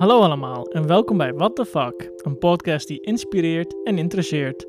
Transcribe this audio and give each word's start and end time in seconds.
Hallo 0.00 0.20
allemaal 0.20 0.66
en 0.66 0.86
welkom 0.86 1.16
bij 1.16 1.34
What 1.34 1.56
the 1.56 1.64
Fuck, 1.64 2.10
een 2.16 2.38
podcast 2.38 2.88
die 2.88 3.00
inspireert 3.00 3.74
en 3.84 3.98
interesseert. 3.98 4.62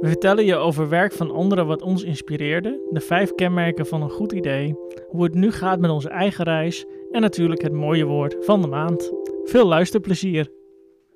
We 0.00 0.08
vertellen 0.08 0.44
je 0.44 0.56
over 0.56 0.88
werk 0.88 1.12
van 1.12 1.30
anderen 1.30 1.66
wat 1.66 1.82
ons 1.82 2.02
inspireerde, 2.02 2.88
de 2.90 3.00
vijf 3.00 3.34
kenmerken 3.34 3.86
van 3.86 4.02
een 4.02 4.10
goed 4.10 4.32
idee, 4.32 4.74
hoe 5.08 5.24
het 5.24 5.34
nu 5.34 5.50
gaat 5.50 5.80
met 5.80 5.90
onze 5.90 6.08
eigen 6.08 6.44
reis 6.44 6.84
en 7.10 7.20
natuurlijk 7.20 7.62
het 7.62 7.72
mooie 7.72 8.04
woord 8.04 8.36
van 8.40 8.60
de 8.60 8.66
maand. 8.66 9.12
Veel 9.44 9.66
luisterplezier! 9.66 10.50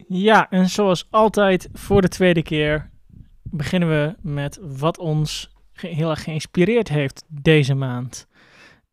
Ja, 0.06 0.50
en 0.50 0.68
zoals 0.68 1.06
altijd 1.10 1.68
voor 1.72 2.00
de 2.00 2.08
tweede 2.08 2.42
keer 2.42 2.90
beginnen 3.42 3.88
we 3.88 4.14
met 4.22 4.58
wat 4.78 4.98
ons 4.98 5.50
heel 5.72 6.10
erg 6.10 6.22
geïnspireerd 6.22 6.88
heeft 6.88 7.24
deze 7.28 7.74
maand. 7.74 8.26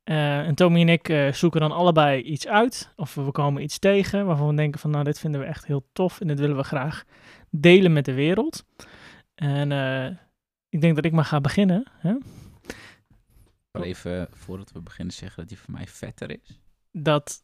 Uh, 0.05 0.47
en 0.47 0.55
Tommy 0.55 0.81
en 0.81 0.89
ik 0.89 1.09
uh, 1.09 1.33
zoeken 1.33 1.59
dan 1.59 1.71
allebei 1.71 2.21
iets 2.21 2.47
uit. 2.47 2.93
Of 2.95 3.15
we 3.15 3.31
komen 3.31 3.63
iets 3.63 3.79
tegen 3.79 4.25
waarvan 4.25 4.47
we 4.47 4.55
denken 4.55 4.79
van 4.79 4.89
nou 4.89 5.03
dit 5.03 5.19
vinden 5.19 5.41
we 5.41 5.47
echt 5.47 5.65
heel 5.65 5.85
tof 5.93 6.21
en 6.21 6.27
dit 6.27 6.39
willen 6.39 6.55
we 6.55 6.63
graag 6.63 7.03
delen 7.49 7.93
met 7.93 8.05
de 8.05 8.13
wereld. 8.13 8.65
En 9.35 9.71
uh, 9.71 10.05
ik 10.69 10.81
denk 10.81 10.95
dat 10.95 11.05
ik 11.05 11.11
maar 11.11 11.25
ga 11.25 11.41
beginnen. 11.41 11.83
Hè? 11.91 12.13
Even 13.71 14.27
voordat 14.31 14.71
we 14.71 14.81
beginnen 14.81 15.13
zeggen 15.13 15.39
dat 15.39 15.47
die 15.47 15.59
voor 15.59 15.73
mij 15.73 15.87
vetter 15.87 16.29
is. 16.29 16.59
Dat... 16.91 17.43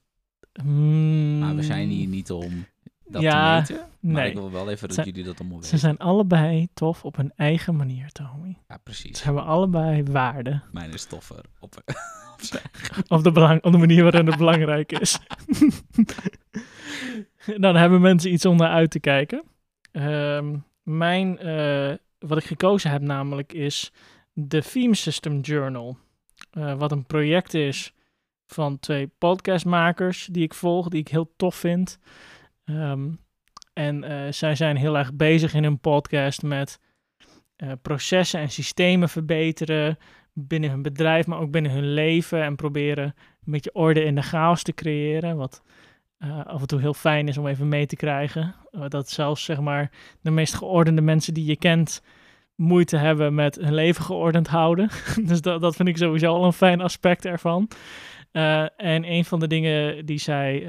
Mm, 0.63 1.39
maar 1.39 1.55
we 1.55 1.63
zijn 1.63 1.89
hier 1.89 2.07
niet 2.07 2.31
om 2.31 2.65
dat 3.09 3.21
ja, 3.21 3.61
te. 3.61 3.73
Maar 3.99 4.13
nee. 4.13 4.29
ik 4.29 4.35
wil 4.35 4.51
wel 4.51 4.69
even 4.69 4.87
dat 4.87 5.05
jullie 5.05 5.23
dat 5.23 5.39
allemaal 5.39 5.57
weten. 5.57 5.69
Ze 5.69 5.77
zijn 5.77 5.97
allebei 5.97 6.67
tof 6.73 7.05
op 7.05 7.15
hun 7.15 7.31
eigen 7.35 7.75
manier, 7.75 8.11
Tommy. 8.11 8.57
Ja, 8.67 8.77
precies. 8.83 9.17
Ze 9.17 9.23
hebben 9.23 9.45
allebei 9.45 10.03
waarde. 10.03 10.61
Mijn 10.71 10.93
is 10.93 11.05
toffer 11.05 11.45
op, 11.59 11.75
op, 13.07 13.23
de, 13.23 13.31
belang, 13.31 13.63
op 13.63 13.71
de 13.71 13.77
manier 13.77 14.03
waarin 14.03 14.27
het 14.27 14.37
belangrijk 14.37 14.91
is. 14.91 15.19
Dan 17.57 17.75
hebben 17.75 18.01
mensen 18.01 18.33
iets 18.33 18.45
om 18.45 18.57
naar 18.57 18.69
uit 18.69 18.91
te 18.91 18.99
kijken. 18.99 19.43
Um, 19.91 20.65
mijn, 20.83 21.47
uh, 21.47 21.93
wat 22.19 22.37
ik 22.37 22.43
gekozen 22.43 22.91
heb 22.91 23.01
namelijk 23.01 23.53
is 23.53 23.91
de 24.33 24.63
Theme 24.63 24.95
System 24.95 25.39
Journal. 25.39 25.97
Uh, 26.57 26.73
wat 26.77 26.91
een 26.91 27.05
project 27.05 27.53
is 27.53 27.93
van 28.47 28.79
twee 28.79 29.07
podcastmakers 29.17 30.27
die 30.31 30.43
ik 30.43 30.53
volg, 30.53 30.87
die 30.87 30.99
ik 30.99 31.07
heel 31.07 31.33
tof 31.35 31.55
vind. 31.55 31.99
Um, 32.69 33.19
en 33.73 34.03
uh, 34.03 34.31
zij 34.31 34.55
zijn 34.55 34.75
heel 34.75 34.97
erg 34.97 35.13
bezig 35.13 35.53
in 35.53 35.63
hun 35.63 35.79
podcast 35.79 36.41
met 36.41 36.79
processen 37.81 38.39
en 38.39 38.49
systemen 38.49 39.09
verbeteren 39.09 39.97
binnen 40.33 40.69
hun 40.69 40.81
bedrijf, 40.81 41.27
maar 41.27 41.39
ook 41.39 41.51
binnen 41.51 41.71
hun 41.71 41.93
leven. 41.93 42.43
En 42.43 42.55
proberen 42.55 43.03
een 43.03 43.51
beetje 43.51 43.73
orde 43.73 44.03
in 44.03 44.15
de 44.15 44.21
chaos 44.21 44.63
te 44.63 44.73
creëren. 44.73 45.37
Wat 45.37 45.63
uh, 46.19 46.45
af 46.45 46.61
en 46.61 46.67
toe 46.67 46.79
heel 46.79 46.93
fijn 46.93 47.27
is 47.27 47.37
om 47.37 47.47
even 47.47 47.67
mee 47.67 47.85
te 47.85 47.95
krijgen. 47.95 48.55
Dat 48.87 49.09
zelfs 49.09 49.43
zeg 49.43 49.59
maar 49.59 49.91
de 50.21 50.31
meest 50.31 50.53
geordende 50.53 51.01
mensen 51.01 51.33
die 51.33 51.45
je 51.45 51.57
kent 51.57 52.03
moeite 52.55 52.97
hebben 52.97 53.33
met 53.33 53.55
hun 53.55 53.73
leven 53.73 54.03
geordend 54.03 54.47
houden. 54.47 54.89
dus 55.29 55.41
dat, 55.41 55.61
dat 55.61 55.75
vind 55.75 55.87
ik 55.87 55.97
sowieso 55.97 56.33
al 56.33 56.45
een 56.45 56.53
fijn 56.53 56.81
aspect 56.81 57.25
ervan. 57.25 57.69
En 58.31 59.11
een 59.11 59.25
van 59.25 59.39
de 59.39 59.47
dingen 59.47 60.05
die 60.05 60.17
zij 60.17 60.67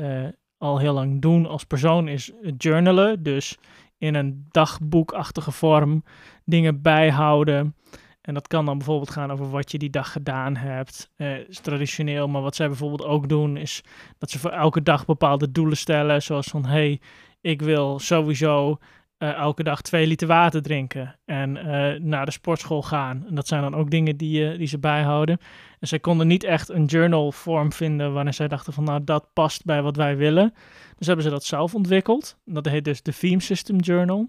al 0.61 0.79
heel 0.79 0.93
lang 0.93 1.21
doen 1.21 1.47
als 1.47 1.65
persoon 1.65 2.09
is 2.09 2.33
journalen. 2.57 3.23
Dus 3.23 3.59
in 3.99 4.15
een 4.15 4.47
dagboekachtige 4.51 5.53
vorm 5.53 6.05
dingen 6.45 6.83
bijhouden. 6.83 7.75
En 8.21 8.35
dat 8.35 8.49
kan 8.49 8.65
dan 8.65 8.77
bijvoorbeeld 8.79 9.11
gaan 9.11 9.33
over 9.33 9.51
wat 9.51 9.71
je 9.73 9.79
die 9.79 9.91
dag 9.91 10.13
gedaan 10.13 10.57
hebt. 10.57 11.11
Uh, 11.17 11.49
is 11.49 11.61
traditioneel, 11.61 12.29
maar 12.29 12.43
wat 12.43 12.57
zij 12.57 12.67
bijvoorbeeld 12.67 13.05
ook 13.05 13.29
doen 13.29 13.57
is 13.57 13.83
dat 14.19 14.31
ze 14.31 14.39
voor 14.39 14.51
elke 14.51 14.83
dag 14.83 15.05
bepaalde 15.05 15.51
doelen 15.51 15.77
stellen. 15.77 16.23
Zoals 16.23 16.47
van, 16.47 16.65
hey, 16.65 17.01
ik 17.41 17.63
wil 17.63 17.99
sowieso 17.99 18.79
uh, 19.23 19.35
elke 19.35 19.63
dag 19.63 19.83
twee 19.83 20.07
liter 20.07 20.29
water 20.29 20.63
drinken 20.63 21.19
en 21.25 21.57
uh, 21.57 22.01
naar 22.01 22.25
de 22.25 22.31
sportschool 22.31 22.83
gaan. 22.83 23.25
En 23.29 23.35
dat 23.35 23.49
zijn 23.49 23.63
dan 23.63 23.75
ook 23.75 23.91
dingen 23.91 24.17
die, 24.17 24.57
die 24.57 24.67
ze 24.67 24.79
bijhouden. 24.79 25.39
En 25.79 25.89
zij 25.89 25.99
konden 25.99 26.27
niet 26.27 26.45
echt 26.45 26.69
een 26.69 26.85
journal 26.85 27.33
vorm 27.33 27.73
vinden 27.73 28.13
waarin 28.13 28.35
zij 28.35 28.49
dachten 28.49 28.73
van, 28.73 28.85
nou, 28.85 29.05
dat 29.05 29.33
past 29.33 29.65
bij 29.65 29.83
wat 29.83 29.97
wij 29.97 30.17
willen. 30.17 30.55
Dus 30.97 31.07
hebben 31.07 31.25
ze 31.25 31.31
dat 31.31 31.45
zelf 31.45 31.75
ontwikkeld. 31.75 32.37
Dat 32.45 32.67
heet 32.67 32.85
dus 32.85 33.03
de 33.03 33.15
Theme 33.15 33.41
System 33.41 33.79
Journal. 33.79 34.29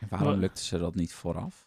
En 0.00 0.06
waarom 0.08 0.38
lukte 0.38 0.64
ze 0.64 0.78
dat 0.78 0.94
niet 0.94 1.14
vooraf? 1.14 1.66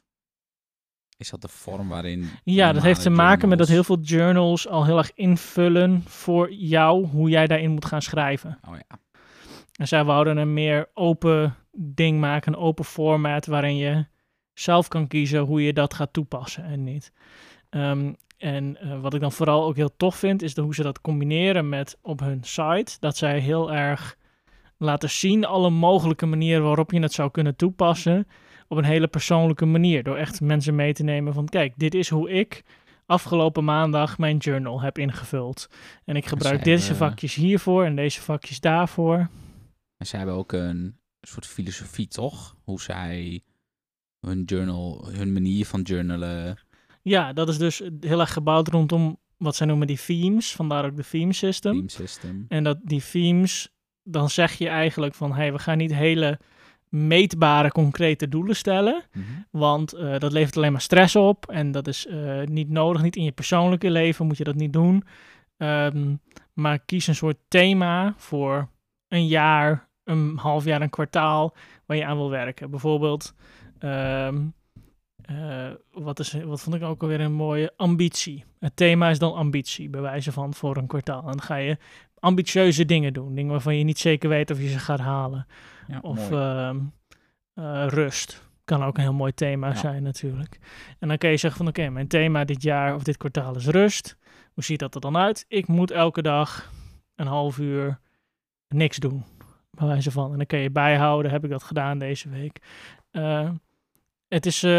Is 1.17 1.29
dat 1.29 1.41
de 1.41 1.47
vorm 1.47 1.87
waarin. 1.87 2.29
Ja, 2.43 2.73
dat 2.73 2.83
heeft 2.83 3.01
te 3.01 3.09
maken 3.09 3.49
met 3.49 3.57
dat 3.57 3.67
heel 3.67 3.83
veel 3.83 3.99
journals 3.99 4.67
al 4.67 4.85
heel 4.85 4.97
erg 4.97 5.13
invullen 5.13 6.03
voor 6.05 6.51
jou 6.51 7.05
hoe 7.05 7.29
jij 7.29 7.47
daarin 7.47 7.71
moet 7.71 7.85
gaan 7.85 8.01
schrijven. 8.01 8.59
Oh 8.67 8.75
ja. 8.75 8.99
En 9.75 9.87
zij 9.87 10.03
wouden 10.03 10.37
een 10.37 10.53
meer 10.53 10.89
open 10.93 11.55
ding 11.71 12.19
maken, 12.19 12.53
een 12.53 12.59
open 12.59 12.85
format 12.85 13.45
waarin 13.45 13.75
je 13.75 14.05
zelf 14.53 14.87
kan 14.87 15.07
kiezen 15.07 15.39
hoe 15.39 15.63
je 15.63 15.73
dat 15.73 15.93
gaat 15.93 16.13
toepassen 16.13 16.63
en 16.63 16.83
niet. 16.83 17.13
Um, 17.69 18.15
en 18.37 18.77
uh, 18.83 19.01
wat 19.01 19.13
ik 19.13 19.21
dan 19.21 19.31
vooral 19.31 19.63
ook 19.63 19.75
heel 19.75 19.95
tof 19.97 20.15
vind, 20.15 20.41
is 20.41 20.53
de, 20.53 20.61
hoe 20.61 20.75
ze 20.75 20.83
dat 20.83 21.01
combineren 21.01 21.69
met 21.69 21.97
op 22.01 22.19
hun 22.19 22.43
site. 22.43 22.97
Dat 22.99 23.17
zij 23.17 23.39
heel 23.39 23.71
erg 23.71 24.17
laten 24.77 25.09
zien 25.09 25.45
alle 25.45 25.69
mogelijke 25.69 26.25
manieren 26.25 26.63
waarop 26.63 26.91
je 26.91 26.99
het 26.99 27.13
zou 27.13 27.31
kunnen 27.31 27.55
toepassen 27.55 28.27
op 28.67 28.77
een 28.77 28.83
hele 28.83 29.07
persoonlijke 29.07 29.65
manier. 29.65 30.03
Door 30.03 30.17
echt 30.17 30.41
mensen 30.41 30.75
mee 30.75 30.93
te 30.93 31.03
nemen 31.03 31.33
van 31.33 31.45
kijk, 31.45 31.73
dit 31.77 31.93
is 31.93 32.09
hoe 32.09 32.31
ik 32.31 32.63
afgelopen 33.05 33.63
maandag 33.63 34.17
mijn 34.17 34.37
journal 34.37 34.81
heb 34.81 34.97
ingevuld. 34.97 35.69
En 36.05 36.15
ik 36.15 36.25
gebruik 36.25 36.63
deze 36.63 36.95
vakjes 36.95 37.35
hiervoor 37.35 37.85
en 37.85 37.95
deze 37.95 38.21
vakjes 38.21 38.59
daarvoor. 38.59 39.29
En 39.97 40.05
zij 40.05 40.19
hebben 40.19 40.37
ook 40.37 40.51
een 40.51 40.98
soort 41.21 41.45
filosofie, 41.45 42.07
toch? 42.07 42.55
Hoe 42.63 42.81
zij 42.81 43.43
hun 44.19 44.43
journal, 44.43 45.09
hun 45.11 45.33
manier 45.33 45.65
van 45.65 45.81
journalen. 45.81 46.57
Ja, 47.01 47.33
dat 47.33 47.49
is 47.49 47.57
dus 47.57 47.81
heel 47.99 48.19
erg 48.19 48.33
gebouwd 48.33 48.67
rondom 48.67 49.17
wat 49.37 49.55
zij 49.55 49.67
noemen 49.67 49.87
die 49.87 49.99
themes. 50.05 50.55
Vandaar 50.55 50.85
ook 50.85 50.95
de 50.95 51.05
theme 51.09 51.33
system. 51.33 51.73
Theme 51.73 51.89
system. 51.89 52.45
En 52.47 52.63
dat 52.63 52.77
die 52.83 53.03
themes, 53.11 53.69
dan 54.03 54.29
zeg 54.29 54.53
je 54.53 54.67
eigenlijk 54.67 55.15
van 55.15 55.31
hé, 55.31 55.37
hey, 55.37 55.51
we 55.51 55.59
gaan 55.59 55.77
niet 55.77 55.93
hele 55.93 56.39
meetbare, 56.89 57.71
concrete 57.71 58.27
doelen 58.27 58.55
stellen. 58.55 59.03
Mhm. 59.13 59.23
Want 59.51 59.95
uh, 59.95 60.17
dat 60.17 60.31
levert 60.31 60.57
alleen 60.57 60.71
maar 60.71 60.81
stress 60.81 61.15
op 61.15 61.49
en 61.49 61.71
dat 61.71 61.87
is 61.87 62.05
uh, 62.05 62.43
niet 62.43 62.69
nodig. 62.69 63.01
Niet 63.01 63.15
in 63.15 63.23
je 63.23 63.31
persoonlijke 63.31 63.91
leven 63.91 64.25
moet 64.25 64.37
je 64.37 64.43
dat 64.43 64.55
niet 64.55 64.73
doen. 64.73 65.03
Um, 65.57 66.21
maar 66.53 66.79
kies 66.79 67.07
een 67.07 67.15
soort 67.15 67.37
thema 67.47 68.13
voor 68.17 68.69
een 69.07 69.27
jaar, 69.27 69.88
een 70.09 70.37
half 70.37 70.63
jaar, 70.63 70.81
een 70.81 70.89
kwartaal 70.89 71.55
waar 71.85 71.97
je 71.97 72.05
aan 72.05 72.17
wil 72.17 72.29
werken. 72.29 72.69
Bijvoorbeeld, 72.69 73.33
um, 73.79 74.53
uh, 75.31 75.69
wat, 75.91 76.19
is, 76.19 76.33
wat 76.33 76.61
vond 76.61 76.75
ik 76.75 76.83
ook 76.83 77.01
alweer 77.01 77.19
een 77.19 77.33
mooie 77.33 77.73
ambitie. 77.75 78.43
Het 78.59 78.75
thema 78.75 79.09
is 79.09 79.19
dan 79.19 79.33
ambitie, 79.33 79.89
bij 79.89 80.01
wijze 80.01 80.31
van 80.31 80.53
voor 80.53 80.77
een 80.77 80.87
kwartaal. 80.87 81.21
En 81.21 81.27
dan 81.27 81.41
ga 81.41 81.55
je 81.55 81.77
ambitieuze 82.19 82.85
dingen 82.85 83.13
doen. 83.13 83.35
Dingen 83.35 83.51
waarvan 83.51 83.77
je 83.77 83.83
niet 83.83 83.99
zeker 83.99 84.29
weet 84.29 84.51
of 84.51 84.59
je 84.59 84.67
ze 84.69 84.79
gaat 84.79 84.99
halen. 84.99 85.47
Ja, 85.87 85.99
of 86.01 86.31
uh, 86.31 86.71
uh, 87.55 87.85
rust. 87.87 88.47
Kan 88.63 88.83
ook 88.83 88.97
een 88.97 89.03
heel 89.03 89.13
mooi 89.13 89.33
thema 89.33 89.67
ja. 89.67 89.75
zijn 89.75 90.03
natuurlijk. 90.03 90.59
En 90.99 91.07
dan 91.07 91.17
kan 91.17 91.29
je 91.29 91.37
zeggen 91.37 91.59
van 91.59 91.67
oké, 91.67 91.79
okay, 91.79 91.91
mijn 91.91 92.07
thema 92.07 92.45
dit 92.45 92.61
jaar 92.63 92.95
of 92.95 93.03
dit 93.03 93.17
kwartaal 93.17 93.55
is 93.55 93.67
rust. 93.67 94.17
Hoe 94.53 94.63
ziet 94.63 94.79
dat 94.79 94.95
er 94.95 95.01
dan 95.01 95.17
uit? 95.17 95.45
Ik 95.47 95.67
moet 95.67 95.91
elke 95.91 96.21
dag 96.21 96.71
een 97.15 97.27
half 97.27 97.57
uur 97.57 97.99
niks 98.67 98.97
doen. 98.97 99.23
Bij 99.71 99.87
wijze 99.87 100.11
van. 100.11 100.31
En 100.31 100.37
dan 100.37 100.45
kan 100.45 100.59
je 100.59 100.69
bijhouden, 100.69 101.31
heb 101.31 101.43
ik 101.43 101.49
dat 101.49 101.63
gedaan 101.63 101.99
deze 101.99 102.29
week. 102.29 102.59
Uh, 103.11 103.49
het 104.27 104.45
is, 104.45 104.63
uh, 104.63 104.71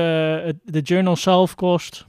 de 0.63 0.81
journal 0.83 1.17
zelf 1.17 1.55
kost 1.55 2.07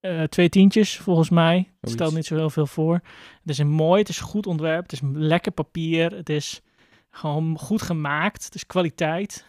uh, 0.00 0.22
twee 0.22 0.48
tientjes 0.48 0.96
volgens 0.98 1.30
mij. 1.30 1.72
Het 1.80 1.90
stelt 1.90 2.14
niet 2.14 2.26
zo 2.26 2.36
heel 2.36 2.50
veel 2.50 2.66
voor. 2.66 2.94
Het 3.40 3.50
is 3.50 3.58
een 3.58 3.70
mooi, 3.70 4.00
het 4.00 4.08
is 4.08 4.20
goed 4.20 4.46
ontwerp, 4.46 4.82
het 4.82 4.92
is 4.92 5.00
lekker 5.12 5.52
papier, 5.52 6.10
het 6.10 6.28
is 6.28 6.60
gewoon 7.10 7.58
goed 7.58 7.82
gemaakt, 7.82 8.44
het 8.44 8.54
is 8.54 8.66
kwaliteit. 8.66 9.46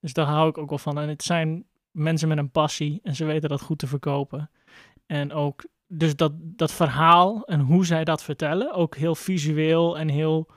Dus 0.00 0.12
daar 0.12 0.26
hou 0.26 0.48
ik 0.48 0.58
ook 0.58 0.68
wel 0.68 0.78
van. 0.78 0.98
En 0.98 1.08
het 1.08 1.22
zijn 1.22 1.64
mensen 1.90 2.28
met 2.28 2.38
een 2.38 2.50
passie 2.50 3.00
en 3.02 3.14
ze 3.14 3.24
weten 3.24 3.48
dat 3.48 3.60
goed 3.60 3.78
te 3.78 3.86
verkopen. 3.86 4.50
En 5.06 5.32
ook, 5.32 5.64
dus 5.86 6.16
dat, 6.16 6.32
dat 6.36 6.72
verhaal 6.72 7.44
en 7.44 7.60
hoe 7.60 7.86
zij 7.86 8.04
dat 8.04 8.22
vertellen, 8.22 8.74
ook 8.74 8.96
heel 8.96 9.14
visueel 9.14 9.98
en 9.98 10.08
heel 10.08 10.48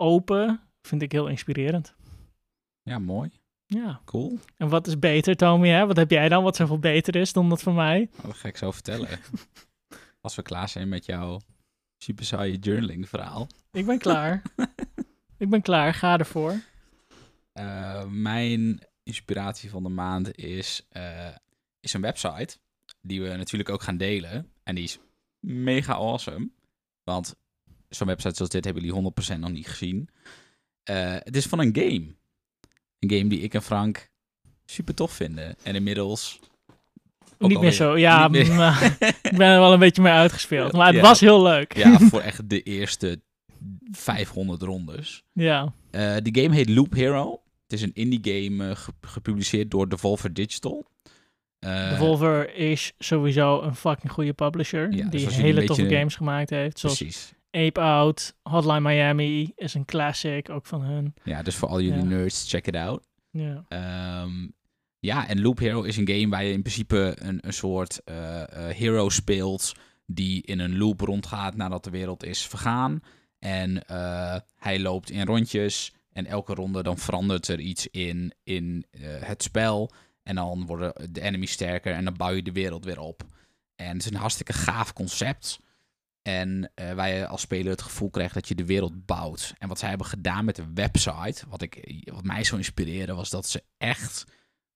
open, 0.00 0.60
vind 0.82 1.02
ik 1.02 1.12
heel 1.12 1.26
inspirerend. 1.26 1.94
Ja, 2.82 2.98
mooi. 2.98 3.30
Ja. 3.66 4.00
Cool. 4.04 4.38
En 4.56 4.68
wat 4.68 4.86
is 4.86 4.98
beter, 4.98 5.36
Tommy? 5.36 5.68
Hè? 5.68 5.86
Wat 5.86 5.96
heb 5.96 6.10
jij 6.10 6.28
dan 6.28 6.42
wat 6.42 6.56
zoveel 6.56 6.78
beter 6.78 7.16
is 7.16 7.32
dan 7.32 7.48
dat 7.48 7.62
voor 7.62 7.72
mij? 7.72 8.08
Oh, 8.18 8.24
dat 8.24 8.36
ga 8.36 8.48
ik 8.48 8.56
zo 8.56 8.70
vertellen. 8.70 9.08
Als 10.20 10.34
we 10.34 10.42
klaar 10.42 10.68
zijn 10.68 10.88
met 10.88 11.06
jouw 11.06 11.40
super 11.98 12.24
saaie 12.24 12.58
journaling 12.58 13.08
verhaal. 13.08 13.46
Ik 13.72 13.86
ben 13.86 13.98
klaar. 13.98 14.42
ik 15.38 15.50
ben 15.50 15.62
klaar. 15.62 15.94
Ga 15.94 16.18
ervoor. 16.18 16.60
Uh, 17.54 18.04
mijn 18.04 18.80
inspiratie 19.02 19.70
van 19.70 19.82
de 19.82 19.88
maand 19.88 20.36
is, 20.36 20.86
uh, 20.92 21.28
is 21.80 21.92
een 21.92 22.00
website. 22.00 22.58
Die 23.00 23.22
we 23.22 23.36
natuurlijk 23.36 23.70
ook 23.70 23.82
gaan 23.82 23.96
delen. 23.96 24.52
En 24.62 24.74
die 24.74 24.84
is 24.84 24.98
mega 25.38 25.92
awesome. 25.92 26.50
Want 27.02 27.36
zo'n 27.90 28.06
website 28.06 28.34
zoals 28.34 28.50
dit 28.50 28.64
hebben 28.64 28.82
jullie 28.84 29.12
100% 29.36 29.38
nog 29.38 29.50
niet 29.50 29.66
gezien. 29.68 30.08
Eh, 30.82 31.12
het 31.18 31.36
is 31.36 31.46
van 31.46 31.58
een 31.60 31.74
game. 31.74 32.14
Een 32.98 33.10
game 33.10 33.26
die 33.28 33.40
ik 33.40 33.54
en 33.54 33.62
Frank 33.62 34.10
super 34.64 34.94
tof 34.94 35.12
vinden. 35.12 35.56
En 35.62 35.74
inmiddels... 35.74 36.40
ook 37.38 37.48
niet 37.48 37.60
meer 37.60 37.72
zo. 37.72 37.96
Ja, 37.96 38.28
meer- 38.28 38.46
ik 39.22 39.36
ben 39.36 39.48
er 39.48 39.58
wel 39.60 39.72
een 39.72 39.78
beetje 39.78 40.02
mee 40.02 40.12
uitgespeeld. 40.12 40.72
Maar 40.72 40.86
het 40.86 40.94
Ja. 40.96 41.00
was 41.02 41.20
heel 41.20 41.42
leuk. 41.42 41.76
ja, 41.76 41.98
voor 42.10 42.20
echt 42.20 42.48
de 42.50 42.62
eerste 42.62 43.20
500 43.90 44.62
rondes. 44.62 45.22
ja. 45.32 45.72
Eh 45.90 46.16
de 46.22 46.40
game 46.42 46.54
heet 46.54 46.68
Loop 46.68 46.92
Hero. 46.92 47.42
Het 47.62 47.72
is 47.72 47.82
een 47.82 47.94
indie 47.94 48.20
game 48.22 48.70
eh, 48.70 48.76
ge- 48.76 48.92
gepubliceerd 49.00 49.70
door 49.70 49.88
Devolver 49.88 50.34
Digital. 50.34 50.86
Eh, 51.58 51.90
Devolver 51.90 52.54
is 52.54 52.92
sowieso 52.98 53.62
een 53.62 53.74
fucking 53.74 54.12
goede 54.12 54.32
publisher. 54.32 54.92
Ja, 54.92 55.02
dus 55.08 55.10
die 55.10 55.26
als 55.26 55.36
hele 55.36 55.64
toffe 55.64 55.82
beetje- 55.82 55.96
games 55.96 56.14
gemaakt 56.14 56.50
heeft. 56.50 56.78
Zoals 56.78 56.96
Precies. 56.98 57.32
Ape 57.50 57.80
Out, 57.80 58.34
Hotline 58.42 58.80
Miami 58.80 59.52
is 59.56 59.74
een 59.74 59.84
classic, 59.84 60.50
ook 60.50 60.66
van 60.66 60.82
hun. 60.82 61.14
Ja, 61.24 61.42
dus 61.42 61.54
voor 61.56 61.68
al 61.68 61.80
jullie 61.80 61.98
Ja. 62.02 62.04
nerds, 62.08 62.50
check 62.50 62.66
it 62.66 62.76
out. 62.76 63.08
Ja. 63.30 63.64
Ehm, 63.68 64.48
ja, 64.98 65.28
en 65.28 65.40
Loop 65.40 65.58
Hero 65.58 65.82
is 65.82 65.96
een 65.96 66.08
game 66.08 66.28
waar 66.28 66.44
je 66.44 66.52
in 66.52 66.62
principe 66.62 67.16
een, 67.18 67.38
een 67.46 67.52
soort 67.52 68.00
eh, 68.04 68.42
eh, 68.68 68.76
hero 68.76 69.08
speelt 69.08 69.72
die 70.06 70.42
in 70.42 70.58
een 70.58 70.78
loop 70.78 71.00
rondgaat 71.00 71.56
nadat 71.56 71.84
de 71.84 71.90
wereld 71.90 72.24
is 72.24 72.46
vergaan. 72.46 73.00
En 73.38 73.86
eh, 73.86 74.36
hij 74.56 74.80
loopt 74.80 75.10
in 75.10 75.26
rondjes 75.26 75.92
en 76.12 76.26
elke 76.26 76.54
ronde 76.54 76.82
dan 76.82 76.98
verandert 76.98 77.48
er 77.48 77.60
iets 77.60 77.86
in, 77.86 78.32
in 78.44 78.84
het 79.00 79.42
spel. 79.42 79.92
En 80.22 80.34
dan 80.34 80.66
worden 80.66 81.12
de 81.12 81.20
enemies 81.20 81.52
sterker 81.52 81.94
en 81.94 82.04
dan 82.04 82.16
bouw 82.16 82.30
je 82.30 82.42
de 82.42 82.52
wereld 82.52 82.84
weer 82.84 83.00
op. 83.00 83.22
En 83.76 83.86
het 83.88 83.96
is 84.04 84.10
een 84.10 84.16
hartstikke 84.16 84.52
gaaf 84.52 84.92
concept. 84.92 85.58
En 86.38 86.70
eh, 86.74 86.92
waar 86.92 87.08
je 87.08 87.26
als 87.26 87.40
speler 87.40 87.70
het 87.70 87.82
gevoel 87.82 88.10
krijgt 88.10 88.34
dat 88.34 88.48
je 88.48 88.54
de 88.54 88.64
wereld 88.64 89.06
bouwt. 89.06 89.54
En 89.58 89.68
wat 89.68 89.78
zij 89.78 89.88
hebben 89.88 90.06
gedaan 90.06 90.44
met 90.44 90.56
de 90.56 90.64
website, 90.74 91.42
wat, 91.48 91.62
ik, 91.62 92.08
wat 92.12 92.24
mij 92.24 92.44
zo 92.44 92.56
inspireerde, 92.56 93.14
was 93.14 93.30
dat 93.30 93.48
ze 93.48 93.62
echt 93.78 94.24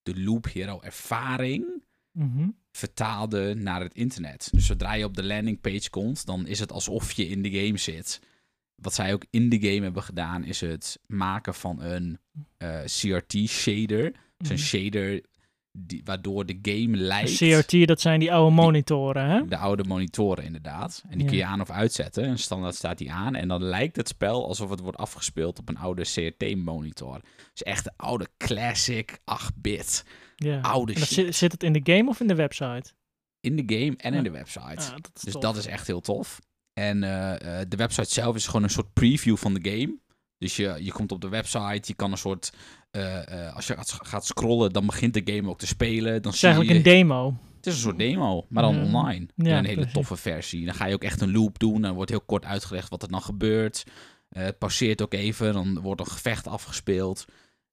de 0.02 0.20
Loop 0.20 0.46
Hero 0.52 0.80
ervaring 0.80 1.82
Mhm. 2.12 2.48
vertaalden 2.72 3.62
naar 3.62 3.80
het 3.80 3.94
internet. 3.94 4.48
Dus 4.52 4.66
zodra 4.66 4.92
je 4.94 5.04
op 5.04 5.16
de 5.16 5.22
landingpage 5.24 5.90
komt, 5.90 6.26
dan 6.26 6.46
is 6.46 6.58
het 6.58 6.72
alsof 6.72 7.12
je 7.12 7.28
in 7.28 7.42
de 7.42 7.50
game 7.50 7.78
zit. 7.78 8.20
Wat 8.74 8.94
zij 8.94 9.12
ook 9.12 9.24
in 9.30 9.48
de 9.48 9.60
game 9.60 9.82
hebben 9.82 10.02
gedaan, 10.02 10.44
is 10.44 10.60
het 10.60 10.98
maken 11.06 11.54
van 11.54 11.82
een 11.82 12.18
eh, 12.56 12.80
CRT-shader. 12.84 14.12
Dus 14.36 14.48
een 14.48 14.54
Mhm. 14.54 14.64
shader 14.64 15.22
die, 15.78 16.00
waardoor 16.04 16.46
de 16.46 16.58
game 16.62 16.96
lijkt... 16.96 17.36
CRT, 17.36 17.86
dat 17.86 18.00
zijn 18.00 18.20
die 18.20 18.32
oude 18.32 18.54
monitoren, 18.54 19.28
hè? 19.28 19.46
De 19.48 19.56
oude 19.56 19.84
monitoren, 19.84 20.44
inderdaad. 20.44 21.02
En 21.08 21.10
die 21.18 21.22
Ja. 21.22 21.28
kun 21.28 21.36
je 21.38 21.44
aan 21.44 21.60
of 21.60 21.70
uitzetten. 21.70 22.24
En 22.24 22.38
standaard 22.38 22.74
staat 22.74 22.98
die 22.98 23.12
aan. 23.12 23.34
En 23.34 23.48
dan 23.48 23.62
lijkt 23.62 23.96
het 23.96 24.08
spel 24.08 24.46
alsof 24.46 24.70
het 24.70 24.80
wordt 24.80 24.98
afgespeeld 24.98 25.58
op 25.58 25.68
een 25.68 25.78
oude 25.78 26.02
CRT-monitor. 26.02 27.20
Dus 27.52 27.62
echt 27.62 27.84
de 27.84 27.92
oude 27.96 28.26
classic 28.38 29.18
8-bit. 29.18 30.04
Ja. 30.36 30.60
Oude 30.60 30.92
En 30.92 30.98
dat 30.98 31.08
shit. 31.08 31.24
zit, 31.24 31.34
zit 31.36 31.52
het 31.52 31.62
in 31.62 31.72
de 31.72 31.92
game 31.92 32.08
of 32.08 32.20
in 32.20 32.26
de 32.26 32.34
website? 32.34 32.92
In 33.40 33.56
de 33.56 33.74
game 33.76 33.94
en 33.96 34.12
Ja. 34.12 34.18
in 34.18 34.24
de 34.24 34.30
website. 34.30 34.60
Ah, 34.76 34.90
dat 34.90 35.10
dus 35.22 35.32
tof. 35.32 35.42
dat 35.42 35.56
is 35.56 35.66
echt 35.66 35.86
heel 35.86 36.00
tof. 36.00 36.40
En 36.72 37.02
eh, 37.02 37.60
eh, 37.60 37.66
de 37.68 37.76
website 37.76 38.12
zelf 38.12 38.36
is 38.36 38.46
gewoon 38.46 38.62
een 38.62 38.70
soort 38.70 38.92
preview 38.92 39.36
van 39.36 39.54
de 39.54 39.70
game. 39.70 39.98
Dus 40.38 40.56
je, 40.56 40.76
je 40.80 40.92
komt 40.92 41.12
op 41.12 41.20
de 41.20 41.28
website, 41.28 41.82
je 41.86 41.94
kan 41.94 42.10
een 42.12 42.18
soort... 42.18 42.52
eh, 42.94 43.46
eh, 43.46 43.54
als 43.54 43.66
je 43.66 43.76
gaat- 43.86 44.24
scrollen, 44.26 44.72
dan 44.72 44.86
begint 44.86 45.14
de 45.14 45.34
game 45.34 45.48
ook 45.48 45.58
te 45.58 45.66
spelen. 45.66 46.12
Dan 46.12 46.14
Het 46.14 46.34
is 46.34 46.38
zie 46.38 46.48
je, 46.48 46.54
eigenlijk 46.54 46.86
een 46.86 46.92
demo. 46.92 47.36
Het 47.56 47.66
is 47.66 47.74
een 47.74 47.80
soort 47.80 47.98
demo, 47.98 48.46
maar 48.48 48.62
dan 48.62 48.82
online. 48.82 49.26
Ja, 49.36 49.58
een 49.58 49.64
hele 49.64 49.74
precies. 49.74 49.92
toffe 49.92 50.16
versie. 50.16 50.64
Dan 50.64 50.74
ga 50.74 50.86
je 50.86 50.94
ook 50.94 51.02
echt 51.02 51.20
een 51.20 51.32
loop 51.32 51.58
doen. 51.58 51.80
Dan 51.80 51.94
wordt 51.94 52.10
heel 52.10 52.20
kort 52.20 52.44
uitgelegd 52.44 52.88
wat 52.90 53.02
er 53.02 53.10
dan 53.10 53.22
gebeurt. 53.22 53.84
Eh, 54.28 54.44
het 54.44 54.58
pauzeert 54.58 55.02
ook 55.02 55.12
even. 55.14 55.52
Dan 55.52 55.80
wordt 55.80 56.00
een 56.00 56.06
gevecht 56.06 56.46
afgespeeld. 56.46 57.24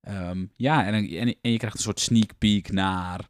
Ehm, 0.02 0.46
ja, 0.56 0.86
en, 0.86 0.94
en, 0.94 1.36
en 1.42 1.52
je 1.52 1.58
krijgt 1.58 1.78
een 1.78 1.84
soort 1.84 2.00
sneak 2.00 2.38
peek 2.38 2.72
naar 2.72 3.28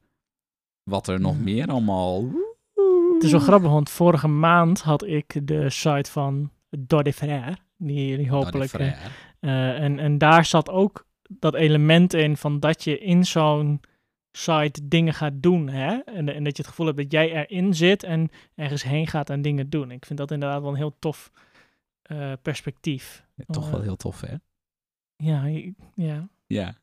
wat 0.83 1.07
er 1.07 1.19
nog 1.19 1.39
meer 1.39 1.67
allemaal... 1.67 2.29
Het 3.13 3.23
is 3.23 3.31
wel 3.31 3.39
grappig, 3.39 3.69
want 3.71 3.89
vorige 3.89 4.27
maand 4.27 4.81
had 4.81 5.05
ik 5.05 5.47
de 5.47 5.69
site 5.69 6.11
van 6.11 6.51
Frère. 7.13 7.57
Die 7.77 8.07
jullie 8.07 8.29
hopelijk... 8.29 8.73
en, 9.39 9.99
en 9.99 10.17
daar 10.17 10.45
zat 10.45 10.69
ook 10.69 11.09
dat 11.39 11.55
element 11.55 12.13
in 12.13 12.37
van 12.37 12.59
dat 12.59 12.83
je 12.83 12.99
in 12.99 13.25
zo'n 13.25 13.81
site 14.31 14.87
dingen 14.87 15.13
gaat 15.13 15.33
doen. 15.35 15.69
Hè? 15.69 15.97
En, 15.97 16.29
en 16.29 16.43
dat 16.43 16.57
je 16.57 16.61
het 16.61 16.67
gevoel 16.71 16.85
hebt 16.85 16.97
dat 16.97 17.11
jij 17.11 17.31
erin 17.31 17.73
zit 17.73 18.03
en 18.03 18.29
ergens 18.55 18.83
heen 18.83 19.07
gaat 19.07 19.29
en 19.29 19.41
dingen 19.41 19.69
doen. 19.69 19.91
Ik 19.91 20.05
vind 20.05 20.19
dat 20.19 20.31
inderdaad 20.31 20.61
wel 20.61 20.69
een 20.71 20.75
heel 20.77 20.95
tof 20.99 21.31
eh, 22.01 22.33
perspectief. 22.41 23.25
toch 23.47 23.63
Oh, 23.63 23.69
wel 23.69 23.79
eh. 23.79 23.85
heel 23.85 23.95
tof, 23.95 24.21
hè? 24.21 24.35
Ja, 25.15 25.45
ja. 25.95 26.29
Ja. 26.47 26.77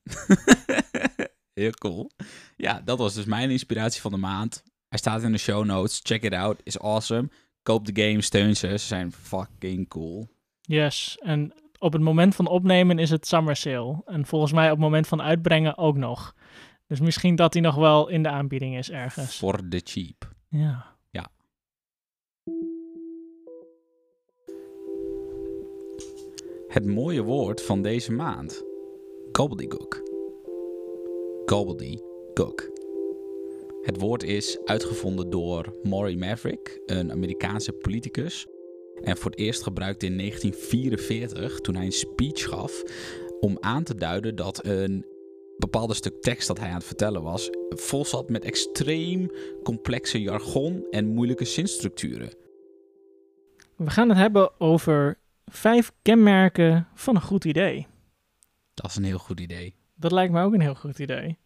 heel 1.53 1.71
cool. 1.71 2.11
Ja, 2.57 2.81
dat 2.81 2.99
was 2.99 3.15
dus 3.15 3.25
mijn 3.25 3.51
inspiratie 3.51 4.01
van 4.01 4.11
de 4.11 4.17
maand. 4.17 4.63
Hij 4.89 4.99
staat 4.99 5.23
in 5.23 5.33
de 5.33 5.39
show 5.39 5.65
notes. 5.65 6.01
Check 6.03 6.23
it 6.23 6.33
out. 6.33 6.61
Is 6.63 6.79
awesome. 6.79 7.29
Koop 7.63 7.87
de 7.87 8.03
game, 8.03 8.23
steun 8.23 8.57
ze. 8.57 8.69
Ze 8.69 8.87
zijn 8.87 9.13
fucking 9.13 9.89
cool. 9.89 10.29
Yes. 10.61 11.19
En 11.23 11.53
op 11.79 11.93
het 11.93 12.03
moment 12.03 12.35
van 12.35 12.47
opnemen 12.47 12.99
is 12.99 13.11
het 13.11 13.27
summer 13.27 13.57
sale. 13.57 14.03
En 14.05 14.27
volgens 14.27 14.53
mij 14.53 14.65
op 14.65 14.71
het 14.71 14.81
moment 14.81 15.07
van 15.07 15.23
uitbrengen 15.23 15.79
ook 15.79 15.97
nog. 15.97 16.35
Dus 16.87 17.01
misschien 17.01 17.37
dat 17.37 17.53
die 17.53 17.63
nog 17.63 17.75
wel 17.75 18.09
in 18.09 18.23
de 18.23 18.29
aanbieding 18.29 18.77
is 18.77 18.91
ergens. 18.91 19.37
For 19.37 19.69
the 19.69 19.81
cheap. 19.85 20.33
Ja. 20.49 20.97
Het 26.69 26.87
mooie 26.87 27.23
woord 27.23 27.63
van 27.63 27.83
deze 27.83 28.13
maand. 28.13 28.65
Gobbledygook. 29.33 30.03
Gobbledygook. 31.47 32.71
Het 33.83 34.01
woord 34.01 34.23
is 34.23 34.59
uitgevonden 34.65 35.31
door 35.31 35.79
Maury 35.83 36.19
Maverick, 36.19 36.81
een 36.87 37.13
Amerikaanse 37.13 37.73
politicus. 37.73 38.47
En 39.03 39.17
voor 39.17 39.31
het 39.31 39.41
eerst 39.41 39.63
gebruikt 39.63 40.03
in 40.03 40.17
1944, 40.17 41.61
toen 41.61 41.75
hij 41.75 41.85
een 41.85 41.93
speech 41.93 42.49
gaf, 42.49 42.83
om 43.41 43.57
aan 43.61 43.85
te 43.85 43.95
duiden 43.95 44.37
dat 44.37 44.67
een 44.67 45.07
bepaalde 45.59 45.95
stuk 45.95 46.23
tekst 46.23 46.49
dat 46.49 46.59
hij 46.59 46.69
aan 46.69 46.75
het 46.75 46.85
vertellen 46.85 47.23
was, 47.23 47.51
vol 47.69 48.05
zat 48.05 48.29
met 48.29 48.45
extreem 48.45 49.31
complexe 49.63 50.21
jargon 50.21 50.87
en 50.91 51.07
moeilijke 51.07 51.45
zinstructuren. 51.45 52.35
We 53.77 53.91
gaan 53.91 54.09
het 54.09 54.19
hebben 54.19 54.61
over 54.61 55.19
vijf 55.47 55.93
kenmerken 56.03 56.89
van 56.95 57.15
een 57.15 57.23
goed 57.23 57.45
idee. 57.45 57.87
Dat 58.75 58.87
is 58.87 58.97
een 58.97 59.05
heel 59.05 59.19
goed 59.19 59.41
idee. 59.41 59.75
Dat 59.95 60.13
lijkt 60.13 60.33
me 60.33 60.43
ook 60.43 60.53
een 60.53 60.61
heel 60.61 60.75
goed 60.75 60.99
idee. 60.99 61.39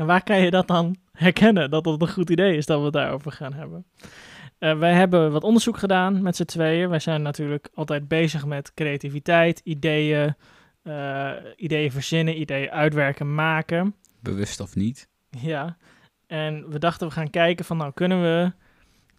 En 0.00 0.06
waar 0.06 0.22
kan 0.22 0.40
je 0.40 0.50
dat 0.50 0.68
dan 0.68 0.96
herkennen 1.12 1.70
dat 1.70 1.84
het 1.84 2.00
een 2.00 2.08
goed 2.08 2.30
idee 2.30 2.56
is 2.56 2.66
dat 2.66 2.78
we 2.78 2.84
het 2.84 2.92
daarover 2.92 3.32
gaan 3.32 3.52
hebben? 3.52 3.86
Eh, 4.58 4.78
wij 4.78 4.92
hebben 4.92 5.32
wat 5.32 5.44
onderzoek 5.44 5.78
gedaan 5.78 6.22
met 6.22 6.36
z'n 6.36 6.44
tweeën. 6.44 6.88
Wij 6.88 6.98
zijn 6.98 7.22
natuurlijk 7.22 7.68
altijd 7.74 8.08
bezig 8.08 8.46
met 8.46 8.74
creativiteit, 8.74 9.60
ideeën, 9.64 10.34
eh, 10.82 11.30
ideeën 11.56 11.92
verzinnen, 11.92 12.40
ideeën 12.40 12.70
uitwerken, 12.70 13.34
maken. 13.34 13.94
Bewust 14.20 14.60
of 14.60 14.74
niet. 14.74 15.08
Ja, 15.30 15.76
en 16.26 16.70
we 16.70 16.78
dachten 16.78 17.06
we 17.06 17.12
gaan 17.12 17.30
kijken 17.30 17.64
van 17.64 17.76
nou 17.76 17.92
kunnen 17.92 18.22
we 18.22 18.52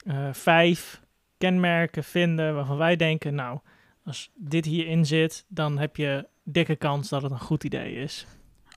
eh, 0.05 0.33
vijf 0.33 1.01
kenmerken 1.37 2.03
vinden 2.03 2.55
waarvan 2.55 2.77
wij 2.77 2.95
denken 2.95 3.35
nou 3.35 3.59
als 4.03 4.31
dit 4.35 4.65
hierin 4.65 5.05
zit 5.05 5.45
dan 5.47 5.77
heb 5.77 5.95
je 5.95 6.27
dikke 6.43 6.75
kans 6.75 7.09
dat 7.09 7.21
het 7.21 7.31
een 7.31 7.39
goed 7.39 7.63
idee 7.63 7.95
is. 7.95 8.25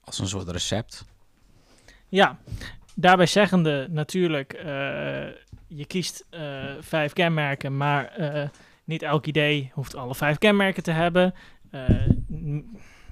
Als 0.04 0.18
een 0.18 0.28
soort 0.28 0.48
recept. 0.48 1.12
Ja, 2.14 2.38
daarbij 2.94 3.26
zeggende 3.26 3.86
natuurlijk 3.90 4.52
eh, 4.52 5.26
je 5.66 5.86
kiest 5.86 6.26
eh, 6.30 6.64
vijf 6.80 7.12
kenmerken, 7.12 7.76
maar 7.76 8.06
eh, 8.06 8.48
niet 8.84 9.02
elk 9.02 9.26
idee 9.26 9.70
hoeft 9.72 9.96
alle 9.96 10.14
vijf 10.14 10.38
kenmerken 10.38 10.82
te 10.82 10.90
hebben. 10.90 11.34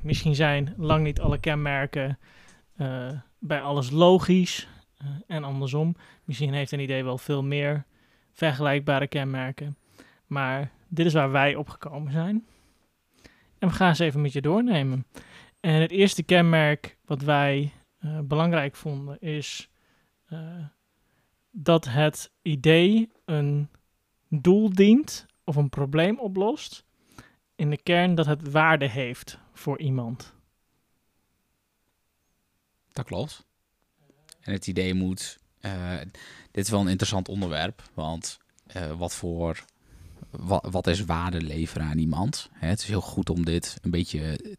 Misschien 0.02 0.34
zijn 0.34 0.74
lang 0.76 1.04
niet 1.04 1.20
alle 1.20 1.38
kenmerken 1.38 2.18
bij 3.38 3.60
alles 3.60 3.90
logisch 3.90 4.68
en 5.26 5.44
andersom. 5.44 5.96
Misschien 6.24 6.54
heeft 6.54 6.72
een 6.72 6.80
idee 6.80 7.04
wel 7.04 7.18
veel 7.18 7.42
meer 7.42 7.84
vergelijkbare 8.32 9.06
kenmerken. 9.06 9.76
Maar 10.26 10.70
dit 10.88 11.06
is 11.06 11.12
waar 11.12 11.30
wij 11.30 11.54
op 11.54 11.68
gekomen 11.68 12.12
zijn. 12.12 12.46
En 13.58 13.68
we 13.68 13.74
gaan 13.74 13.96
ze 13.96 14.04
even 14.04 14.20
met 14.20 14.32
je 14.32 14.40
doornemen. 14.40 15.06
En 15.60 15.80
het 15.80 15.90
eerste 15.90 16.22
kenmerk 16.22 16.96
wat 17.04 17.22
wij 17.22 17.72
eh, 18.02 18.18
belangrijk 18.18 18.76
vonden 18.76 19.20
is 19.20 19.68
eh, 20.24 20.66
dat 21.50 21.84
het 21.84 22.30
idee 22.42 23.10
een 23.24 23.68
doel 24.28 24.70
dient 24.70 25.26
of 25.44 25.56
een 25.56 25.68
probleem 25.68 26.18
oplost. 26.18 26.84
In 27.54 27.70
de 27.70 27.82
kern 27.82 28.14
dat 28.14 28.26
het 28.26 28.50
waarde 28.50 28.88
heeft 28.88 29.38
voor 29.52 29.78
iemand. 29.80 30.34
Dat 32.92 33.04
klopt. 33.04 33.46
En 34.40 34.52
het 34.52 34.66
idee 34.66 34.94
moet. 34.94 35.38
eh, 35.60 35.98
dit 36.50 36.64
is 36.64 36.70
wel 36.70 36.80
een 36.80 36.88
interessant 36.88 37.28
onderwerp. 37.28 37.82
Want 37.94 38.38
wat 38.96 39.14
voor 39.14 39.64
wat, 40.30 40.66
wat 40.70 40.86
is 40.86 41.04
waarde 41.04 41.42
leveren 41.42 41.86
aan 41.86 41.98
iemand? 41.98 42.48
Het 42.52 42.78
is 42.78 42.86
heel 42.86 43.00
goed 43.00 43.30
om 43.30 43.44
dit 43.44 43.78
een 43.82 43.90
beetje 43.90 44.56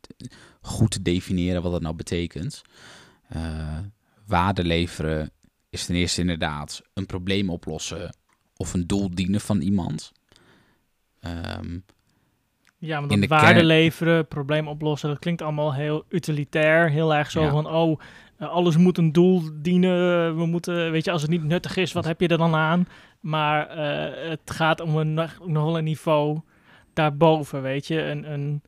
goed 0.61 0.91
te 0.91 1.01
definiëren 1.01 1.61
wat 1.61 1.71
dat 1.71 1.81
nou 1.81 1.95
betekent. 1.95 2.61
Uh, 3.35 3.77
waarde 4.25 4.63
leveren 4.63 5.31
is 5.69 5.85
ten 5.85 5.95
eerste 5.95 6.21
inderdaad 6.21 6.81
een 6.93 7.05
probleem 7.05 7.49
oplossen 7.49 8.15
of 8.55 8.73
een 8.73 8.87
doel 8.87 9.09
dienen 9.15 9.41
van 9.41 9.61
iemand. 9.61 10.11
Um, 11.21 11.85
ja, 12.77 12.99
maar 12.99 13.19
dat 13.19 13.27
waarde 13.27 13.63
leveren, 13.63 14.27
probleem 14.27 14.67
oplossen, 14.67 15.09
dat 15.09 15.19
klinkt 15.19 15.41
allemaal 15.41 15.73
heel 15.73 16.05
utilitair. 16.09 16.89
Heel 16.89 17.15
erg 17.15 17.31
zo 17.31 17.49
van, 17.49 17.67
oh, 17.67 17.99
eh, 18.37 18.49
alles 18.49 18.77
moet 18.77 18.97
een 18.97 19.11
doel 19.11 19.41
dienen. 19.53 20.35
We 20.37 20.45
moeten, 20.45 20.91
weet 20.91 21.05
je, 21.05 21.11
als 21.11 21.21
het 21.21 21.31
niet 21.31 21.43
nuttig 21.43 21.77
is, 21.77 21.91
wat 21.91 22.05
heb 22.05 22.21
je 22.21 22.27
er 22.27 22.37
dan 22.37 22.55
aan? 22.55 22.87
Maar 23.19 23.77
uh, 23.77 24.29
het 24.29 24.51
gaat 24.51 24.79
om 24.79 24.97
een 24.97 25.13
nog, 25.13 25.75
een 25.75 25.83
niveau 25.83 26.39
daarboven, 26.93 27.61
weet 27.61 27.87
je. 27.87 28.01
Een, 28.01 28.31
een, 28.31 28.61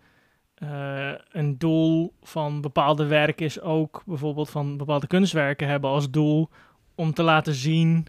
uh, 0.63 1.11
een 1.31 1.57
doel 1.57 2.13
van 2.21 2.61
bepaalde 2.61 3.05
werken 3.05 3.45
is 3.45 3.61
ook 3.61 4.03
bijvoorbeeld 4.05 4.49
van 4.49 4.77
bepaalde 4.77 5.07
kunstwerken 5.07 5.67
hebben 5.67 5.89
als 5.89 6.11
doel 6.11 6.49
om 6.95 7.13
te 7.13 7.23
laten 7.23 7.53
zien 7.53 8.07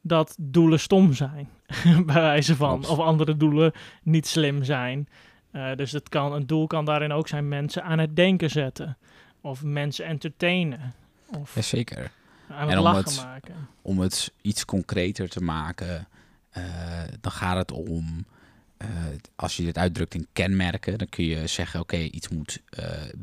dat 0.00 0.36
doelen 0.40 0.80
stom 0.80 1.12
zijn, 1.12 1.48
bij 2.06 2.20
wijze 2.20 2.56
van. 2.56 2.86
Of 2.86 2.98
andere 2.98 3.36
doelen 3.36 3.72
niet 4.02 4.26
slim 4.26 4.64
zijn. 4.64 5.08
Uh, 5.52 5.74
dus 5.74 5.92
het 5.92 6.08
kan, 6.08 6.32
een 6.32 6.46
doel 6.46 6.66
kan 6.66 6.84
daarin 6.84 7.12
ook 7.12 7.28
zijn 7.28 7.48
mensen 7.48 7.84
aan 7.84 7.98
het 7.98 8.16
denken 8.16 8.50
zetten. 8.50 8.96
Of 9.40 9.62
mensen 9.62 10.04
entertainen. 10.04 10.94
Of 11.38 11.54
Jazeker. 11.54 12.10
aan 12.48 12.68
het 12.68 12.78
lachen 12.78 13.24
maken. 13.24 13.68
Om 13.82 14.00
het 14.00 14.32
iets 14.42 14.64
concreter 14.64 15.28
te 15.28 15.40
maken, 15.40 16.08
uh, 16.56 16.64
dan 17.20 17.32
gaat 17.32 17.56
het 17.56 17.72
om... 17.72 18.26
Uh, 18.82 18.88
als 19.36 19.56
je 19.56 19.62
dit 19.62 19.78
uitdrukt 19.78 20.14
in 20.14 20.26
kenmerken, 20.32 20.98
dan 20.98 21.08
kun 21.08 21.24
je 21.24 21.46
zeggen: 21.46 21.80
oké, 21.80 21.96
iets 21.96 22.28
moet 22.28 22.62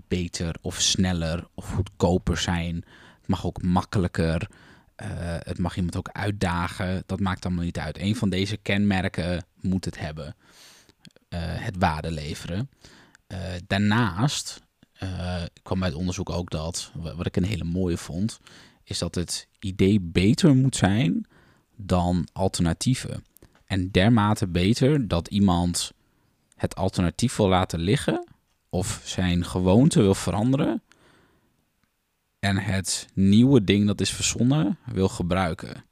beter 0.07 0.55
of 0.61 0.81
sneller 0.81 1.47
of 1.53 1.71
goedkoper 1.71 2.37
zijn. 2.37 2.75
Het 3.19 3.27
mag 3.27 3.45
ook 3.45 3.61
makkelijker. 3.61 4.49
het 5.43 5.57
mag 5.57 5.75
iemand 5.75 5.95
ook 5.97 6.09
uitdagen. 6.09 7.03
Dat 7.05 7.19
maakt 7.19 7.45
allemaal 7.45 7.63
niet 7.63 7.79
uit. 7.79 7.99
Een 7.99 8.15
van 8.15 8.29
deze 8.29 8.57
kenmerken 8.57 9.45
moet 9.61 9.85
het 9.85 9.99
hebben. 9.99 10.35
Eh, 11.35 11.41
het 11.41 11.75
waarde 11.77 12.11
leveren. 12.11 12.69
Eh, 13.27 13.39
daarnaast 13.67 14.63
kwam 15.63 15.83
uit 15.83 15.93
onderzoek 15.93 16.29
ook 16.29 16.49
dat, 16.49 16.91
wat 16.93 17.25
ik 17.25 17.35
een 17.35 17.43
hele 17.43 17.63
mooie 17.63 17.97
vond, 17.97 18.39
is 18.83 18.97
dat 18.97 19.15
het 19.15 19.47
idee 19.59 19.99
beter 20.01 20.55
moet 20.55 20.75
zijn 20.75 21.27
dan 21.75 22.27
alternatieven. 22.33 23.23
En 23.65 23.91
dermate 23.91 24.47
beter 24.47 25.07
dat 25.07 25.27
iemand 25.27 25.91
het 26.55 26.75
alternatief 26.75 27.35
wil 27.35 27.47
laten 27.47 27.79
liggen 27.79 28.27
of 28.69 29.01
zijn 29.03 29.45
gewoonte 29.45 30.01
wil 30.01 30.15
veranderen 30.15 30.81
en 32.39 32.57
het 32.57 33.07
nieuwe 33.13 33.63
ding 33.63 33.87
dat 33.87 34.01
is 34.01 34.13
verzonnen 34.13 34.77
wil 34.85 35.09
gebruiken. 35.09 35.83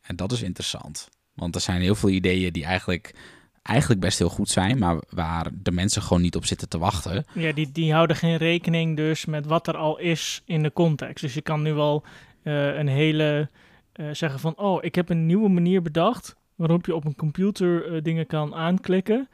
En 0.00 0.16
dat 0.16 0.32
is 0.32 0.42
interessant, 0.42 1.08
want 1.34 1.54
er 1.54 1.60
zijn 1.60 1.80
heel 1.80 1.94
veel 1.94 2.08
ideeën 2.08 2.52
die 2.52 2.64
eigenlijk 2.64 3.14
eigenlijk 3.62 4.00
best 4.00 4.18
heel 4.18 4.28
goed 4.28 4.48
zijn, 4.48 4.78
maar 4.78 4.96
waar 5.10 5.50
de 5.52 5.70
mensen 5.70 6.02
gewoon 6.02 6.22
niet 6.22 6.36
op 6.36 6.44
zitten 6.44 6.68
te 6.68 6.78
wachten. 6.78 7.24
Ja, 7.34 7.52
die, 7.52 7.72
die 7.72 7.92
houden 7.92 8.16
geen 8.16 8.36
rekening 8.36 8.96
dus 8.96 9.24
met 9.24 9.46
wat 9.46 9.66
er 9.66 9.76
al 9.76 9.98
is 9.98 10.42
in 10.44 10.62
de 10.62 10.72
context. 10.72 11.24
Dus 11.24 11.34
je 11.34 11.42
kan 11.42 11.62
nu 11.62 11.72
wel 11.72 12.04
uh, 12.42 12.76
een 12.76 12.88
hele 12.88 13.48
uh, 13.96 14.08
zeggen 14.12 14.40
van, 14.40 14.56
oh, 14.56 14.84
ik 14.84 14.94
heb 14.94 15.08
een 15.08 15.26
nieuwe 15.26 15.48
manier 15.48 15.82
bedacht 15.82 16.36
waarop 16.60 16.86
je 16.86 16.94
op 16.94 17.04
een 17.04 17.16
computer 17.16 17.92
uh, 17.92 18.02
dingen 18.02 18.26
kan 18.26 18.54
aanklikken. 18.54 19.28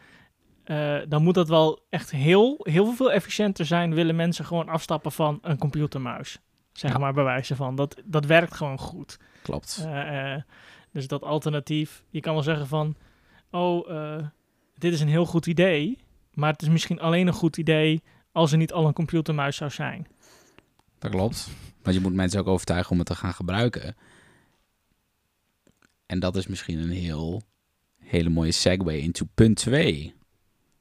dan 1.09 1.23
moet 1.23 1.35
dat 1.35 1.49
wel 1.49 1.80
echt 1.90 2.11
heel, 2.11 2.61
heel 2.62 2.92
veel 2.92 3.12
efficiënter 3.12 3.66
zijn, 3.66 3.95
willen 3.95 4.16
mensen 4.16 4.45
gewoon 4.45 4.68
afstappen 4.68 5.12
van 5.12 5.38
een 5.42 5.59
computermuis. 5.59 6.38
Zeg 6.73 6.92
ja. 6.92 6.99
maar 6.99 7.12
bij 7.12 7.25
wijze 7.25 7.56
van. 7.56 7.75
Dat, 7.75 7.97
dat 8.04 8.25
werkt 8.25 8.54
gewoon 8.54 8.78
goed. 8.78 9.18
Klopt. 9.42 9.87
dus 10.92 11.06
dat 11.06 11.23
alternatief, 11.23 12.02
je 12.11 12.21
kan 12.21 12.35
wel 12.35 12.42
zeggen 12.42 12.66
van 12.66 12.97
oh, 13.50 13.88
dit 14.75 14.92
is 14.92 15.00
een 15.00 15.09
heel 15.09 15.26
goed 15.26 15.47
idee, 15.47 15.99
maar 16.35 16.52
het 16.52 16.62
is 16.62 16.68
misschien 16.68 17.00
alleen 17.00 17.26
een 17.26 17.33
goed 17.33 17.56
idee 17.56 18.02
als 18.33 18.52
er 18.52 18.59
niet 18.59 18.73
al 18.73 18.87
een 18.87 18.92
computermuis 18.92 19.56
zou 19.56 19.71
zijn. 19.71 20.06
Dat 20.99 21.11
klopt. 21.11 21.49
Want 21.83 21.97
je 21.97 22.02
moet 22.02 22.14
mensen 22.14 22.40
ook 22.40 22.47
overtuigen 22.47 22.92
om 22.92 22.99
het 22.99 23.06
te 23.06 23.14
gaan 23.14 23.35
gebruiken. 23.35 23.97
En 26.07 26.19
dat 26.19 26.37
is 26.37 26.47
misschien 26.47 26.79
een 26.79 26.91
heel, 26.91 27.43
hele 27.99 28.29
mooie 28.29 28.53
segue 28.53 29.01
into 29.01 29.27
punt 29.35 29.57
2 29.57 30.15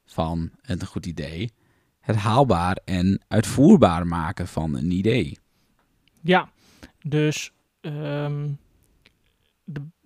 van 0.05 0.51
een 0.61 0.85
goed 0.85 1.05
idee. 1.05 1.51
Het 1.99 2.15
haalbaar 2.15 2.79
en 2.85 3.21
uitvoerbaar 3.27 4.07
maken 4.07 4.47
van 4.47 4.75
een 4.75 4.91
idee. 4.91 5.37
Ja, 6.21 6.49
dus 7.01 7.51
de, 7.81 8.55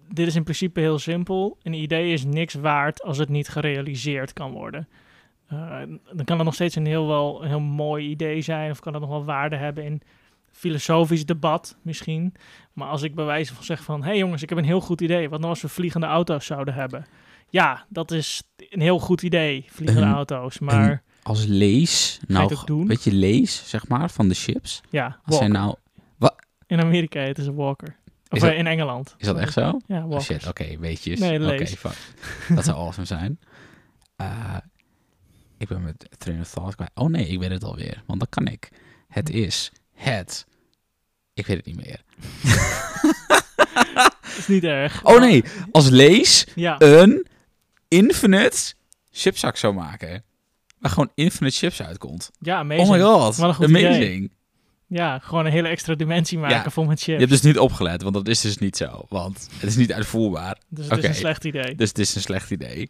dit 0.08 0.28
is 0.28 0.36
in 0.36 0.44
principe 0.44 0.80
heel 0.80 1.00
simpel. 1.00 1.58
Een 1.62 1.74
idee 1.74 2.14
is 2.14 2.26
niks 2.26 2.54
waard 2.54 3.04
als 3.04 3.18
het 3.18 3.30
niet 3.30 3.48
gerealiseerd 3.48 4.34
kan 4.34 4.52
worden. 4.52 4.88
Uh, 5.54 5.82
dan 6.14 6.26
kan 6.26 6.36
het 6.36 6.46
nog 6.46 6.54
steeds 6.54 6.76
een 6.76 6.86
heel, 6.86 7.08
wel, 7.08 7.42
heel 7.42 7.60
mooi 7.60 8.10
idee 8.10 8.42
zijn, 8.42 8.72
of 8.72 8.80
kan 8.80 8.94
het 8.94 9.02
nog 9.02 9.12
wel 9.12 9.26
waarde 9.26 9.56
hebben 9.56 9.84
in 9.84 10.02
filosofisch 10.52 11.26
debat 11.26 11.78
misschien. 11.82 12.34
Maar 12.74 12.88
als 12.88 13.02
ik 13.02 13.16
bij 13.16 13.26
wijze 13.26 13.54
van 13.56 13.64
zeg 13.64 13.84
van, 13.84 14.02
hé 14.02 14.08
hey 14.08 14.18
jongens, 14.18 14.42
ik 14.42 14.50
heb 14.50 14.58
een 14.58 14.64
heel 14.64 14.82
goed 14.82 15.02
idee. 15.02 15.30
Wat 15.30 15.40
nou 15.40 15.52
als 15.52 15.62
we 15.62 15.68
vliegende 15.68 16.06
auto's 16.06 16.46
zouden 16.46 16.74
hebben? 16.74 17.06
Ja, 17.50 17.86
dat 17.90 18.12
is 18.12 18.44
een 18.58 18.82
heel 18.82 19.00
goed 19.00 19.22
idee, 19.22 19.66
vliegende 19.70 20.14
auto's. 20.14 20.60
Maar 20.60 21.04
als 21.24 21.46
lees, 21.46 22.20
nou, 22.28 22.56
weet 22.86 23.04
je, 23.04 23.14
lees, 23.14 23.70
zeg 23.70 23.88
maar, 23.88 24.10
van 24.10 24.28
de 24.28 24.36
chips. 24.36 24.82
Ja, 24.90 25.20
als 25.24 25.38
zijn 25.38 25.52
nou... 25.52 25.76
Wat? 26.18 26.36
In 26.68 26.82
Amerika 26.82 27.20
het 27.20 27.38
is 27.38 27.46
een 27.46 27.56
walker. 27.56 27.96
Of 28.30 28.40
dat, 28.40 28.54
in 28.54 28.68
Engeland. 28.68 29.16
Is 29.18 29.26
dat 29.26 29.38
echt 29.38 29.54
zo? 29.54 29.80
Ja, 29.88 30.06
oh, 30.06 30.20
shit, 30.20 30.48
oké, 30.48 30.64
okay, 30.64 30.80
weetjes. 30.80 31.20
Nee, 31.20 31.40
Oké, 31.40 31.54
okay, 31.54 31.96
dat 32.56 32.66
zou 32.66 32.78
awesome 32.78 33.06
zijn. 33.06 33.40
Uh, 34.22 34.58
ik 35.58 35.68
ben 35.68 35.84
met 35.84 36.08
train 36.18 36.40
of 36.40 36.50
thought 36.50 36.76
kwijt. 36.76 36.92
Oh 36.94 37.10
nee, 37.10 37.28
ik 37.28 37.40
weet 37.40 37.52
het 37.52 37.64
alweer. 37.64 38.04
Want 38.06 38.20
dat 38.20 38.30
kan 38.30 38.48
ik. 38.48 38.70
Het 39.08 39.30
is 39.30 39.72
het... 40.00 40.46
Ik 41.34 41.46
weet 41.46 41.58
het 41.58 41.66
niet 41.66 41.86
meer. 41.86 42.04
is 44.38 44.48
niet 44.48 44.64
erg. 44.64 45.06
Oh 45.06 45.20
nee, 45.20 45.44
als 45.72 45.90
lees 45.90 46.46
ja. 46.56 46.76
een 46.80 47.28
infinite 47.88 48.74
chipzak 49.12 49.58
zou 49.58 49.74
maken. 49.74 50.24
Waar 50.80 50.92
gewoon 50.92 51.12
infinite 51.16 51.56
chips 51.56 51.82
uitkomt. 51.82 52.32
Ja, 52.40 52.58
amazing. 52.58 52.88
Oh 52.88 52.94
my 52.94 53.02
god, 53.02 53.40
amazing. 53.40 53.96
Idee. 53.96 54.32
Ja, 54.88 55.20
gewoon 55.20 55.46
een 55.46 55.52
hele 55.52 55.68
extra 55.68 55.96
dimensie 55.96 56.38
maken 56.38 56.64
ja, 56.64 56.70
vol 56.70 56.86
met 56.86 57.00
chips. 57.00 57.06
Je 57.06 57.18
hebt 57.18 57.30
dus 57.30 57.42
niet 57.42 57.60
opgelet, 57.60 58.02
want 58.02 58.14
dat 58.14 58.28
is 58.28 58.42
dus 58.42 58.58
niet 58.58 58.78
zo. 58.78 59.06
Want 59.10 59.50
het 59.54 59.70
is 59.70 59.76
niet 59.76 59.94
uitvoerbaar. 59.94 60.58
Dus 60.70 60.90
het 60.90 60.98
is 60.98 61.06
een 61.06 61.16
slecht 61.16 61.46
idee. 61.46 61.76
Dus 61.76 61.88
het 61.88 62.00
is 62.00 62.16
een 62.16 62.22
slecht 62.22 62.52
idee. 62.52 62.90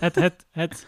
het, 0.00 0.14
het, 0.14 0.46
het, 0.50 0.86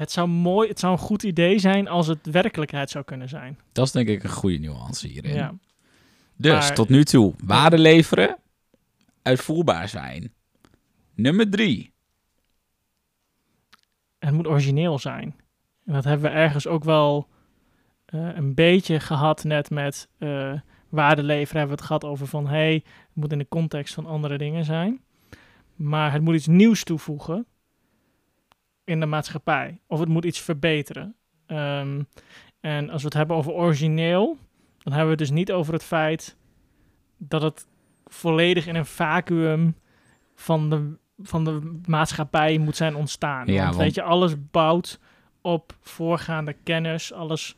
het, 0.00 0.12
zou 0.12 0.28
mooi, 0.28 0.68
het 0.68 0.78
zou 0.78 0.92
een 0.92 0.98
goed 0.98 1.22
idee 1.22 1.58
zijn 1.58 1.88
als 1.88 2.06
het 2.06 2.26
werkelijkheid 2.26 2.90
zou 2.90 3.04
kunnen 3.04 3.28
zijn. 3.28 3.58
Dat 3.72 3.86
is 3.86 3.92
denk 3.92 4.08
ik 4.08 4.22
een 4.22 4.30
goede 4.30 4.58
nuance 4.58 5.06
hierin. 5.06 5.34
Ja. 5.34 5.54
Dus 6.36 6.70
tot 6.74 6.88
nu 6.88 7.04
toe, 7.04 7.34
waarde 7.44 7.78
leveren, 7.78 8.36
uitvoerbaar 9.22 9.88
zijn. 9.88 10.32
Nummer 11.14 11.50
drie. 11.50 11.92
Het 14.18 14.34
moet 14.34 14.46
origineel 14.46 14.98
zijn. 14.98 15.34
En 15.86 15.92
dat 15.92 16.04
hebben 16.04 16.30
we 16.30 16.36
ergens 16.36 16.66
ook 16.66 16.84
wel 16.84 17.28
uh, 18.14 18.28
een 18.34 18.54
beetje 18.54 19.00
gehad 19.00 19.44
net 19.44 19.70
met 19.70 20.08
uh, 20.18 20.52
waarde 20.88 21.22
leveren. 21.22 21.58
Hebben 21.58 21.76
we 21.76 21.82
het 21.82 21.92
gehad 21.92 22.04
over 22.04 22.26
van 22.26 22.46
hey, 22.46 22.72
het 22.74 22.84
moet 23.12 23.32
in 23.32 23.38
de 23.38 23.48
context 23.48 23.94
van 23.94 24.06
andere 24.06 24.38
dingen 24.38 24.64
zijn. 24.64 25.00
Maar 25.74 26.12
het 26.12 26.22
moet 26.22 26.34
iets 26.34 26.46
nieuws 26.46 26.84
toevoegen 26.84 27.46
in 28.84 29.00
de 29.00 29.06
maatschappij. 29.06 29.80
Of 29.86 30.00
het 30.00 30.08
moet 30.08 30.24
iets 30.24 30.40
verbeteren. 30.40 31.14
Um, 31.46 32.06
en 32.60 32.90
als 32.90 33.00
we 33.00 33.08
het 33.08 33.16
hebben 33.16 33.36
over 33.36 33.52
origineel, 33.52 34.38
dan 34.78 34.92
hebben 34.92 35.04
we 35.04 35.10
het 35.10 35.18
dus 35.18 35.30
niet 35.30 35.52
over 35.52 35.72
het 35.72 35.84
feit 35.84 36.36
dat 37.16 37.42
het 37.42 37.66
volledig 38.06 38.66
in 38.66 38.74
een 38.74 38.86
vacuüm 38.86 39.74
van 40.34 40.70
de, 40.70 40.96
van 41.22 41.44
de 41.44 41.80
maatschappij 41.86 42.58
moet 42.58 42.76
zijn 42.76 42.94
ontstaan. 42.94 43.46
Ja, 43.46 43.54
want, 43.54 43.64
want 43.64 43.76
weet 43.76 43.94
je, 43.94 44.02
alles 44.02 44.34
bouwt 44.50 45.00
op 45.40 45.76
voorgaande 45.80 46.56
kennis, 46.64 47.12
alles 47.12 47.56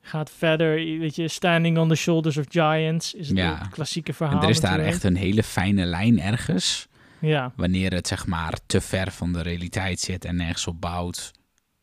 gaat 0.00 0.30
verder, 0.30 0.74
weet 0.74 1.16
je, 1.16 1.28
standing 1.28 1.78
on 1.78 1.88
the 1.88 1.94
shoulders 1.94 2.36
of 2.36 2.44
giants 2.48 3.14
is 3.14 3.28
het, 3.28 3.36
ja. 3.36 3.68
klassieke 3.70 4.12
verhaal. 4.12 4.36
En 4.36 4.42
er 4.42 4.48
is 4.48 4.60
daar 4.60 4.78
echt 4.78 5.04
een 5.04 5.16
hele 5.16 5.42
fijne 5.42 5.84
lijn 5.84 6.20
ergens. 6.20 6.88
Ja. 7.20 7.52
Wanneer 7.56 7.92
het 7.92 8.08
zeg 8.08 8.26
maar 8.26 8.58
te 8.66 8.80
ver 8.80 9.12
van 9.12 9.32
de 9.32 9.42
realiteit 9.42 10.00
zit 10.00 10.24
en 10.24 10.36
nergens 10.36 10.66
op 10.66 10.80
bouwt. 10.80 11.32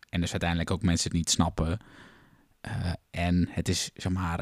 En 0.09 0.21
dus 0.21 0.31
uiteindelijk 0.31 0.71
ook 0.71 0.81
mensen 0.81 1.09
het 1.09 1.17
niet 1.17 1.29
snappen. 1.29 1.79
Uh, 2.67 2.71
en 3.11 3.49
het 3.51 3.69
is 3.69 3.89
zeg 3.93 4.11
maar 4.11 4.41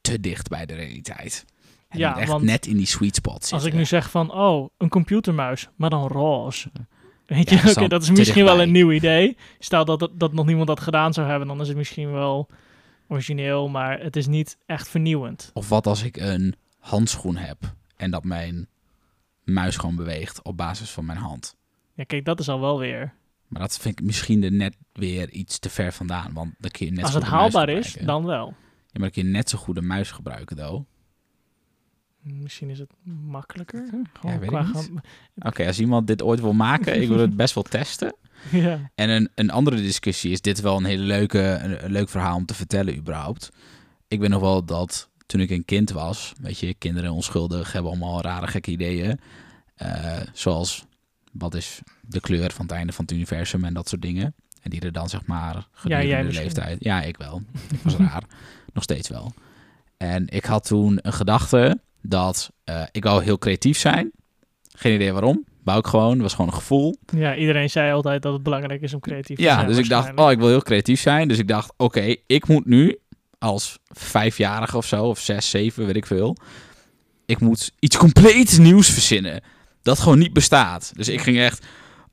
te 0.00 0.20
dicht 0.20 0.48
bij 0.48 0.66
de 0.66 0.74
realiteit. 0.74 1.44
En 1.88 1.98
ja, 1.98 2.18
echt 2.18 2.40
net 2.40 2.66
in 2.66 2.76
die 2.76 2.86
sweet 2.86 3.14
spot 3.14 3.32
zitten. 3.32 3.56
Als 3.56 3.66
ik 3.66 3.74
nu 3.74 3.84
zeg 3.84 4.10
van, 4.10 4.32
oh, 4.32 4.70
een 4.78 4.88
computermuis, 4.88 5.68
maar 5.76 5.90
dan 5.90 6.06
roze. 6.06 6.70
Weet 7.26 7.50
je, 7.50 7.56
dat 7.56 7.64
is 7.64 7.70
oké, 7.70 7.80
dan 7.80 7.88
dat 7.88 8.00
is 8.00 8.06
te 8.06 8.12
misschien 8.12 8.44
wel 8.44 8.60
een 8.60 8.70
nieuw 8.70 8.92
idee. 8.92 9.36
Stel 9.58 9.84
dat, 9.84 9.98
dat, 9.98 10.10
dat 10.14 10.32
nog 10.32 10.46
niemand 10.46 10.66
dat 10.66 10.80
gedaan 10.80 11.12
zou 11.12 11.28
hebben, 11.28 11.48
dan 11.48 11.60
is 11.60 11.68
het 11.68 11.76
misschien 11.76 12.12
wel 12.12 12.48
origineel, 13.08 13.68
maar 13.68 14.00
het 14.00 14.16
is 14.16 14.26
niet 14.26 14.58
echt 14.66 14.88
vernieuwend. 14.88 15.50
Of 15.54 15.68
wat 15.68 15.86
als 15.86 16.02
ik 16.02 16.16
een 16.16 16.54
handschoen 16.78 17.36
heb 17.36 17.58
en 17.96 18.10
dat 18.10 18.24
mijn 18.24 18.68
muis 19.44 19.76
gewoon 19.76 19.96
beweegt 19.96 20.42
op 20.42 20.56
basis 20.56 20.90
van 20.90 21.04
mijn 21.04 21.18
hand. 21.18 21.56
Ja, 21.94 22.04
kijk, 22.04 22.24
dat 22.24 22.40
is 22.40 22.48
al 22.48 22.60
wel 22.60 22.78
weer. 22.78 23.14
Maar 23.48 23.60
dat 23.60 23.78
vind 23.78 24.00
ik 24.00 24.04
misschien 24.06 24.42
er 24.42 24.52
net 24.52 24.76
weer 24.92 25.30
iets 25.30 25.58
te 25.58 25.70
ver 25.70 25.92
vandaan. 25.92 26.32
Want 26.32 26.54
dan 26.58 26.70
kun 26.70 26.86
je 26.86 26.92
net 26.92 27.02
Als 27.02 27.12
zo 27.12 27.18
het 27.18 27.28
haalbaar 27.28 27.68
is, 27.68 27.96
dan 28.04 28.24
wel. 28.24 28.46
Ja, 28.46 28.98
maar 28.98 29.00
dan 29.00 29.10
kun 29.10 29.24
je 29.24 29.28
net 29.28 29.50
zo 29.50 29.58
goed 29.58 29.76
een 29.76 29.86
muis 29.86 30.10
gebruiken, 30.10 30.56
though. 30.56 30.86
Misschien 32.22 32.70
is 32.70 32.78
het 32.78 32.92
makkelijker. 33.04 33.88
Ja, 34.22 34.66
Oké, 35.38 35.66
als 35.66 35.80
iemand 35.80 36.06
dit 36.06 36.22
ooit 36.22 36.40
wil 36.40 36.52
maken, 36.52 37.02
ik 37.02 37.08
wil 37.08 37.18
het 37.18 37.36
best 37.36 37.54
wel 37.54 37.62
testen. 37.62 38.16
ja. 38.50 38.90
En 38.94 39.10
een, 39.10 39.30
een 39.34 39.50
andere 39.50 39.76
discussie 39.76 40.30
is 40.30 40.40
dit 40.40 40.60
wel 40.60 40.76
een 40.76 40.84
hele 40.84 41.02
leuke, 41.02 41.38
een, 41.38 41.84
een 41.84 41.92
leuk 41.92 42.08
verhaal 42.08 42.36
om 42.36 42.46
te 42.46 42.54
vertellen 42.54 42.96
überhaupt. 42.96 43.50
Ik 44.08 44.20
weet 44.20 44.28
nog 44.28 44.40
wel 44.40 44.64
dat 44.64 45.10
toen 45.32 45.40
ik 45.40 45.50
een 45.50 45.64
kind 45.64 45.90
was, 45.90 46.32
weet 46.40 46.58
je, 46.58 46.74
kinderen 46.74 47.10
onschuldig 47.10 47.72
hebben 47.72 47.90
allemaal 47.90 48.20
rare 48.20 48.46
gekke 48.46 48.70
ideeën. 48.70 49.20
Eh, 49.74 50.20
zoals, 50.32 50.84
wat 51.32 51.54
is 51.54 51.80
de 52.00 52.20
kleur 52.20 52.50
van 52.52 52.66
het 52.66 52.74
einde 52.74 52.92
van 52.92 53.04
het 53.04 53.14
universum 53.14 53.64
en 53.64 53.74
dat 53.74 53.88
soort 53.88 54.02
dingen. 54.02 54.34
En 54.62 54.70
die 54.70 54.80
er 54.80 54.92
dan 54.92 55.08
zeg 55.08 55.26
maar 55.26 55.66
gedurende 55.72 56.08
jij 56.08 56.18
de 56.18 56.24
misschien. 56.24 56.44
leeftijd... 56.44 56.76
Ja, 56.84 57.02
ik 57.02 57.16
wel. 57.16 57.42
Ik 57.70 57.78
was 57.82 57.96
raar. 57.96 58.22
Nog 58.74 58.82
steeds 58.82 59.08
wel. 59.08 59.32
En 59.96 60.28
ik 60.28 60.44
had 60.44 60.66
toen 60.66 60.98
een 61.02 61.12
gedachte 61.12 61.80
dat 62.02 62.50
eh, 62.64 62.82
ik 62.90 63.04
wou 63.04 63.22
heel 63.24 63.38
creatief 63.38 63.78
zijn. 63.78 64.10
Geen 64.72 64.94
idee 64.94 65.12
waarom. 65.12 65.44
Wou 65.64 65.78
ik 65.78 65.86
gewoon. 65.86 66.20
Was 66.20 66.32
gewoon 66.34 66.46
een 66.50 66.56
gevoel. 66.56 66.96
ja, 67.16 67.36
iedereen 67.36 67.70
zei 67.70 67.92
altijd 67.92 68.22
dat 68.22 68.32
het 68.32 68.42
belangrijk 68.42 68.82
is 68.82 68.94
om 68.94 69.00
creatief 69.00 69.36
te 69.36 69.42
Ja, 69.42 69.54
zijn. 69.54 69.66
dus 69.66 69.78
ik 69.78 69.88
dacht, 69.88 70.14
oh, 70.14 70.30
ik 70.30 70.38
wil 70.38 70.48
heel 70.48 70.62
creatief 70.62 71.00
zijn. 71.00 71.28
Dus 71.28 71.38
ik 71.38 71.48
dacht, 71.48 71.72
oké, 71.76 72.14
ik 72.26 72.48
moet 72.48 72.66
nu 72.66 72.98
als 73.42 73.78
vijfjarige 73.88 74.76
of 74.76 74.86
zo, 74.86 75.04
of 75.04 75.20
zes, 75.20 75.50
zeven, 75.50 75.86
weet 75.86 75.96
ik 75.96 76.06
veel. 76.06 76.36
Ik 77.26 77.40
moet 77.40 77.72
iets 77.78 77.96
compleet 77.96 78.58
nieuws 78.58 78.90
verzinnen. 78.90 79.42
Dat 79.82 79.98
gewoon 79.98 80.18
niet 80.18 80.32
bestaat. 80.32 80.92
Dus 80.96 81.08
ik 81.08 81.20
ging 81.20 81.38
echt, 81.38 81.66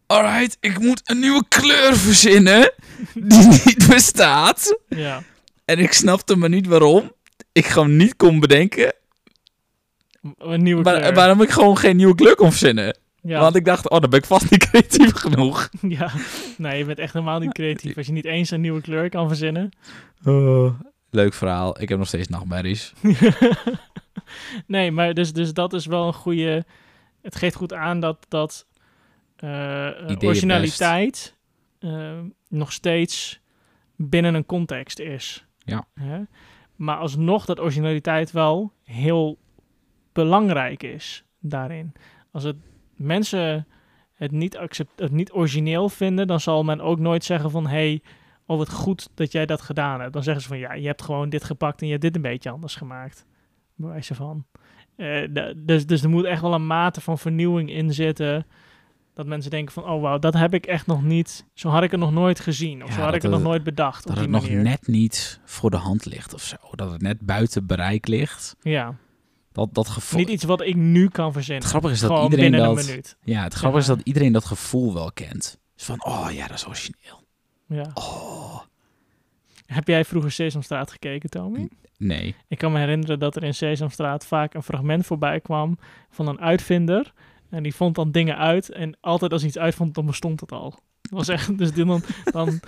alright, 0.06 0.58
ik 0.60 0.80
moet 0.80 1.02
een 1.04 1.20
nieuwe 1.20 1.44
kleur 1.50 1.98
verzinnen 1.98 2.72
die 3.14 3.48
niet 3.66 3.88
bestaat. 3.90 4.80
Ja, 4.88 5.24
En 5.66 5.80
ik 5.80 5.94
snapte 5.94 6.36
maar 6.36 6.50
niet 6.50 6.68
waarom. 6.68 7.12
Ik 7.52 7.66
gewoon 7.66 7.96
niet 7.98 8.16
kon 8.16 8.40
bedenken 8.40 8.94
een 10.38 10.64
nieuwe 10.64 10.84
waar- 10.84 11.00
kleur. 11.00 11.14
waarom 11.14 11.42
ik 11.42 11.50
gewoon 11.50 11.78
geen 11.78 11.96
nieuwe 11.96 12.16
kleur 12.16 12.36
kon 12.36 12.50
verzinnen. 12.50 12.98
ja. 13.22 13.40
Want 13.40 13.56
ik 13.56 13.66
dacht, 13.66 13.90
oh, 13.90 14.00
dan 14.00 14.10
ben 14.10 14.20
ik 14.20 14.26
vast 14.26 14.52
niet 14.52 14.66
creatief 14.70 15.14
genoeg. 15.14 15.70
ja, 15.82 16.12
nee, 16.58 16.78
je 16.78 16.86
bent 16.86 17.00
echt 17.00 17.14
helemaal 17.14 17.40
niet 17.40 17.52
creatief. 17.54 17.98
Als 17.98 18.06
je 18.06 18.12
niet 18.12 18.26
eens 18.26 18.52
een 18.52 18.62
nieuwe 18.62 18.82
kleur 18.82 19.10
kan 19.10 19.28
verzinnen. 19.28 19.70
Leuk 21.10 21.34
verhaal. 21.34 21.82
Ik 21.82 21.90
heb 21.90 21.98
nog 21.98 22.08
steeds 22.08 22.28
nachtmerries. 22.28 22.94
nee, 24.68 24.92
maar 24.92 25.14
dus, 25.14 25.34
dus 25.34 25.54
dat 25.54 25.74
is 25.74 25.86
wel 25.86 26.08
een 26.08 26.14
goede... 26.14 26.66
Het 27.22 27.36
geeft 27.36 27.56
goed 27.56 27.74
aan 27.74 28.00
dat, 28.00 28.26
dat 28.28 28.68
eh, 29.36 30.10
eh, 30.10 30.18
originaliteit 30.22 31.36
eh, 31.80 32.20
nog 32.48 32.72
steeds 32.72 33.40
binnen 33.96 34.34
een 34.34 34.46
context 34.46 35.00
is. 35.00 35.46
Ja. 35.58 35.88
Hè? 35.94 36.22
Maar 36.76 36.98
alsnog 36.98 37.46
dat 37.46 37.60
originaliteit 37.60 38.32
wel 38.32 38.72
heel 38.84 39.38
belangrijk 40.12 40.84
is 40.84 41.24
daarin. 41.40 41.94
Als 42.32 42.44
het 42.44 42.56
mensen 42.96 43.68
het 44.14 44.32
niet, 44.32 44.58
accept, 44.58 45.00
het 45.00 45.12
niet 45.12 45.32
origineel 45.32 45.90
vinden, 45.90 46.28
dan 46.28 46.40
zal 46.40 46.64
men 46.64 46.82
ook 46.82 47.00
nooit 47.00 47.24
zeggen 47.24 47.52
van... 47.52 47.68
hey, 47.68 48.02
oh 48.50 48.58
wat 48.58 48.72
goed 48.72 49.10
dat 49.14 49.32
jij 49.32 49.46
dat 49.46 49.62
gedaan 49.62 50.00
hebt. 50.02 50.14
Dan 50.14 50.24
zeggen 50.24 50.42
ze 50.42 50.48
van 50.48 50.58
ja, 50.58 50.74
je 50.74 50.88
hebt 50.88 51.02
gewoon 51.02 51.30
dit 51.30 51.44
gepakt 51.44 51.80
en 51.80 51.86
je 51.86 51.92
hebt 51.92 52.04
dit 52.04 52.16
een 52.16 52.22
beetje 52.22 52.50
anders 52.50 52.76
gemaakt. 52.76 53.26
Bij 53.76 53.90
wijze 53.90 54.16
van. 54.16 54.46
Eh, 54.96 55.28
dus, 55.58 55.86
dus 55.86 56.04
er 56.04 56.10
moet 56.10 56.26
echt 56.26 56.42
wel 56.42 56.54
een 56.54 56.68
mate 56.68 57.02
van 57.02 57.18
vernieuwing 57.18 57.72
in 57.72 57.94
zitten. 57.94 58.46
Dat 59.14 59.26
mensen 59.28 59.52
denken 59.52 59.74
van, 59.74 59.84
oh 59.84 60.02
wauw, 60.02 60.20
dat 60.20 60.34
heb 60.34 60.54
ik 60.54 60.66
echt 60.66 60.88
nog 60.88 61.04
niet... 61.04 61.46
Zo 61.54 61.70
had 61.70 61.84
ik 61.84 61.92
het 61.92 62.00
nog 62.00 62.12
nooit 62.12 62.40
gezien. 62.40 62.84
Of 62.84 62.90
Ja, 62.90 62.96
zo 62.96 63.02
had 63.02 63.14
ik 63.14 63.22
het 63.22 63.32
nog 63.32 63.40
het- 63.40 63.50
nooit 63.50 63.64
bedacht 63.64 64.08
Dat 64.08 64.18
het 64.18 64.30
nog 64.30 64.50
net 64.50 64.88
niet 64.88 65.40
voor 65.46 65.70
de 65.70 65.78
hand 65.78 66.06
ligt 66.06 66.34
of 66.34 66.42
zo. 66.42 66.56
Dat 66.72 66.92
het 66.92 67.02
net 67.02 67.20
buiten 67.22 67.66
bereik 67.66 68.08
ligt. 68.08 68.56
Ja, 68.62 68.96
Dat, 69.52 69.74
dat 69.74 69.88
gevoel. 69.90 70.20
niet 70.20 70.30
iets 70.30 70.44
wat 70.44 70.62
ik 70.62 70.76
nu 70.76 71.08
kan 71.10 71.34
verzinnen. 71.34 71.62
Het 71.62 71.70
grappige 71.72 71.94
is 71.94 72.00
dat 72.00 72.10
Gewoon 72.10 72.30
iedereen 72.32 72.52
dat. 72.52 72.78
een 72.80 72.86
minuut. 72.86 73.18
Ja, 73.24 73.44
het 73.44 73.54
grappige 73.54 73.82
is 73.82 73.88
dat 73.88 74.02
iedereen 74.04 74.32
dat 74.32 74.46
gevoel 74.46 74.94
wel 74.94 75.12
kent. 75.12 75.60
Dus 75.76 75.86
van, 75.86 76.06
oh 76.06 76.28
ja, 76.32 76.48
dat 76.48 76.58
is 76.58 76.68
origineel. 76.68 77.19
Ja. 77.70 77.92
Oh. 77.94 78.60
Heb 79.66 79.88
jij 79.88 80.06
vroeger 80.06 80.32
Sesamstraat 80.32 80.92
gekeken, 80.92 81.30
Tommy? 81.30 81.70
Nee. 81.98 82.36
Ik 82.48 82.58
kan 82.58 82.72
me 82.72 82.80
herinneren 82.80 83.20
dat 83.20 83.36
er 83.36 83.44
in 83.44 83.54
Sesamstraat 83.54 84.26
vaak 84.26 84.54
een 84.54 84.64
fragment 84.64 85.06
voorbij 85.06 85.40
kwam 85.40 85.78
van 86.10 86.28
een 86.28 86.40
uitvinder. 86.42 87.14
En 87.50 87.64
die 87.64 87.76
vond 87.76 87.96
dan 87.96 88.12
dingen 88.12 88.38
uit. 88.38 88.70
En 88.72 88.98
altijd 89.02 89.32
als 89.32 89.42
hij 89.42 89.50
iets 89.50 89.60
uitvond, 89.60 89.96
dan 89.96 90.06
bestond 90.06 90.40
het 90.40 90.52
al. 90.52 90.70
Dat 91.02 91.12
was 91.18 91.28
echt, 91.28 91.58
dus 91.58 91.74
dan, 91.74 92.02
dan 92.24 92.60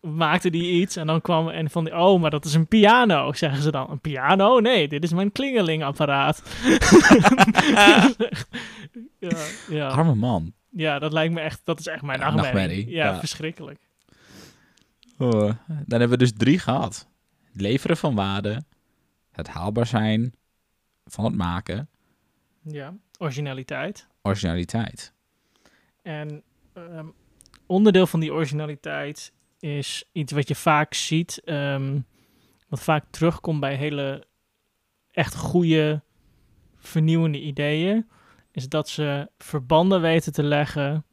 maakte 0.00 0.50
die 0.50 0.72
iets 0.80 0.96
en 0.96 1.06
dan 1.06 1.20
kwam 1.20 1.48
en 1.48 1.70
van 1.70 1.84
die, 1.84 1.96
oh, 1.96 2.20
maar 2.20 2.30
dat 2.30 2.44
is 2.44 2.54
een 2.54 2.66
piano, 2.66 3.32
zeggen 3.32 3.62
ze 3.62 3.70
dan. 3.70 3.90
Een 3.90 4.00
piano? 4.00 4.60
Nee, 4.60 4.88
dit 4.88 5.02
is 5.04 5.12
mijn 5.12 5.32
klingelingapparaat. 5.32 6.42
ja, 9.18 9.36
ja. 9.68 9.88
Arme 9.88 10.14
man. 10.14 10.52
ja, 10.70 10.98
dat 10.98 11.12
lijkt 11.12 11.34
me 11.34 11.40
echt, 11.40 11.60
dat 11.64 11.78
is 11.78 11.86
echt 11.86 12.02
mijn 12.02 12.20
nachtmerrie, 12.20 12.90
Ja, 12.90 13.04
ja. 13.04 13.18
verschrikkelijk. 13.18 13.78
Oh. 15.18 15.50
Dan 15.66 16.00
hebben 16.00 16.08
we 16.08 16.16
dus 16.16 16.32
drie 16.32 16.58
gehad. 16.58 17.08
Het 17.52 17.60
leveren 17.60 17.96
van 17.96 18.14
waarde. 18.14 18.64
Het 19.30 19.48
haalbaar 19.48 19.86
zijn 19.86 20.34
van 21.04 21.24
het 21.24 21.34
maken. 21.34 21.88
Ja, 22.62 22.94
originaliteit. 23.18 24.08
Originaliteit. 24.22 25.12
En 26.02 26.42
ehm, 26.72 27.06
onderdeel 27.66 28.06
van 28.06 28.20
die 28.20 28.32
originaliteit 28.32 29.32
is 29.58 30.08
iets 30.12 30.32
wat 30.32 30.48
je 30.48 30.54
vaak 30.54 30.94
ziet, 30.94 31.40
ehm, 31.44 32.00
wat 32.68 32.80
vaak 32.82 33.04
terugkomt 33.10 33.60
bij 33.60 33.74
hele 33.74 34.26
echt 35.10 35.36
goede, 35.36 36.02
vernieuwende 36.76 37.40
ideeën, 37.40 38.08
is 38.50 38.68
dat 38.68 38.88
ze 38.88 39.30
verbanden 39.38 40.00
weten 40.00 40.32
te 40.32 40.42
leggen 40.42 41.04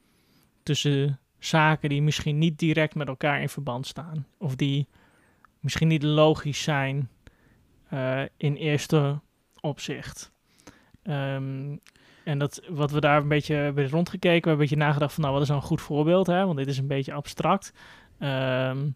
tussen 0.64 1.20
zaken 1.44 1.90
die 1.90 2.02
misschien 2.02 2.38
niet 2.38 2.60
direct 2.60 2.96
met 2.96 3.08
elkaar 3.08 3.42
in 3.42 3.50
verband 3.50 3.88
staan. 3.88 4.26
Of 4.38 4.56
die 4.56 4.88
misschien 5.60 5.88
niet 5.88 6.04
logisch 6.04 6.64
zijn 6.64 7.10
eh, 7.90 8.22
in 8.38 8.56
eerste 8.56 9.20
opzicht. 9.62 10.32
Ehm, 11.04 11.76
en 12.24 12.40
dat, 12.40 12.62
wat 12.70 12.92
we 12.92 13.00
daar 13.00 13.22
een 13.22 13.28
beetje 13.28 13.56
hebben 13.56 13.90
rondgekeken, 13.90 14.42
we 14.42 14.48
hebben 14.50 14.52
een 14.52 14.58
beetje 14.58 14.86
nagedacht 14.86 15.14
van, 15.14 15.24
nou, 15.24 15.34
wat 15.34 15.44
is 15.44 15.50
nou 15.50 15.62
een 15.62 15.68
goed 15.68 15.82
voorbeeld, 15.82 16.28
hè? 16.28 16.46
Want 16.46 16.58
dit 16.58 16.68
is 16.68 16.78
een 16.78 16.88
beetje 16.88 17.14
abstract. 17.14 17.74
Ehm, 18.18 18.90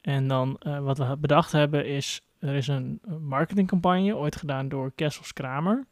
en 0.00 0.28
dan 0.28 0.56
eh, 0.58 0.78
wat 0.78 0.98
we 0.98 1.16
bedacht 1.16 1.52
hebben 1.52 1.86
is, 1.86 2.20
er 2.38 2.54
is 2.54 2.68
een 2.68 3.00
marketingcampagne 3.20 4.16
ooit 4.16 4.36
gedaan 4.36 4.68
door 4.68 4.92
Kessels 4.94 5.32
Kramer 5.32 5.86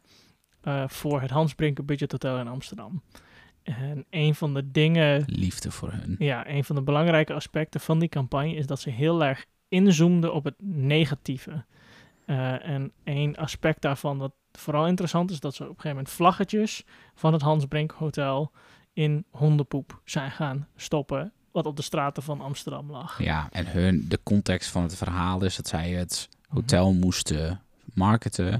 eh, 0.61 0.83
voor 0.87 1.21
het 1.21 1.29
Hans 1.29 1.55
Brinker 1.55 1.85
Budget 1.85 2.11
Hotel 2.11 2.39
in 2.39 2.47
Amsterdam. 2.47 3.01
En 3.65 4.05
een 4.09 4.35
van 4.35 4.53
de 4.53 4.71
dingen 4.71 5.23
Liefde 5.27 5.71
voor 5.71 5.91
hun. 5.91 6.15
ja, 6.19 6.47
een 6.49 6.63
van 6.63 6.75
de 6.75 6.81
belangrijke 6.81 7.33
aspecten 7.33 7.79
van 7.79 7.99
die 7.99 8.09
campagne 8.09 8.55
is 8.55 8.67
dat 8.67 8.79
ze 8.79 8.89
heel 8.89 9.23
erg 9.23 9.45
inzoomden 9.67 10.33
op 10.33 10.43
het 10.43 10.55
negatieve. 10.63 11.65
Eh, 12.25 12.67
en 12.67 12.91
één 13.03 13.35
aspect 13.35 13.81
daarvan 13.81 14.19
dat 14.19 14.31
vooral 14.51 14.87
interessant 14.87 15.31
is, 15.31 15.39
dat 15.39 15.55
ze 15.55 15.63
op 15.63 15.69
een 15.69 15.75
gegeven 15.75 15.97
moment 15.97 16.13
vlaggetjes 16.13 16.83
van 17.15 17.33
het 17.33 17.41
Hans 17.41 17.65
Brink 17.65 17.91
Hotel 17.91 18.51
in 18.93 19.25
hondenpoep 19.29 20.01
zijn 20.03 20.31
gaan 20.31 20.67
stoppen, 20.75 21.33
wat 21.51 21.65
op 21.65 21.75
de 21.75 21.81
straten 21.81 22.23
van 22.23 22.41
Amsterdam 22.41 22.91
lag. 22.91 23.23
Ja, 23.23 23.47
en 23.51 23.67
hun, 23.67 24.05
de 24.07 24.19
context 24.23 24.69
van 24.69 24.83
het 24.83 24.95
verhaal 24.95 25.43
is 25.43 25.55
dat 25.55 25.67
zij 25.67 25.89
het 25.89 26.29
hotel 26.47 26.93
moesten 26.93 27.61
marketen. 27.93 28.51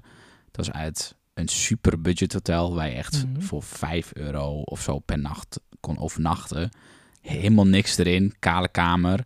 Dat 0.51 0.65
was 0.65 0.71
uit 0.71 1.15
een 1.35 1.47
super 1.47 2.01
budget 2.01 2.33
hotel 2.33 2.75
waar 2.75 2.89
je 2.89 2.95
echt 2.95 3.25
Mhm. 3.27 3.41
voor 3.41 3.63
5 3.63 4.11
euro 4.13 4.61
of 4.61 4.81
zo 4.81 4.99
per 4.99 5.19
nacht 5.19 5.59
kon 5.79 5.97
overnachten. 5.97 6.69
Helemaal 7.21 7.65
niks 7.67 7.97
erin, 7.97 8.33
kale 8.39 8.69
kamer. 8.69 9.23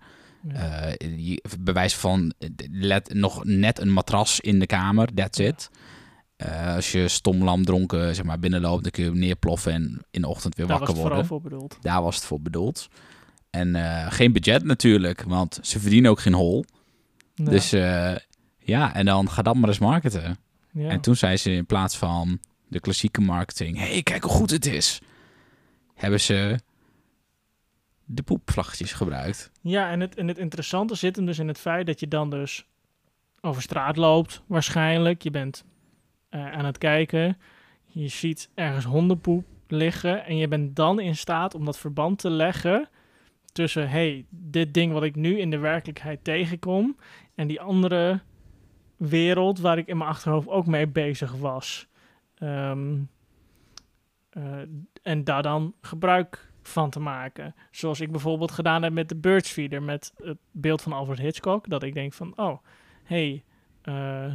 Ja. 0.47 0.53
Eh, 0.53 1.17
je- 1.17 1.43
bewijs 1.59 1.95
van 1.95 2.33
eh, 2.39 2.49
let, 2.71 3.13
nog 3.13 3.43
net 3.45 3.79
een 3.79 3.91
matras 3.91 4.39
in 4.39 4.59
de 4.59 4.65
kamer, 4.65 5.13
that's 5.13 5.39
it. 5.39 5.69
Eh, 6.35 6.75
als 6.75 6.91
je 6.91 7.07
stom 7.07 7.43
lam 7.43 7.65
dronken 7.65 8.15
zeg 8.15 8.25
maar, 8.25 8.39
binnenloopt, 8.39 8.81
dan 8.83 8.91
kun 8.91 9.03
je 9.03 9.11
neerploffen 9.11 9.73
en 9.73 10.01
in 10.11 10.21
de 10.21 10.27
ochtend 10.27 10.55
weer 10.55 10.67
Daar 10.67 10.79
was 10.79 10.87
wakker 10.87 11.03
het 11.03 11.11
worden. 11.11 11.27
vooral 11.27 11.41
voor 11.49 11.51
bedoeld. 11.59 11.77
Daar 11.81 12.01
was 12.01 12.15
het 12.15 12.25
voor 12.25 12.41
bedoeld. 12.41 12.87
En 13.49 13.75
geen 14.11 14.33
budget 14.33 14.63
natuurlijk, 14.63 15.21
want 15.23 15.59
ze 15.61 15.79
verdienen 15.79 16.11
ook 16.11 16.19
geen 16.19 16.33
hol. 16.33 16.65
Ja. 17.35 17.45
Dus 17.45 17.69
ja, 18.59 18.93
en 18.93 19.05
dan 19.05 19.29
ga 19.29 19.41
dat 19.41 19.55
maar 19.55 19.69
eens 19.69 19.79
marketen. 19.79 20.37
Ja. 20.79 20.89
En 20.89 21.01
toen 21.01 21.15
zei 21.15 21.37
ze 21.37 21.51
in 21.51 21.65
plaats 21.65 21.97
van 21.97 22.39
de 22.67 22.79
klassieke 22.79 23.21
marketing... 23.21 23.77
hey, 23.77 24.03
kijk 24.03 24.23
hoe 24.23 24.31
goed 24.31 24.49
het 24.49 24.65
is. 24.65 25.01
Hebben 25.93 26.21
ze 26.21 26.59
de 28.05 28.23
poepvlaggetjes 28.23 28.93
gebruikt. 28.93 29.51
Ja, 29.61 29.91
en 29.91 29.99
het, 29.99 30.15
en 30.15 30.27
het 30.27 30.37
interessante 30.37 30.95
zit 30.95 31.15
hem 31.15 31.25
dus 31.25 31.39
in 31.39 31.47
het 31.47 31.59
feit 31.59 31.85
dat 31.85 31.99
je 31.99 32.07
dan 32.07 32.29
dus 32.29 32.65
over 33.41 33.61
straat 33.61 33.97
loopt, 33.97 34.41
waarschijnlijk. 34.47 35.21
Je 35.21 35.31
bent 35.31 35.65
eh, 36.29 36.51
aan 36.51 36.65
het 36.65 36.77
kijken. 36.77 37.37
Je 37.85 38.07
ziet 38.07 38.49
ergens 38.55 38.85
hondenpoep 38.85 39.45
liggen. 39.67 40.25
En 40.25 40.37
je 40.37 40.47
bent 40.47 40.75
dan 40.75 40.99
in 40.99 41.15
staat 41.15 41.55
om 41.55 41.65
dat 41.65 41.77
verband 41.77 42.19
te 42.19 42.29
leggen 42.29 42.89
tussen, 43.51 43.89
hey, 43.89 44.25
dit 44.29 44.73
ding 44.73 44.93
wat 44.93 45.03
ik 45.03 45.15
nu 45.15 45.39
in 45.39 45.49
de 45.49 45.57
werkelijkheid 45.57 46.23
tegenkom. 46.23 46.97
En 47.35 47.47
die 47.47 47.61
andere 47.61 48.21
wereld 48.99 49.59
waar 49.59 49.77
ik 49.77 49.87
in 49.87 49.97
mijn 49.97 50.09
achterhoofd 50.09 50.47
ook 50.47 50.65
mee 50.65 50.87
bezig 50.87 51.31
was. 51.31 51.87
Ehm, 52.35 52.97
eh, 54.29 54.61
en 55.01 55.23
daar 55.23 55.41
dan 55.41 55.73
gebruik 55.81 56.51
van 56.61 56.89
te 56.89 56.99
maken. 56.99 57.55
Zoals 57.71 57.99
ik 57.99 58.11
bijvoorbeeld 58.11 58.51
gedaan 58.51 58.83
heb 58.83 58.93
met 58.93 59.09
de 59.09 59.15
Birds 59.15 59.51
Feeder, 59.51 59.83
met 59.83 60.13
het 60.23 60.37
beeld 60.51 60.81
van 60.81 60.93
Alfred 60.93 61.19
Hitchcock. 61.19 61.69
Dat 61.69 61.83
ik 61.83 61.93
denk 61.93 62.13
van, 62.13 62.33
oh, 62.37 62.57
hey, 63.03 63.43
uh, 63.83 64.33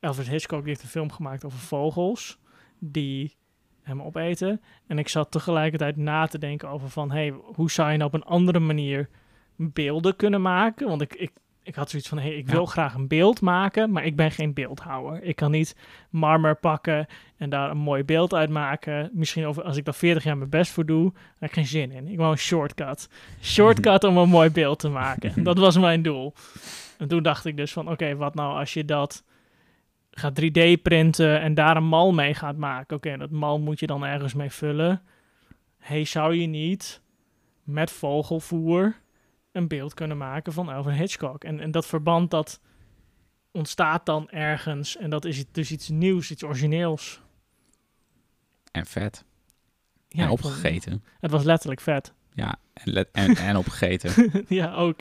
Alfred 0.00 0.28
Hitchcock 0.28 0.66
heeft 0.66 0.82
een 0.82 0.88
film 0.88 1.12
gemaakt 1.12 1.44
over 1.44 1.58
vogels 1.58 2.38
die 2.78 3.36
hem 3.82 4.02
opeten. 4.02 4.60
En 4.86 4.98
ik 4.98 5.08
zat 5.08 5.30
tegelijkertijd 5.30 5.96
na 5.96 6.26
te 6.26 6.38
denken 6.38 6.68
over 6.68 6.88
van, 6.90 7.10
hey, 7.10 7.34
hoe 7.54 7.70
zou 7.70 7.90
je 7.90 7.96
nou 7.96 8.08
op 8.08 8.20
een 8.20 8.26
andere 8.26 8.58
manier 8.58 9.08
beelden 9.56 10.16
kunnen 10.16 10.42
maken? 10.42 10.88
Want 10.88 11.00
ik, 11.00 11.14
ik 11.14 11.32
ik 11.68 11.74
had 11.74 11.90
zoiets 11.90 12.08
van, 12.08 12.18
hey, 12.18 12.34
ik 12.34 12.48
wil 12.48 12.66
graag 12.66 12.94
een 12.94 13.08
beeld 13.08 13.40
maken, 13.40 13.92
maar 13.92 14.04
ik 14.04 14.16
ben 14.16 14.30
geen 14.30 14.54
beeldhouwer. 14.54 15.22
Ik 15.22 15.36
kan 15.36 15.50
niet 15.50 15.76
marmer 16.10 16.56
pakken 16.56 17.06
en 17.36 17.50
daar 17.50 17.70
een 17.70 17.78
mooi 17.78 18.04
beeld 18.04 18.34
uit 18.34 18.50
maken. 18.50 19.10
Misschien 19.12 19.46
over, 19.46 19.62
als 19.62 19.76
ik 19.76 19.84
daar 19.84 19.94
40 19.94 20.24
jaar 20.24 20.36
mijn 20.36 20.50
best 20.50 20.72
voor 20.72 20.86
doe, 20.86 21.02
dan 21.02 21.14
heb 21.38 21.48
ik 21.48 21.54
geen 21.54 21.66
zin 21.66 21.92
in. 21.92 22.08
Ik 22.08 22.16
wou 22.16 22.30
een 22.30 22.38
shortcut. 22.38 23.08
Shortcut 23.40 24.04
om 24.04 24.16
een 24.16 24.28
mooi 24.28 24.50
beeld 24.50 24.78
te 24.78 24.88
maken. 24.88 25.42
Dat 25.48 25.58
was 25.58 25.78
mijn 25.78 26.02
doel. 26.02 26.34
En 26.98 27.08
toen 27.08 27.22
dacht 27.22 27.44
ik 27.44 27.56
dus 27.56 27.72
van, 27.72 27.90
oké, 27.90 28.16
wat 28.16 28.34
nou 28.34 28.58
als 28.58 28.74
je 28.74 28.84
dat 28.84 29.24
gaat 30.10 30.40
3D 30.40 30.82
printen 30.82 31.40
en 31.40 31.54
daar 31.54 31.76
een 31.76 31.88
mal 31.88 32.12
mee 32.12 32.34
gaat 32.34 32.56
maken. 32.56 32.96
Oké, 32.96 33.16
dat 33.16 33.30
mal 33.30 33.58
moet 33.58 33.80
je 33.80 33.86
dan 33.86 34.04
ergens 34.04 34.34
mee 34.34 34.50
vullen. 34.50 35.02
hey, 35.78 36.04
zou 36.04 36.34
je 36.34 36.46
niet 36.46 37.00
met 37.62 37.90
vogelvoer 37.90 38.96
een 39.58 39.68
beeld 39.68 39.94
kunnen 39.94 40.16
maken 40.16 40.52
van 40.52 40.68
Alfred 40.68 40.96
Hitchcock. 40.96 41.44
En, 41.44 41.60
en 41.60 41.70
dat 41.70 41.86
verband 41.86 42.30
dat 42.30 42.60
ontstaat 43.50 44.06
dan 44.06 44.30
ergens. 44.30 44.96
En 44.96 45.10
dat 45.10 45.24
is 45.24 45.44
dus 45.52 45.70
iets 45.70 45.88
nieuws, 45.88 46.30
iets 46.30 46.44
origineels. 46.44 47.20
En 48.70 48.86
vet. 48.86 49.24
Ja, 50.08 50.24
en 50.24 50.30
opgegeten. 50.30 51.04
het 51.20 51.30
was 51.30 51.44
letterlijk 51.44 51.80
vet. 51.80 52.12
Ja, 52.32 52.56
en, 52.72 53.08
en, 53.12 53.36
en 53.36 53.56
opgegeten. 53.64 54.44
ja, 54.48 54.74
ook. 54.74 55.00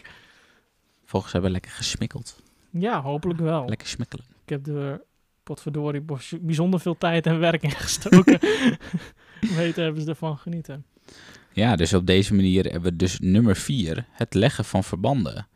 Volgens 1.06 1.32
hebben 1.32 1.52
we 1.52 1.58
lekker 1.58 1.76
gesmikkeld. 1.78 2.41
Ja, 2.70 3.02
hopelijk 3.02 3.39
wel. 3.39 3.67
Lekker 3.67 3.88
smikkelen. 3.88 4.26
Ik 4.43 4.50
heb 4.50 4.67
er 4.67 5.02
potverdorie 5.43 6.06
bijzonder 6.41 6.80
veel 6.80 6.98
tijd 6.98 7.26
en 7.26 7.39
werk 7.39 7.63
in 7.63 7.72
gestoken. 7.72 8.39
Weten 9.58 9.84
hebben 9.84 10.02
ze 10.02 10.10
ervan 10.10 10.38
genieten. 10.38 10.86
Ja, 11.58 11.76
dus 11.76 11.93
op 11.93 12.06
deze 12.06 12.34
manier 12.36 12.63
hebben 12.63 12.91
we 12.91 12.96
dus 12.96 13.20
nummer 13.20 13.56
vier, 13.56 14.06
het 14.12 14.34
leggen 14.34 14.65
van 14.65 14.84
verbanden. 14.84 15.48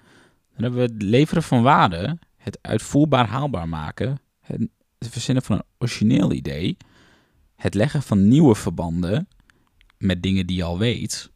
Dan 0.53 0.63
hebben 0.63 0.79
we 0.79 0.93
het 0.93 1.01
leveren 1.01 1.43
van 1.43 1.63
waarde, 1.63 2.17
het 2.37 2.59
uitvoerbaar 2.61 3.27
haalbaar 3.27 3.69
maken, 3.69 4.19
het 4.41 4.69
verzinnen 4.99 5.43
van 5.43 5.55
een 5.55 5.63
origineel 5.77 6.31
idee, 6.31 6.77
het 7.55 7.73
leggen 7.73 8.01
van 8.01 8.27
nieuwe 8.27 8.55
verbanden 8.55 9.27
met 9.97 10.23
dingen 10.23 10.47
die 10.47 10.57
je 10.57 10.63
al 10.63 10.77
weet. 10.77 11.31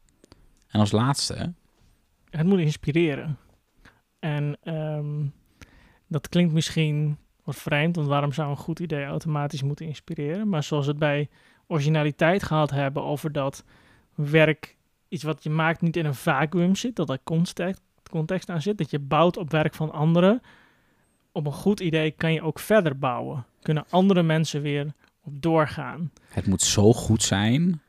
En 0.68 0.80
als 0.80 0.92
laatste... 0.92 1.54
Het 2.30 2.46
moet 2.46 2.60
inspireren. 2.60 3.38
En 4.20 4.58
um, 4.64 5.34
dat 6.08 6.30
klinkt 6.30 6.54
misschien 6.54 7.18
wat 7.44 7.56
vreemd, 7.56 7.96
want 7.96 8.08
waarom 8.08 8.32
zou 8.32 8.50
een 8.50 8.58
goed 8.58 8.80
idee 8.80 9.06
automatisch 9.06 9.64
moeten 9.64 9.86
inspireren? 9.86 10.50
Maar 10.50 10.64
zoals 10.64 10.88
het 10.88 11.00
bij 11.00 11.30
originaliteit 11.68 12.44
gehad 12.44 12.72
hebben 12.72 13.04
over 13.04 13.32
dat 13.32 13.64
werk, 14.16 14.76
iets 15.08 15.24
wat 15.24 15.44
je 15.44 15.50
maakt, 15.50 15.82
niet 15.82 15.98
in 15.98 16.06
een 16.06 16.16
vacuüm 16.16 16.76
zit, 16.76 16.96
dat 16.96 17.10
er 17.10 17.20
context, 17.24 17.82
context 18.10 18.50
aan 18.50 18.62
zit, 18.62 18.78
dat 18.78 18.92
je 18.92 19.00
bouwt 19.00 19.38
op 19.38 19.52
werk 19.52 19.74
van 19.74 19.92
anderen. 19.92 20.42
Op 21.32 21.46
een 21.46 21.54
goed 21.54 21.80
idee 21.80 22.12
kan 22.12 22.34
je 22.34 22.42
ook 22.42 22.60
verder 22.60 22.98
bouwen. 22.98 23.46
Kunnen 23.62 23.86
andere 23.90 24.24
mensen 24.24 24.62
weer 24.62 24.94
op 25.22 25.42
doorgaan. 25.42 26.12
Het 26.30 26.48
moet 26.48 26.62
zo 26.62 26.94
goed 26.94 27.24
zijn 27.24 27.82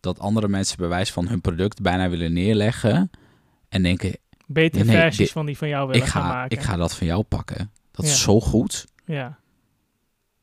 dat 0.00 0.18
andere 0.18 0.48
mensen 0.48 0.76
bewijs 0.76 1.12
van 1.12 1.28
hun 1.28 1.40
product 1.40 1.82
bijna 1.82 2.08
willen 2.08 2.32
neerleggen 2.32 3.10
en 3.68 3.82
denken... 3.82 4.16
Betere 4.46 4.84
versies 4.84 5.32
van 5.32 5.46
die 5.46 5.56
van 5.58 5.68
jou 5.68 5.86
willen 5.86 6.02
ik 6.02 6.08
ga, 6.08 6.20
gaan 6.20 6.28
maken. 6.28 6.58
Ik 6.58 6.64
ga 6.64 6.76
dat 6.76 6.94
van 6.96 7.06
jou 7.06 7.22
pakken. 7.22 7.70
Dat 7.90 8.04
is 8.04 8.22
zo 8.22 8.40
goed. 8.40 8.86
Ja. 9.04 9.38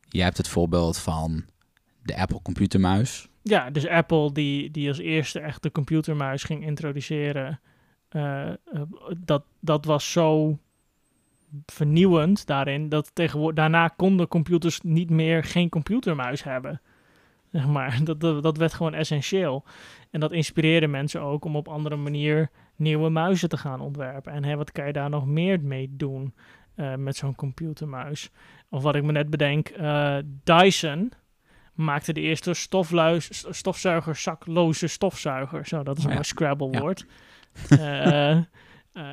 Je 0.09 0.21
hebt 0.21 0.37
het 0.37 0.47
voorbeeld 0.47 0.97
van 0.97 1.45
de 2.03 2.17
Apple 2.17 2.41
computermuis. 2.41 3.27
Ja, 3.49 3.69
dus 3.69 3.87
Apple 3.87 4.31
die, 4.31 4.71
die 4.71 4.87
als 4.87 4.97
eerste 4.97 5.39
echt 5.39 5.63
de 5.63 5.71
computermuis 5.71 6.43
ging 6.43 6.65
introduceren. 6.65 7.59
Uh, 8.11 8.49
dat, 9.17 9.43
dat 9.59 9.85
was 9.85 10.11
zo 10.11 10.57
vernieuwend 11.65 12.45
daarin 12.45 12.89
dat 12.89 13.15
tegenwoordig 13.15 13.55
daarna 13.55 13.87
konden 13.87 14.27
computers 14.27 14.81
niet 14.81 15.09
meer 15.09 15.43
geen 15.43 15.69
computermuis 15.69 16.43
hebben. 16.43 16.81
Zeg 17.51 17.67
maar, 17.67 17.99
dat, 18.03 18.19
dat, 18.19 18.43
dat 18.43 18.57
werd 18.57 18.73
gewoon 18.73 18.93
essentieel. 18.93 19.63
En 20.11 20.19
dat 20.19 20.31
inspireerde 20.31 20.87
mensen 20.87 21.21
ook 21.21 21.45
om 21.45 21.55
op 21.55 21.67
andere 21.67 21.95
manier 21.95 22.49
nieuwe 22.75 23.09
muizen 23.09 23.49
te 23.49 23.57
gaan 23.57 23.79
ontwerpen. 23.79 24.33
En 24.33 24.43
hè, 24.43 24.55
wat 24.55 24.71
kan 24.71 24.85
je 24.85 24.93
daar 24.93 25.09
nog 25.09 25.25
meer 25.25 25.61
mee 25.61 25.89
doen 25.91 26.33
uh, 26.75 26.95
met 26.95 27.15
zo'n 27.15 27.35
computermuis? 27.35 28.29
Of 28.69 28.83
wat 28.83 28.95
ik 28.95 29.03
me 29.03 29.11
net 29.11 29.29
bedenk, 29.29 29.73
Dyson 30.43 31.11
maakte 31.77 32.13
de 32.13 32.21
eerste 32.21 32.53
stofluis, 32.53 33.45
stofzuiger, 33.49 34.15
zakloze 34.15 34.87
stofzuiger. 34.87 35.67
Zo, 35.67 35.83
dat 35.83 35.97
is 35.97 36.03
een 36.03 36.11
ja. 36.11 36.23
Scrabble 36.23 36.79
woord. 36.79 37.05
Eh, 37.69 38.31
eh, 38.31 38.43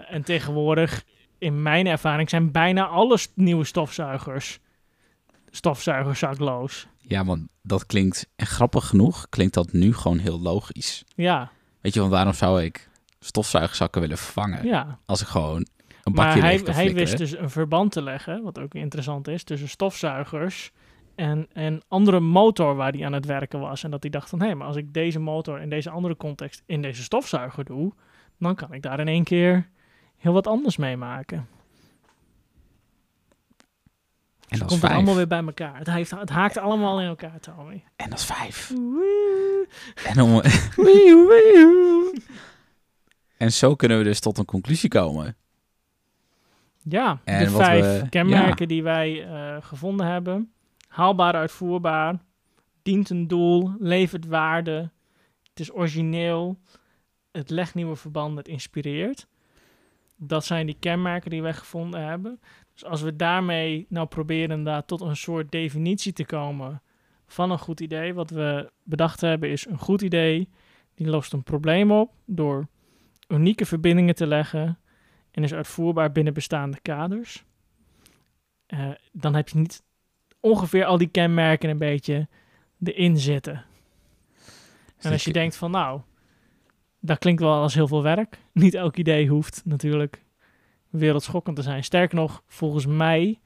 en 0.09 0.23
tegenwoordig, 0.23 1.05
in 1.39 1.63
mijn 1.63 1.87
ervaring, 1.87 2.29
zijn 2.29 2.53
bijna 2.53 2.87
alle 2.87 3.19
nieuwe 3.35 3.65
stofzuigers 3.65 4.61
stofzuiger 5.51 6.17
zakloos. 6.17 6.87
Ja, 6.99 7.25
want 7.25 7.49
dat 7.63 7.87
klinkt, 7.87 8.29
en 8.37 8.47
grappig 8.47 8.87
genoeg, 8.87 9.27
klinkt 9.29 9.55
dat 9.55 9.73
nu 9.73 9.95
gewoon 9.95 10.19
heel 10.19 10.41
logisch. 10.41 11.05
Ja. 11.15 11.51
Weet 11.81 11.95
je, 11.95 12.01
want 12.01 12.13
waarom 12.13 12.33
zou 12.33 12.63
ik 12.63 12.89
stofzuigerzakken 13.21 14.01
willen 14.01 14.19
vervangen? 14.19 14.67
Ja. 14.67 14.99
Als 15.07 15.21
ik 15.21 15.27
gewoon 15.27 15.67
een 16.03 16.13
bakje 16.13 16.41
maar 16.41 16.51
hij, 16.51 16.63
hij 16.65 16.95
wist 16.95 17.19
dus 17.19 17.37
een 17.37 17.51
verband 17.51 17.93
te 17.93 18.03
leggen, 18.03 18.43
wat 18.43 18.59
ook 18.59 18.75
interessant 18.75 19.29
is, 19.29 19.45
tussen 19.45 19.69
stofzuigers 19.69 20.73
en 21.15 21.49
een 21.53 21.83
andere 21.89 22.21
motor 22.21 22.75
waar 22.75 22.93
hij 22.93 23.05
aan 23.05 23.13
het 23.13 23.27
werken 23.27 23.61
was. 23.61 23.85
En 23.85 23.91
dat 23.91 24.03
hij 24.03 24.11
dacht 24.11 24.29
van, 24.29 24.43
hé, 24.43 24.55
maar 24.55 24.67
als 24.67 24.77
ik 24.77 24.95
deze 24.95 25.19
motor 25.19 25.61
in 25.61 25.69
deze 25.69 25.91
andere 25.91 26.17
context 26.17 26.63
in 26.67 26.83
deze 26.83 27.03
stofzuiger 27.03 27.65
doe, 27.65 27.93
dan 28.39 28.55
kan 28.55 28.73
ik 28.73 28.83
daar 28.83 29.01
in 29.01 29.09
één 29.09 29.25
keer 29.25 29.69
heel 30.17 30.33
wat 30.33 30.47
anders 30.47 30.77
mee 30.77 30.97
maken. 30.97 31.49
En 34.49 34.59
dat 34.59 34.69
komt 34.69 34.83
het 34.83 34.91
allemaal 34.91 35.15
weer 35.15 35.27
bij 35.27 35.45
elkaar. 35.45 35.79
Het, 35.79 35.91
heeft, 35.91 36.11
het 36.11 36.31
haakt 36.31 36.59
allemaal 36.59 37.01
in 37.01 37.07
elkaar, 37.07 37.41
Tommy. 37.41 37.85
En 37.97 38.11
dat 38.11 38.19
is 38.19 38.25
vijf. 38.25 38.73
En, 40.05 40.21
om... 40.21 40.41
en 43.37 43.53
zo 43.53 43.75
kunnen 43.75 43.99
we 43.99 44.05
dus 44.05 44.21
tot 44.21 44.39
een 44.39 44.45
conclusie 44.45 44.89
komen. 44.89 45.37
Ja, 46.83 47.21
en 47.25 47.45
de 47.45 47.51
vijf 47.51 48.09
kenmerken 48.09 48.69
die 48.69 48.83
wij 48.83 49.27
uh, 49.27 49.57
gevonden 49.61 50.07
hebben 50.07 50.54
haalbaar 50.95 51.35
uitvoerbaar, 51.35 52.19
dient 52.83 53.11
een 53.11 53.29
doel, 53.29 53.75
levert 53.79 54.27
waarde, 54.27 54.91
het 55.43 55.61
is 55.61 55.75
origineel, 55.75 56.59
het 57.33 57.51
legt 57.51 57.75
nieuwe 57.75 57.97
verbanden, 57.97 58.37
het 58.37 58.49
inspireert. 58.49 59.27
Dat 60.17 60.45
zijn 60.45 60.67
die 60.67 60.77
kenmerken 60.79 61.31
die 61.31 61.43
wij 61.43 61.55
gevonden 61.55 62.07
hebben. 62.07 62.41
Dus 62.73 62.85
als 62.85 63.03
we 63.03 63.17
daarmee 63.17 63.87
nou 63.89 64.07
proberen 64.07 64.65
daar 64.65 64.85
tot 64.85 65.01
een 65.01 65.17
soort 65.17 65.51
definitie 65.51 66.13
te 66.13 66.25
komen 66.25 66.83
van 67.27 67.51
een 67.51 67.59
goed 67.59 67.81
idee, 67.81 68.15
wat 68.15 68.31
we 68.31 68.71
bedacht 68.83 69.21
hebben 69.21 69.51
is 69.51 69.67
een 69.67 69.79
goed 69.79 70.03
idee, 70.03 70.49
die 70.95 71.09
lost 71.09 71.33
een 71.33 71.43
probleem 71.43 71.93
op 71.93 72.13
door 72.25 72.69
unieke 73.29 73.67
verbindingen 73.67 74.15
te 74.15 74.27
leggen 74.27 74.79
en 75.31 75.43
is 75.43 75.55
uitvoerbaar 75.55 76.13
binnen 76.13 76.35
bestaande 76.35 76.81
kaders. 76.81 77.45
Uh, 78.69 78.91
dan 79.13 79.35
heb 79.35 79.49
je 79.49 79.59
niet 79.59 79.83
ongeveer 80.45 80.85
al 80.85 80.99
die 80.99 81.09
kenmerken 81.09 81.71
een 81.71 81.79
beetje 81.79 82.29
erin 82.83 83.19
zitten. 83.19 83.65
En 84.99 85.13
als 85.13 85.25
je 85.25 85.33
denkt 85.33 85.57
van 85.57 85.71
nou, 85.71 86.01
dat 87.01 87.19
klinkt 87.19 87.41
wel 87.41 87.53
als 87.53 87.75
heel 87.75 87.89
veel 87.89 88.03
werk. 88.03 88.39
Niet 88.53 88.75
elk 88.75 88.97
idee 88.97 89.29
hoeft 89.29 89.63
natuurlijk 89.65 90.23
wereldschokkend 90.91 91.57
te 91.57 91.63
zijn. 91.63 91.85
Sterker 91.85 92.17
nog, 92.17 92.43
volgens 92.47 92.87
mij 92.87 93.39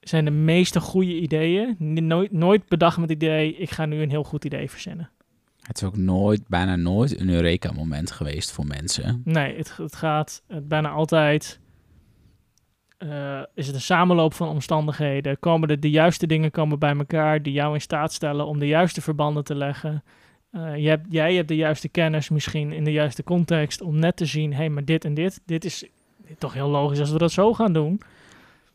zijn 0.00 0.24
de 0.24 0.30
meeste 0.30 0.80
goede 0.80 1.20
ideeën 1.20 1.76
nooit, 2.06 2.32
nooit 2.32 2.68
bedacht 2.68 2.98
met 2.98 3.08
het 3.08 3.22
idee, 3.22 3.56
ik 3.56 3.70
ga 3.70 3.86
nu 3.86 4.02
een 4.02 4.10
heel 4.10 4.24
goed 4.24 4.44
idee 4.44 4.70
verzinnen. 4.70 5.10
Het 5.60 5.76
is 5.76 5.82
ook 5.82 5.96
nooit, 5.96 6.48
bijna 6.48 6.76
nooit 6.76 7.20
een 7.20 7.28
Eureka-moment 7.28 8.10
geweest 8.10 8.52
voor 8.52 8.66
mensen. 8.66 9.22
Nee, 9.24 9.56
het, 9.56 9.76
het 9.76 9.96
gaat 9.96 10.42
het 10.46 10.68
bijna 10.68 10.90
altijd. 10.90 11.60
Eh, 13.10 13.42
is 13.54 13.66
het 13.66 13.74
een 13.74 13.80
samenloop 13.80 14.34
van 14.34 14.48
omstandigheden? 14.48 15.38
Komen 15.38 15.68
er 15.68 15.80
de 15.80 15.90
juiste 15.90 16.26
dingen 16.26 16.50
komen 16.50 16.78
bij 16.78 16.96
elkaar 16.96 17.42
die 17.42 17.52
jou 17.52 17.74
in 17.74 17.80
staat 17.80 18.12
stellen 18.12 18.46
om 18.46 18.58
de 18.58 18.66
juiste 18.66 19.00
verbanden 19.00 19.44
te 19.44 19.54
leggen? 19.54 20.04
Eh, 20.50 20.76
je 20.76 20.88
hebt, 20.88 21.06
jij 21.08 21.34
hebt 21.34 21.48
de 21.48 21.56
juiste 21.56 21.88
kennis 21.88 22.28
misschien 22.28 22.72
in 22.72 22.84
de 22.84 22.92
juiste 22.92 23.24
context 23.24 23.80
om 23.80 23.98
net 23.98 24.16
te 24.16 24.26
zien, 24.26 24.50
hé, 24.50 24.56
hey, 24.56 24.68
maar 24.68 24.84
dit 24.84 25.04
en 25.04 25.14
dit, 25.14 25.40
dit 25.46 25.64
is 25.64 25.84
toch 26.38 26.52
heel 26.52 26.68
logisch 26.68 27.00
als 27.00 27.10
we 27.10 27.18
dat 27.18 27.32
zo 27.32 27.54
gaan 27.54 27.72
doen. 27.72 28.00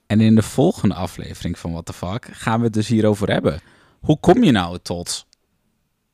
En 0.07 0.21
in 0.21 0.35
de 0.35 0.41
volgende 0.41 0.95
aflevering 0.95 1.59
van 1.59 1.71
What 1.71 1.85
the 1.85 1.93
Fuck 1.93 2.27
gaan 2.31 2.59
we 2.59 2.65
het 2.65 2.73
dus 2.73 2.87
hierover 2.87 3.31
hebben. 3.31 3.59
Hoe 3.99 4.19
kom 4.19 4.43
je 4.43 4.51
nou 4.51 4.79
tot 4.81 5.27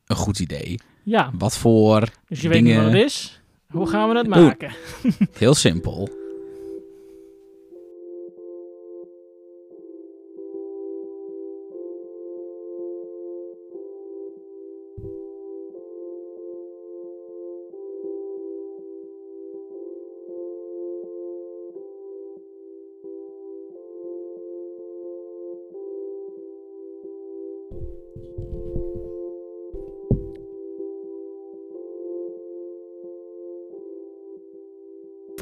een 0.05 0.15
goed 0.15 0.39
idee? 0.39 0.79
Ja, 1.03 1.31
Wat 1.37 1.57
voor 1.57 2.09
dus 2.27 2.41
je 2.41 2.47
weet 2.47 2.61
niet 2.61 2.67
dingen... 2.67 2.83
wat 2.83 2.93
het 2.93 3.03
is. 3.03 3.41
Hoe 3.69 3.87
gaan 3.87 4.09
we 4.09 4.17
het 4.17 4.27
maken? 4.27 4.75
Heel 5.37 5.53
simpel. 5.53 6.23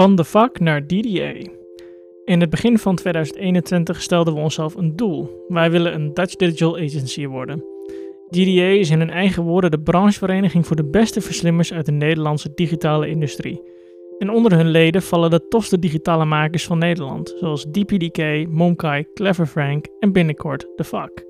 Van 0.04 0.16
de 0.16 0.24
vak 0.24 0.60
naar 0.60 0.88
DDA. 0.88 1.34
In 2.26 2.40
het 2.40 2.50
begin 2.50 2.78
van 2.78 2.96
2021 2.96 4.02
stelden 4.02 4.34
we 4.34 4.40
onszelf 4.40 4.76
een 4.76 4.96
doel. 4.96 5.46
Wij 5.48 5.72
willen 5.72 5.94
een 5.94 6.14
Dutch 6.14 6.36
Digital 6.36 6.76
Agency 6.76 7.28
worden. 7.28 7.64
DDA 8.30 8.64
is 8.64 8.90
in 8.90 9.00
hun 9.00 9.10
eigen 9.10 9.44
woorden 9.44 9.72
de 9.72 9.80
branchevereniging 9.80 10.68
voor 10.68 10.76
de 10.76 10.90
beste 10.90 11.22
verslimmers 11.22 11.74
uit 11.74 11.86
de 11.86 11.92
Nederlandse 11.92 12.52
digitale 12.56 13.10
industrie. 13.10 13.62
En 14.18 14.30
onder 14.30 14.54
hun 14.54 14.70
leden 14.70 15.02
vallen 15.02 15.30
de 15.30 15.48
tofste 15.48 15.80
digitale 15.80 16.26
makers 16.26 16.66
van 16.66 16.78
Nederland, 16.78 17.36
zoals 17.40 17.66
DPDK, 17.66 18.48
Monkai, 18.50 19.06
Clever 19.14 19.46
Frank 19.46 19.86
en 20.00 20.12
binnenkort 20.12 20.68
The 20.76 20.84
Fuck. 20.84 21.26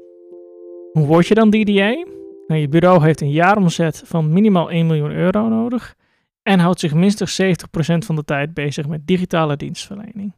Hoe 0.91 1.05
word 1.05 1.27
je 1.27 1.33
dan 1.33 1.49
DDA? 1.49 2.05
Nou, 2.47 2.61
je 2.61 2.69
bureau 2.69 3.03
heeft 3.03 3.21
een 3.21 3.31
jaaromzet 3.31 4.01
van 4.05 4.33
minimaal 4.33 4.71
1 4.71 4.87
miljoen 4.87 5.11
euro 5.11 5.47
nodig 5.47 5.95
en 6.43 6.59
houdt 6.59 6.79
zich 6.79 6.93
minstens 6.93 7.41
70% 7.41 7.45
van 7.97 8.15
de 8.15 8.23
tijd 8.25 8.53
bezig 8.53 8.87
met 8.87 9.07
digitale 9.07 9.57
dienstverlening. 9.57 10.33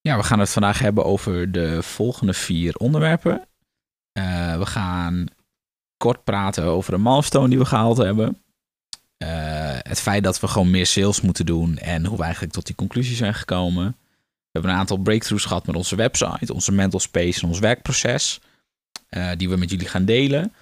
Ja, 0.00 0.16
we 0.16 0.22
gaan 0.22 0.38
het 0.38 0.50
vandaag 0.50 0.78
hebben 0.78 1.04
over 1.04 1.52
de 1.52 1.82
volgende 1.82 2.32
vier 2.32 2.74
onderwerpen. 2.76 3.48
Eh, 4.12 4.58
we 4.58 4.66
gaan 4.66 5.26
kort 5.96 6.24
praten 6.24 6.64
over 6.64 6.94
een 6.94 7.02
milestone 7.02 7.48
die 7.48 7.58
we 7.58 7.64
gehaald 7.64 7.96
hebben. 7.96 8.42
Eh, 9.16 9.28
het 9.78 10.00
feit 10.00 10.24
dat 10.24 10.40
we 10.40 10.48
gewoon 10.48 10.70
meer 10.70 10.86
sales 10.86 11.20
moeten 11.20 11.46
doen 11.46 11.78
en 11.78 12.06
hoe 12.06 12.16
we 12.16 12.22
eigenlijk 12.22 12.52
tot 12.52 12.66
die 12.66 12.74
conclusie 12.74 13.16
zijn 13.16 13.34
gekomen. 13.34 13.86
We 14.40 14.48
hebben 14.52 14.70
een 14.70 14.78
aantal 14.78 14.96
breakthroughs 14.96 15.44
gehad 15.44 15.66
met 15.66 15.76
onze 15.76 15.96
website, 15.96 16.54
onze 16.54 16.72
mental 16.72 17.00
space 17.00 17.42
en 17.42 17.48
ons 17.48 17.58
werkproces. 17.58 18.40
eh, 19.08 19.30
die 19.36 19.48
we 19.48 19.56
met 19.56 19.70
jullie 19.70 19.88
gaan 19.88 20.04
delen. 20.04 20.52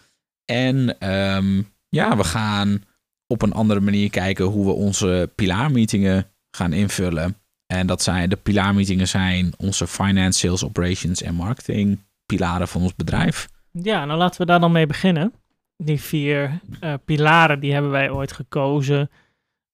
En 0.44 0.98
ehm, 0.98 1.62
ja, 1.88 2.16
we 2.16 2.24
gaan 2.24 2.84
op 3.26 3.42
een 3.42 3.52
andere 3.52 3.80
manier 3.80 4.10
kijken 4.10 4.44
hoe 4.44 4.64
we 4.64 4.72
onze 4.72 5.30
pilaarmeetingen 5.34 6.26
gaan 6.50 6.72
invullen. 6.72 7.36
En 7.66 7.86
dat 7.86 8.02
zijn 8.02 8.28
de 8.28 8.36
pilaarmeetingen 8.36 9.08
zijn 9.08 9.52
onze 9.56 9.86
finance, 9.86 10.38
sales, 10.38 10.64
operations 10.64 11.22
en 11.22 11.34
marketing 11.34 12.04
pilaren 12.26 12.68
van 12.68 12.82
ons 12.82 12.94
bedrijf. 12.94 13.48
Ja, 13.70 14.04
nou 14.04 14.18
laten 14.18 14.40
we 14.40 14.46
daar 14.46 14.60
dan 14.60 14.72
mee 14.72 14.86
beginnen. 14.86 15.32
Die 15.76 16.00
vier 16.00 16.60
eh, 16.80 16.94
pilaren 17.04 17.60
die 17.60 17.72
hebben 17.72 17.90
wij 17.90 18.10
ooit 18.10 18.32
gekozen. 18.32 19.10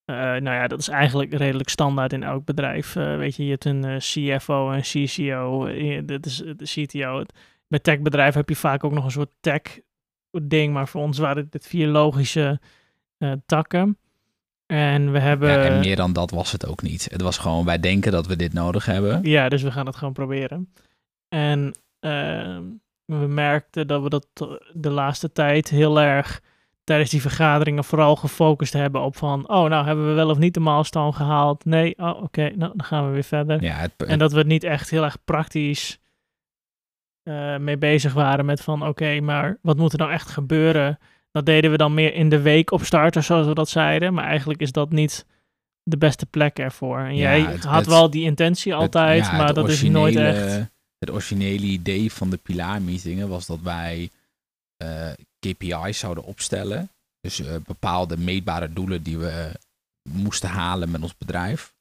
Eh, 0.05 0.17
nou 0.17 0.45
ja, 0.45 0.67
dat 0.67 0.79
is 0.79 0.88
eigenlijk 0.88 1.35
redelijk 1.35 1.69
standaard 1.69 2.12
in 2.12 2.23
elk 2.23 2.45
bedrijf. 2.45 2.97
Eh, 2.97 3.17
weet 3.17 3.37
je, 3.37 3.45
je 3.45 3.51
hebt 3.51 3.65
een 3.65 3.99
CFO 3.99 4.71
en 4.71 4.81
CCO. 4.81 5.67
dat 6.05 6.27
is 6.27 6.37
de 6.37 6.85
CTO. 6.87 7.25
Bij 7.69 7.79
techbedrijven 7.79 8.41
heb 8.41 8.49
je 8.49 8.57
vaak 8.57 8.85
ook 8.85 8.93
nog 8.93 9.05
een 9.05 9.11
soort 9.11 9.33
tech 9.41 9.62
ding. 10.43 10.73
Maar 10.73 10.88
voor 10.88 11.03
ons 11.03 11.19
waren 11.19 11.47
dit 11.51 11.67
vier 11.67 11.87
logische 11.87 12.61
takken. 13.47 13.99
En 14.67 15.13
we 15.13 15.19
hebben... 15.19 15.49
Ja, 15.49 15.65
en 15.65 15.81
meer 15.81 15.97
dan 15.97 16.13
dat 16.13 16.31
was 16.31 16.53
het 16.53 16.67
ook 16.67 16.83
niet. 16.83 17.09
Het 17.11 17.23
was 17.23 17.39
gewoon, 17.39 17.65
wij 17.65 17.81
denken 17.81 18.13
dat 18.13 18.27
we 18.27 18.37
dit 18.37 18.53
nodig 18.53 18.87
hebben. 18.87 19.21
Ja, 19.23 19.49
dus 19.49 19.63
we 19.63 19.71
gaan 19.71 19.87
het 19.87 19.97
gewoon 19.97 20.13
proberen. 20.13 20.73
En 21.29 21.75
ehm, 22.01 22.63
we 23.05 23.27
merkten 23.27 23.87
dat 23.87 24.03
we 24.03 24.09
dat 24.09 24.27
de 24.73 24.91
laatste 24.91 25.33
tijd 25.33 25.69
heel 25.69 26.01
erg 26.01 26.43
tijdens 26.85 27.11
die 27.11 27.21
vergaderingen 27.21 27.85
vooral 27.85 28.17
gefocust 28.17 28.73
hebben 28.73 29.01
op 29.01 29.17
van, 29.17 29.49
oh, 29.49 29.69
nou 29.69 29.87
hebben 29.87 30.07
we 30.07 30.13
wel 30.13 30.31
of 30.31 30.39
niet 30.39 30.55
de 30.55 30.61
milestone 30.61 31.13
gehaald? 31.13 31.65
Nee, 31.65 31.99
oh, 31.99 32.23
oké, 32.23 32.43
nou 32.43 32.73
dan 32.77 32.85
gaan 32.85 33.07
we 33.07 33.13
weer 33.13 33.25
verder. 33.25 33.63
Ja, 33.63 33.77
het, 33.77 33.93
En 33.97 34.19
dat 34.19 34.33
we 34.33 34.39
het 34.39 34.47
niet 34.47 34.65
echt 34.65 34.91
heel 34.91 35.05
erg 35.05 35.25
praktisch 35.25 36.01
eh, 37.23 37.57
mee 37.57 37.79
bezig 37.79 38.13
waren 38.13 38.45
met 38.45 38.61
van, 38.61 38.87
oké, 38.87 39.21
maar 39.21 39.59
wat 39.63 39.77
moet 39.77 39.93
er 39.93 39.99
nou 39.99 40.11
echt 40.11 40.31
gebeuren? 40.31 40.99
Dat 41.33 41.47
deden 41.47 41.71
we 41.71 41.77
dan 41.77 41.95
meer 41.95 42.14
in 42.14 42.29
de 42.29 42.40
week 42.40 42.71
op 42.71 42.85
starten, 42.85 43.25
zoals 43.25 43.47
we 43.47 43.55
dat 43.55 43.68
zeiden. 43.68 44.14
Maar 44.14 44.25
eigenlijk 44.25 44.61
is 44.61 44.73
dat 44.73 44.90
niet 44.90 45.27
de 45.83 45.97
beste 45.97 46.27
plek 46.27 46.59
ervoor. 46.59 46.99
En 46.99 47.14
Ja, 47.16 47.37
jij 47.37 47.40
het- 47.53 47.64
had 47.64 47.79
het- 47.79 47.87
wel 47.87 48.11
die 48.11 48.25
intentie 48.25 48.75
altijd, 48.75 49.23
het- 49.23 49.31
ja, 49.31 49.37
maar 49.37 49.55
dat 49.55 49.68
is 49.68 49.83
nooit 49.83 50.16
echt. 50.16 50.71
Het 50.99 51.11
originele 51.11 51.66
idee 51.66 52.12
van 52.12 52.31
de 52.31 52.37
pilaarmeetingen 52.37 53.29
was 53.29 53.47
dat 53.47 53.61
wij 53.61 54.11
eh, 54.77 55.11
KPI's 55.38 55.99
zouden 55.99 56.25
opstellen. 56.25 56.90
Dus 57.21 57.40
eh, 57.40 57.55
bepaalde 57.66 58.16
meetbare 58.16 58.73
doelen 58.73 59.03
die 59.03 59.18
we 59.18 59.53
moesten 60.11 60.49
halen 60.49 60.90
met 60.90 61.03
ons 61.03 61.16
bedrijf. 61.18 61.75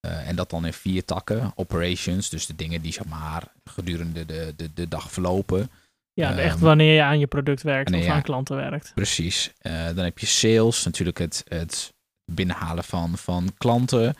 Eh, 0.00 0.28
en 0.28 0.36
dat 0.36 0.50
dan 0.50 0.66
in 0.66 0.72
vier 0.72 1.04
takken. 1.04 1.52
Operations, 1.54 2.28
dus 2.28 2.46
de 2.46 2.56
dingen 2.56 2.82
die 2.82 2.92
zeg 2.92 3.04
maar 3.04 3.52
gedurende 3.64 4.26
de, 4.26 4.52
de, 4.56 4.70
de 4.74 4.88
dag 4.88 5.12
verlopen. 5.12 5.70
Ja, 6.12 6.30
ehm, 6.30 6.38
echt 6.38 6.60
wanneer 6.60 6.94
je 6.94 7.02
aan 7.02 7.18
je 7.18 7.26
product 7.26 7.62
werkt 7.62 7.94
of 7.94 8.04
ja. 8.04 8.12
aan 8.12 8.22
klanten 8.22 8.56
werkt. 8.56 8.92
Precies. 8.94 9.52
Eh, 9.58 9.86
dan 9.86 10.04
heb 10.04 10.18
je 10.18 10.26
sales, 10.26 10.84
natuurlijk 10.84 11.18
het, 11.18 11.44
het 11.48 11.92
binnenhalen 12.24 12.84
van, 12.84 13.18
van 13.18 13.50
klanten. 13.58 14.14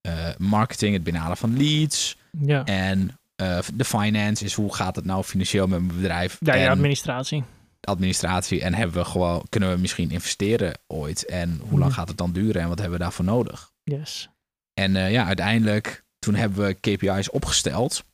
Eh, 0.00 0.12
marketing, 0.38 0.94
het 0.94 1.02
binnenhalen 1.04 1.36
van 1.38 1.56
leads. 1.56 2.16
Ja, 2.40 2.64
En 2.64 3.18
eh, 3.36 3.58
de 3.74 3.84
finance 3.84 4.44
is 4.44 4.54
hoe 4.54 4.74
gaat 4.74 4.96
het 4.96 5.04
nou 5.04 5.24
financieel 5.24 5.66
met 5.66 5.80
mijn 5.82 6.00
bedrijf. 6.00 6.36
ja 6.40 6.54
je 6.54 6.70
administratie. 6.70 7.44
administratie. 7.80 8.62
En 8.62 8.74
hebben 8.74 8.96
we 8.96 9.04
gewoon, 9.04 9.46
kunnen 9.48 9.72
we 9.74 9.78
misschien 9.80 10.10
investeren 10.10 10.78
ooit? 10.86 11.26
En 11.26 11.60
hoe 11.68 11.78
lang 11.78 11.90
Ja. 11.90 11.96
gaat 11.96 12.08
het 12.08 12.16
dan 12.18 12.32
duren 12.32 12.62
en 12.62 12.68
wat 12.68 12.78
hebben 12.78 12.98
we 12.98 13.02
daarvoor 13.04 13.24
nodig? 13.24 13.72
Yes. 13.84 14.28
En 14.74 14.92
ja, 14.92 15.24
uiteindelijk, 15.26 16.04
toen 16.18 16.34
hebben 16.34 16.66
we 16.66 16.74
KPI's 16.74 17.32
opgesteld. 17.32 18.04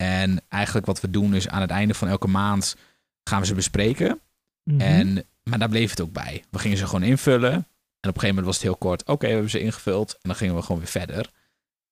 En 0.00 0.40
eigenlijk 0.48 0.86
wat 0.86 1.00
we 1.00 1.10
doen 1.10 1.34
is 1.34 1.48
aan 1.48 1.60
het 1.60 1.70
einde 1.70 1.94
van 1.94 2.08
elke 2.08 2.28
maand 2.28 2.76
gaan 3.24 3.40
we 3.40 3.46
ze 3.46 3.54
bespreken. 3.54 4.20
Mhm. 4.64 4.80
En, 4.80 5.24
maar 5.42 5.58
daar 5.58 5.68
bleef 5.68 5.90
het 5.90 6.00
ook 6.00 6.12
bij. 6.12 6.44
We 6.50 6.58
gingen 6.58 6.76
ze 6.76 6.86
gewoon 6.86 7.02
invullen. 7.02 7.52
En 7.52 8.08
op 8.08 8.14
een 8.14 8.20
gegeven 8.20 8.28
moment 8.28 8.46
was 8.46 8.54
het 8.54 8.64
heel 8.64 8.76
kort. 8.76 9.04
Oké, 9.04 9.26
we 9.26 9.32
hebben 9.32 9.50
ze 9.50 9.60
ingevuld. 9.60 10.12
En 10.12 10.20
dan 10.22 10.34
gingen 10.34 10.54
we 10.54 10.62
gewoon 10.62 10.78
weer 10.78 10.90
verder. 10.90 11.30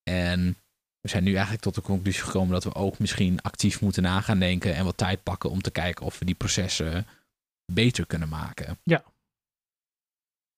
En 0.03 0.57
we 1.01 1.09
zijn 1.09 1.25
nu 1.25 1.33
eigenlijk 1.33 1.63
tot 1.63 1.75
de 1.75 1.81
conclusie 1.81 2.23
gekomen 2.23 2.53
dat 2.53 2.65
we 2.65 2.75
ook 2.75 2.99
misschien 2.99 3.43
actief 3.43 3.81
moeten 3.81 4.03
na 4.03 4.21
gaan 4.21 4.39
denken. 4.39 4.75
En 4.75 4.85
wat 4.85 4.97
tijd 4.97 5.23
pakken 5.23 5.51
om 5.51 5.63
te 5.63 5.71
kijken 5.71 6.05
of 6.05 6.19
we 6.19 6.25
die 6.25 6.35
processen 6.35 7.07
beter 7.73 8.07
kunnen 8.07 8.29
maken. 8.29 8.79
ja, 8.83 9.05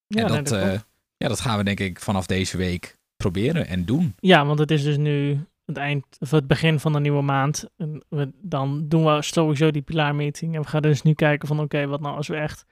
en 0.08 0.30
nee, 0.30 0.42
dat, 0.42 0.52
eh, 0.52 0.80
ja, 1.16 1.28
dat 1.28 1.40
gaan 1.40 1.58
we 1.58 1.64
denk 1.64 1.80
ik 1.80 2.00
vanaf 2.00 2.26
deze 2.26 2.56
week 2.56 2.98
proberen 3.16 3.66
en 3.66 3.84
doen. 3.84 4.14
ja, 4.20 4.46
want 4.46 4.58
het 4.58 4.70
is 4.70 4.82
dus 4.82 4.96
nu 4.96 5.44
het 5.70 5.78
eind 5.78 6.04
of 6.18 6.30
het 6.30 6.46
begin 6.46 6.80
van 6.80 6.92
de 6.92 7.00
nieuwe 7.00 7.22
maand. 7.22 7.68
En 7.76 8.04
we, 8.09 8.30
dan 8.42 8.88
doen 8.88 9.04
we 9.04 9.22
sowieso 9.22 9.70
die 9.70 9.83
pilaarmeeting. 9.83 10.54
En 10.54 10.62
we 10.62 10.68
gaan 10.68 10.83
dus 10.83 11.02
nu 11.02 11.14
kijken 11.14 11.48
van 11.48 11.61
oké, 11.61 11.87
wat 11.87 12.00
nou 12.00 12.16
als 12.16 12.28
we 12.28 12.37
echt 12.37 12.64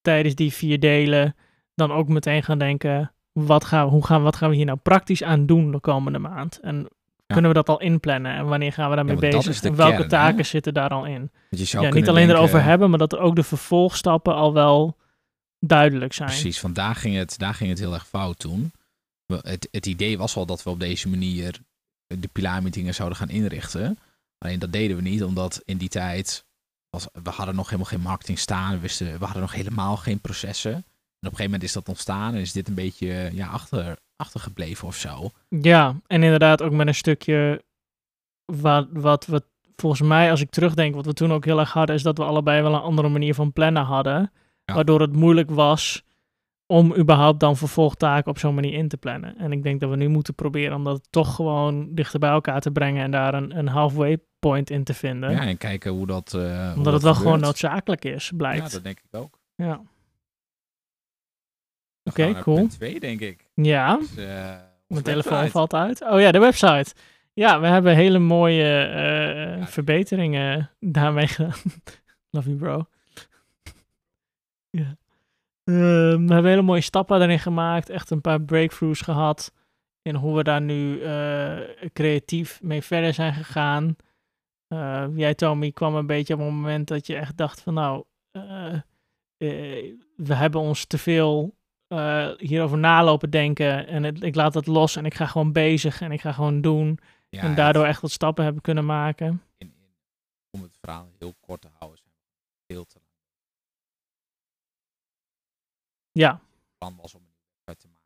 tijdens 0.00 0.34
die 0.34 0.52
vier 0.52 0.80
delen 0.80 1.36
dan 1.74 1.92
ook 1.92 2.08
meteen 2.08 2.42
gaan 2.42 2.58
denken. 2.58 3.12
Wat 3.32 3.64
gaan, 3.64 3.84
we, 3.84 3.90
hoe 3.90 4.04
gaan, 4.06 4.22
wat 4.22 4.36
gaan 4.36 4.50
we 4.50 4.56
hier 4.56 4.64
nou 4.64 4.78
praktisch 4.78 5.22
aan 5.22 5.46
doen 5.46 5.72
de 5.72 5.80
komende 5.80 6.18
maand? 6.18 6.60
En 6.60 6.88
kunnen 7.26 7.50
we 7.50 7.56
dat 7.56 7.68
al 7.68 7.80
inplannen? 7.80 8.34
En 8.34 8.46
wanneer 8.46 8.72
gaan 8.72 8.90
we 8.90 8.96
daarmee 8.96 9.16
bezig? 9.16 9.62
en 9.62 9.74
welke 9.76 9.92
kern, 9.92 10.02
hè? 10.02 10.08
taken 10.08 10.46
zitten 10.46 10.74
daar 10.74 10.88
al 10.90 11.04
in? 11.06 11.18
Want 11.50 11.62
je 11.62 11.64
zou 11.64 11.84
Ja, 11.84 11.92
niet 11.92 12.08
alleen 12.08 12.26
denken- 12.26 12.36
erover 12.42 12.62
hebben, 12.62 12.90
maar 12.90 12.98
dat 12.98 13.12
er 13.12 13.18
ook 13.18 13.36
de 13.36 13.42
vervolgstappen 13.42 14.34
al 14.34 14.52
wel 14.52 14.96
duidelijk 15.58 16.12
zijn. 16.12 16.28
Precies, 16.28 16.60
want 16.60 16.74
daar 16.74 16.94
ging 16.94 17.16
het, 17.16 17.38
daar 17.38 17.54
ging 17.54 17.70
het 17.70 17.78
heel 17.78 17.94
erg 17.94 18.06
fout 18.06 18.38
toen. 18.38 18.72
Het, 19.26 19.68
het 19.70 19.86
idee 19.86 20.18
was 20.18 20.36
al 20.36 20.46
dat 20.46 20.62
we 20.62 20.70
op 20.70 20.80
deze 20.80 21.08
manier 21.08 21.58
de 22.06 22.28
pilaarmeetingen 22.32 22.94
zouden 22.94 23.18
gaan 23.18 23.28
inrichten. 23.28 23.98
Alleen 24.38 24.58
dat 24.58 24.72
deden 24.72 24.96
we 24.96 25.02
niet, 25.02 25.24
omdat 25.24 25.62
in 25.64 25.76
die 25.76 25.88
tijd 25.88 26.44
was, 26.90 27.06
we 27.22 27.30
hadden 27.30 27.54
nog 27.54 27.64
helemaal 27.64 27.90
geen 27.90 28.00
marketing 28.00 28.38
staan. 28.38 28.72
We, 28.72 28.78
wisten, 28.78 29.18
we 29.18 29.24
hadden 29.24 29.42
nog 29.42 29.52
helemaal 29.52 29.96
geen 29.96 30.20
processen. 30.20 30.72
En 30.72 31.30
op 31.30 31.32
een 31.32 31.36
gegeven 31.38 31.44
moment 31.44 31.62
is 31.62 31.72
dat 31.72 31.88
ontstaan 31.88 32.34
en 32.34 32.40
is 32.40 32.52
dit 32.52 32.68
een 32.68 32.74
beetje 32.74 33.30
ja, 33.32 33.46
achter, 33.46 33.96
achtergebleven 34.16 34.88
of 34.88 34.96
zo. 34.96 35.30
Ja, 35.48 36.00
en 36.06 36.22
inderdaad 36.22 36.62
ook 36.62 36.72
met 36.72 36.86
een 36.86 36.94
stukje 36.94 37.64
wat, 38.44 38.88
wat 38.92 39.26
we 39.26 39.42
volgens 39.76 40.02
mij, 40.02 40.30
als 40.30 40.40
ik 40.40 40.50
terugdenk, 40.50 40.94
wat 40.94 41.06
we 41.06 41.12
toen 41.12 41.32
ook 41.32 41.44
heel 41.44 41.58
erg 41.58 41.72
hadden, 41.72 41.96
is 41.96 42.02
dat 42.02 42.18
we 42.18 42.24
allebei 42.24 42.62
wel 42.62 42.74
een 42.74 42.80
andere 42.80 43.08
manier 43.08 43.34
van 43.34 43.52
plannen 43.52 43.84
hadden. 43.84 44.32
Ja. 44.64 44.74
Waardoor 44.74 45.00
het 45.00 45.12
moeilijk 45.12 45.50
was 45.50 46.02
om 46.74 46.94
überhaupt 46.96 47.40
dan 47.40 47.56
vervolgtaken 47.56 48.30
op 48.30 48.38
zo'n 48.38 48.54
manier 48.54 48.72
in 48.72 48.88
te 48.88 48.96
plannen. 48.96 49.36
En 49.38 49.52
ik 49.52 49.62
denk 49.62 49.80
dat 49.80 49.90
we 49.90 49.96
nu 49.96 50.08
moeten 50.08 50.34
proberen 50.34 50.76
om 50.76 50.84
dat 50.84 51.06
toch 51.10 51.34
gewoon 51.34 51.94
dichter 51.94 52.18
bij 52.20 52.30
elkaar 52.30 52.60
te 52.60 52.70
brengen 52.70 53.02
en 53.02 53.10
daar 53.10 53.34
een, 53.34 53.58
een 53.58 53.68
halfway 53.68 54.18
point 54.38 54.70
in 54.70 54.84
te 54.84 54.94
vinden. 54.94 55.30
Ja, 55.30 55.40
en 55.40 55.56
kijken 55.58 55.90
hoe 55.92 56.06
dat. 56.06 56.34
eh, 56.34 56.40
hoe 56.40 56.68
Omdat 56.68 56.84
dat 56.84 56.92
het 56.92 57.02
wel 57.02 57.14
gewoon 57.14 57.40
noodzakelijk 57.40 58.04
is, 58.04 58.28
Ja, 58.28 58.36
blijkt. 58.36 58.72
dat 58.72 58.82
denk 58.84 58.98
ik 58.98 59.14
ook. 59.20 59.38
Ja, 59.54 59.80
Oké, 62.04 62.30
naar 62.32 62.42
cool. 62.42 62.66
twee, 62.66 63.00
denk 63.00 63.20
ik. 63.20 63.46
ja. 63.54 63.96
Dus, 63.96 64.16
eh, 64.16 64.54
mijn 64.86 65.02
telefoon 65.02 65.32
website. 65.32 65.50
valt 65.50 65.74
uit. 65.74 66.02
Oh 66.02 66.20
ja, 66.20 66.30
de 66.32 66.38
website. 66.38 66.94
Ja, 67.32 67.60
we 67.60 67.66
hebben 67.66 67.94
hele 67.94 68.18
mooie 68.18 68.78
eh, 68.84 69.58
Ja. 69.58 69.66
verbeteringen 69.66 70.70
daarmee 70.80 71.26
gedaan. 71.26 71.54
Love 72.30 72.48
you, 72.48 72.56
bro. 72.58 72.86
ja. 74.70 74.96
Ehm, 75.64 76.26
we 76.26 76.32
hebben 76.32 76.50
hele 76.50 76.62
mooie 76.62 76.80
stappen 76.80 77.20
erin 77.22 77.38
gemaakt. 77.38 77.88
Echt 77.90 78.10
een 78.10 78.20
paar 78.20 78.40
breakthroughs 78.42 79.00
gehad. 79.00 79.52
In 80.02 80.14
hoe 80.14 80.36
we 80.36 80.42
daar 80.42 80.60
nu 80.60 81.00
eh, 81.02 81.58
creatief 81.92 82.62
mee 82.62 82.82
verder 82.82 83.14
zijn 83.14 83.32
gegaan. 83.34 83.96
Eh, 84.66 85.04
jij, 85.14 85.34
Tommy, 85.34 85.70
kwam 85.70 85.94
een 85.94 86.06
beetje 86.06 86.34
op 86.34 86.40
een 86.40 86.46
moment 86.54 86.88
dat 86.88 87.06
je 87.06 87.16
echt 87.16 87.36
dacht 87.36 87.60
van 87.60 87.74
nou, 87.74 88.04
eh, 88.30 88.78
we 90.16 90.34
hebben 90.34 90.60
ons 90.60 90.84
te 90.86 90.98
veel 90.98 91.54
hierover 92.38 92.78
nalopen 92.78 93.30
denken. 93.30 93.86
En 93.86 94.02
het- 94.02 94.22
ik 94.22 94.34
laat 94.34 94.54
het 94.54 94.66
los 94.66 94.96
en 94.96 95.04
ik 95.04 95.14
ga 95.14 95.26
gewoon 95.26 95.52
bezig 95.52 96.00
en 96.00 96.12
ik 96.12 96.20
ga 96.20 96.32
gewoon 96.32 96.60
doen. 96.60 96.98
Ja, 97.28 97.40
en 97.40 97.46
het- 97.46 97.56
daardoor 97.56 97.84
echt 97.84 98.00
wat 98.00 98.10
stappen 98.10 98.44
hebben 98.44 98.62
kunnen 98.62 98.86
maken. 98.86 99.42
in, 99.58 99.66
in- 99.66 99.72
om 100.50 100.62
het 100.62 100.76
verhaal 100.80 101.08
heel 101.18 101.34
kort 101.40 101.60
te 101.60 101.68
houden, 101.78 101.98
zijn 101.98 102.10
we 102.66 102.74
heel 102.74 102.84
te 102.84 102.98
Ja, 106.18 106.32
Het 106.32 106.78
plan 106.78 106.96
was 106.96 107.14
om 107.14 107.20
een 107.22 107.34
website 107.64 107.86
te 107.86 107.88
maken. 107.88 108.04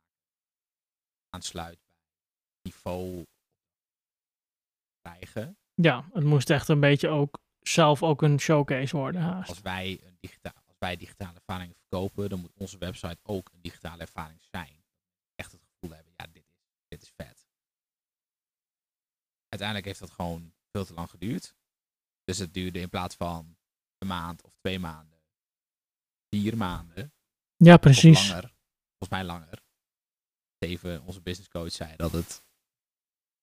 Aansluit 1.29 1.79
bij 1.85 1.95
niveau 2.61 3.25
krijgen. 5.01 5.57
ja, 5.73 6.09
het 6.13 6.23
moest 6.23 6.49
echt 6.49 6.67
een 6.67 6.79
beetje 6.79 7.07
ook 7.09 7.39
zelf 7.61 8.03
ook 8.03 8.21
een 8.21 8.39
showcase 8.39 8.97
worden 8.97 9.21
haast. 9.21 9.49
Als 9.49 9.61
wij, 9.61 9.99
een 10.03 10.17
digita 10.19 10.53
als 10.67 10.75
wij 10.79 10.95
digitale 10.97 11.35
ervaringen 11.35 11.75
verkopen, 11.75 12.29
dan 12.29 12.39
moet 12.39 12.53
onze 12.53 12.77
website 12.77 13.17
ook 13.23 13.49
een 13.53 13.61
digitale 13.61 14.01
ervaring 14.01 14.41
zijn. 14.51 14.83
Echt 15.35 15.51
het 15.51 15.61
gevoel 15.63 15.95
hebben, 15.95 16.13
ja, 16.17 16.27
dit 16.27 16.47
is, 16.47 16.55
dit 16.87 17.01
is 17.01 17.11
vet. 17.15 17.47
Uiteindelijk 19.49 19.87
heeft 19.87 19.99
dat 19.99 20.11
gewoon 20.11 20.53
veel 20.71 20.85
te 20.85 20.93
lang 20.93 21.09
geduurd. 21.09 21.55
Dus 22.23 22.37
het 22.37 22.53
duurde 22.53 22.79
in 22.79 22.89
plaats 22.89 23.15
van 23.15 23.57
een 23.97 24.07
maand 24.07 24.43
of 24.43 24.55
twee 24.57 24.79
maanden, 24.79 25.19
vier 26.29 26.57
maanden. 26.57 27.13
Ja, 27.63 27.77
precies. 27.77 28.27
langer. 28.27 28.51
Volgens 28.97 29.09
mij 29.09 29.23
langer. 29.23 29.59
Even 30.59 31.01
onze 31.05 31.21
business 31.21 31.49
coach 31.49 31.71
zei 31.71 31.93
dat 31.97 32.11
het 32.11 32.41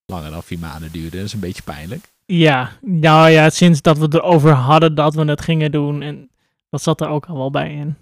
langer 0.06 0.30
dan 0.30 0.42
vier 0.42 0.58
maanden 0.58 0.92
duurde. 0.92 1.16
Dat 1.16 1.26
is 1.26 1.32
een 1.32 1.40
beetje 1.40 1.62
pijnlijk. 1.62 2.14
Ja, 2.26 2.72
nou 2.80 3.30
ja, 3.30 3.50
sinds 3.50 3.82
dat 3.82 3.98
we 3.98 4.08
erover 4.10 4.52
hadden 4.52 4.94
dat 4.94 5.14
we 5.14 5.24
het 5.24 5.40
gingen 5.40 5.72
doen. 5.72 6.02
En 6.02 6.30
dat 6.70 6.82
zat 6.82 7.00
er 7.00 7.08
ook 7.08 7.26
al 7.26 7.36
wel 7.36 7.50
bij 7.50 7.72
in. 7.74 7.96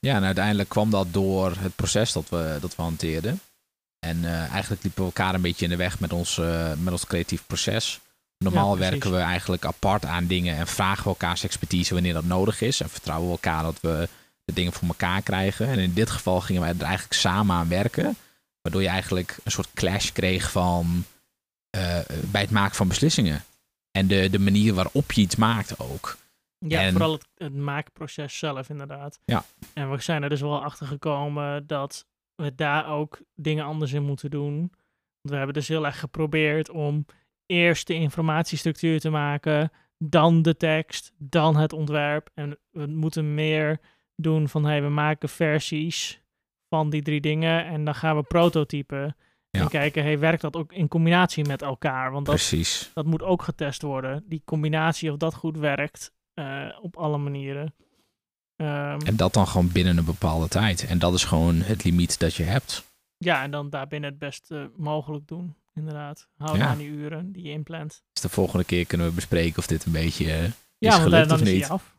Ja, 0.00 0.16
en 0.16 0.24
uiteindelijk 0.24 0.68
kwam 0.68 0.90
dat 0.90 1.12
door 1.12 1.56
het 1.58 1.76
proces 1.76 2.12
dat 2.12 2.28
we, 2.28 2.58
dat 2.60 2.76
we 2.76 2.82
hanteerden. 2.82 3.40
En 3.98 4.24
eh, 4.24 4.50
eigenlijk 4.52 4.82
liepen 4.82 5.00
we 5.00 5.06
elkaar 5.06 5.34
een 5.34 5.40
beetje 5.40 5.64
in 5.64 5.70
de 5.70 5.76
weg 5.76 6.00
met 6.00 6.12
ons, 6.12 6.38
eh, 6.38 6.72
met 6.78 6.92
ons 6.92 7.06
creatief 7.06 7.46
proces. 7.46 8.00
Normaal 8.38 8.72
Ja, 8.72 8.90
werken 8.90 9.12
we 9.12 9.18
eigenlijk 9.18 9.64
apart 9.64 10.04
aan 10.04 10.26
dingen 10.26 10.56
en 10.56 10.66
vragen 10.66 11.02
we 11.02 11.08
elkaars 11.08 11.44
expertise 11.44 11.94
wanneer 11.94 12.12
dat 12.12 12.24
nodig 12.24 12.60
is. 12.60 12.80
En 12.80 12.88
vertrouwen 12.88 13.26
we 13.26 13.32
elkaar 13.32 13.62
dat 13.62 13.80
we 13.80 14.08
de 14.44 14.52
dingen 14.52 14.72
voor 14.72 14.88
elkaar 14.88 15.22
krijgen. 15.22 15.68
En 15.68 15.78
in 15.78 15.92
dit 15.92 16.10
geval 16.10 16.40
gingen 16.40 16.62
wij 16.62 16.70
er 16.70 16.82
eigenlijk 16.82 17.14
samen 17.14 17.56
aan 17.56 17.68
werken. 17.68 18.16
Waardoor 18.62 18.82
je 18.82 18.88
eigenlijk 18.88 19.36
een 19.44 19.50
soort 19.50 19.72
clash 19.74 20.10
kreeg 20.12 20.50
van 20.50 21.04
eh, 21.70 21.98
bij 22.30 22.40
het 22.40 22.50
maken 22.50 22.76
van 22.76 22.88
beslissingen. 22.88 23.44
En 23.90 24.06
de, 24.06 24.30
de 24.30 24.38
manier 24.38 24.74
waarop 24.74 25.12
je 25.12 25.20
iets 25.20 25.36
maakt 25.36 25.78
ook. 25.78 26.16
Ja, 26.58 26.80
En- 26.80 26.92
vooral 26.92 27.12
het, 27.12 27.26
het 27.34 27.54
maakproces 27.54 28.38
zelf 28.38 28.68
inderdaad. 28.68 29.18
Ja. 29.24 29.44
En 29.72 29.90
we 29.90 30.00
zijn 30.00 30.22
er 30.22 30.28
dus 30.28 30.40
wel 30.40 30.62
achter 30.62 30.86
gekomen 30.86 31.66
dat 31.66 32.06
we 32.34 32.54
daar 32.54 32.88
ook 32.88 33.20
dingen 33.34 33.64
anders 33.64 33.92
in 33.92 34.02
moeten 34.02 34.30
doen. 34.30 34.58
Want 34.58 35.30
we 35.30 35.36
hebben 35.36 35.54
dus 35.54 35.68
heel 35.68 35.86
erg 35.86 35.98
geprobeerd 35.98 36.70
om 36.70 37.06
eerst 37.46 37.86
de 37.86 37.94
informatiestructuur 37.94 39.00
te 39.00 39.10
maken, 39.10 39.72
dan 39.98 40.42
de 40.42 40.56
tekst, 40.56 41.12
dan 41.18 41.56
het 41.56 41.72
ontwerp. 41.72 42.30
En 42.34 42.58
we 42.70 42.86
moeten 42.86 43.34
meer 43.34 43.80
doen 44.16 44.48
van, 44.48 44.64
hey, 44.64 44.82
we 44.82 44.88
maken 44.88 45.28
versies 45.28 46.20
van 46.68 46.90
die 46.90 47.02
drie 47.02 47.20
dingen 47.20 47.66
en 47.66 47.84
dan 47.84 47.94
gaan 47.94 48.16
we 48.16 48.22
prototypen. 48.22 49.16
Ja. 49.50 49.60
En 49.60 49.68
kijken, 49.68 50.02
hey, 50.02 50.18
werkt 50.18 50.40
dat 50.42 50.56
ook 50.56 50.72
in 50.72 50.88
combinatie 50.88 51.44
met 51.46 51.62
elkaar? 51.62 52.12
Want 52.12 52.26
dat 52.26 52.34
Precies. 52.34 52.90
dat 52.94 53.04
moet 53.06 53.22
ook 53.22 53.42
getest 53.42 53.82
worden. 53.82 54.24
Die 54.28 54.42
combinatie 54.44 55.10
of 55.12 55.16
dat 55.16 55.34
goed 55.34 55.56
werkt 55.56 56.12
eh, 56.34 56.68
op 56.82 56.96
alle 56.96 57.18
manieren. 57.18 57.74
Ehm, 58.56 59.00
En 59.00 59.16
dat 59.16 59.32
dan 59.32 59.46
gewoon 59.46 59.72
binnen 59.72 59.96
een 59.98 60.04
bepaalde 60.04 60.48
tijd. 60.48 60.86
En 60.86 60.98
dat 60.98 61.14
is 61.14 61.24
gewoon 61.24 61.54
het 61.60 61.84
limiet 61.84 62.18
dat 62.18 62.34
je 62.34 62.42
hebt. 62.42 62.92
ja, 63.18 63.42
en 63.42 63.50
dan 63.50 63.70
daarbinnen 63.70 64.10
het 64.10 64.18
best 64.18 64.50
eh, 64.50 64.64
mogelijk 64.76 65.26
doen. 65.28 65.54
Inderdaad. 65.74 66.28
Hou 66.36 66.58
Ja. 66.58 66.66
aan 66.66 66.78
die 66.78 66.88
uren 66.88 67.32
die 67.32 67.42
je 67.42 67.50
inplant. 67.50 68.02
Dus 68.12 68.22
de 68.22 68.28
volgende 68.28 68.64
keer 68.64 68.86
kunnen 68.86 69.06
we 69.06 69.12
bespreken 69.14 69.58
of 69.58 69.66
dit 69.66 69.84
een 69.84 69.92
beetje 69.92 70.32
eh, 70.32 70.42
Ja, 70.78 70.90
want 70.90 71.02
gelukt 71.02 71.28
dan 71.28 71.40
of 71.40 71.46
is 71.46 71.52
niet. 71.52 71.68
af. 71.68 71.96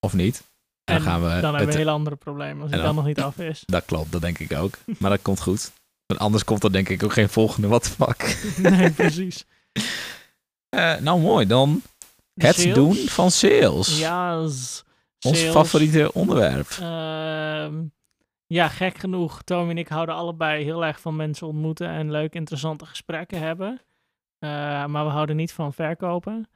of 0.00 0.12
niet. 0.14 0.42
En 0.88 0.94
dan 0.94 1.02
gaan 1.12 1.20
we. 1.20 1.26
dan 1.26 1.34
hebben 1.34 1.52
we 1.52 1.58
het- 1.58 1.68
een 1.72 1.78
hele 1.78 1.90
andere 1.90 2.16
probleem 2.16 2.60
als 2.60 2.70
hij 2.70 2.78
dan- 2.78 2.86
dan 2.86 2.94
nog 2.96 3.04
niet 3.06 3.20
af 3.20 3.38
is. 3.38 3.62
Dat 3.66 3.84
klopt, 3.84 4.12
dat 4.12 4.20
denk 4.20 4.38
ik 4.38 4.52
ook. 4.52 4.78
Maar 4.98 5.10
dat 5.10 5.22
komt 5.22 5.40
goed. 5.40 5.72
Want 6.06 6.20
anders 6.20 6.44
komt 6.44 6.64
er 6.64 6.72
denk 6.72 6.88
ik 6.88 7.02
ook 7.02 7.12
geen 7.12 7.28
volgende 7.28 7.68
what 7.68 7.82
the 7.82 7.90
fuck. 7.90 8.38
nee, 8.70 8.90
precies. 8.90 9.44
Eh, 10.68 10.96
nou 10.96 11.20
mooi, 11.20 11.46
dan 11.46 11.82
het 12.34 12.54
sales? 12.56 12.74
doen 12.74 12.94
van 12.94 13.30
sales. 13.30 13.98
Ja, 13.98 14.40
Ons 14.40 14.84
sales. 15.18 15.40
favoriete 15.42 16.12
onderwerp. 16.12 16.68
Ehm, 16.80 17.74
ja, 18.46 18.68
gek 18.68 18.98
genoeg. 18.98 19.42
Tommy 19.42 19.70
en 19.70 19.78
ik 19.78 19.88
houden 19.88 20.14
allebei 20.14 20.64
heel 20.64 20.84
erg 20.84 21.00
van 21.00 21.16
mensen 21.16 21.46
ontmoeten 21.46 21.88
en 21.88 22.10
leuke, 22.10 22.36
interessante 22.36 22.86
gesprekken 22.86 23.40
hebben. 23.40 23.80
Eh, 24.38 24.48
maar 24.86 25.04
we 25.04 25.10
houden 25.10 25.36
niet 25.36 25.52
van 25.52 25.72
verkopen. 25.72 26.48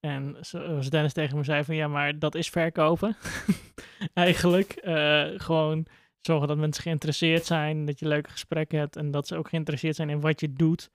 Eh, 0.00 0.10
en 0.10 0.36
zoals 0.40 0.90
Dennis 0.90 1.12
tegen 1.12 1.36
me 1.36 1.44
zei 1.44 1.64
van 1.64 1.74
ja, 1.74 1.88
maar 1.88 2.18
dat 2.18 2.34
is 2.34 2.50
verkopen. 2.50 3.16
Eigenlijk 4.14 4.72
eh, 4.72 5.28
gewoon 5.36 5.86
zorgen 6.20 6.48
dat 6.48 6.56
mensen 6.56 6.82
geïnteresseerd 6.82 7.44
zijn, 7.44 7.84
dat 7.84 7.98
je 7.98 8.08
leuke 8.08 8.30
gesprekken 8.30 8.78
hebt 8.78 8.96
en 8.96 9.10
dat 9.10 9.26
ze 9.26 9.36
ook 9.36 9.48
geïnteresseerd 9.48 9.96
zijn 9.96 10.10
in 10.10 10.20
wat 10.20 10.40
je 10.40 10.52
doet. 10.52 10.90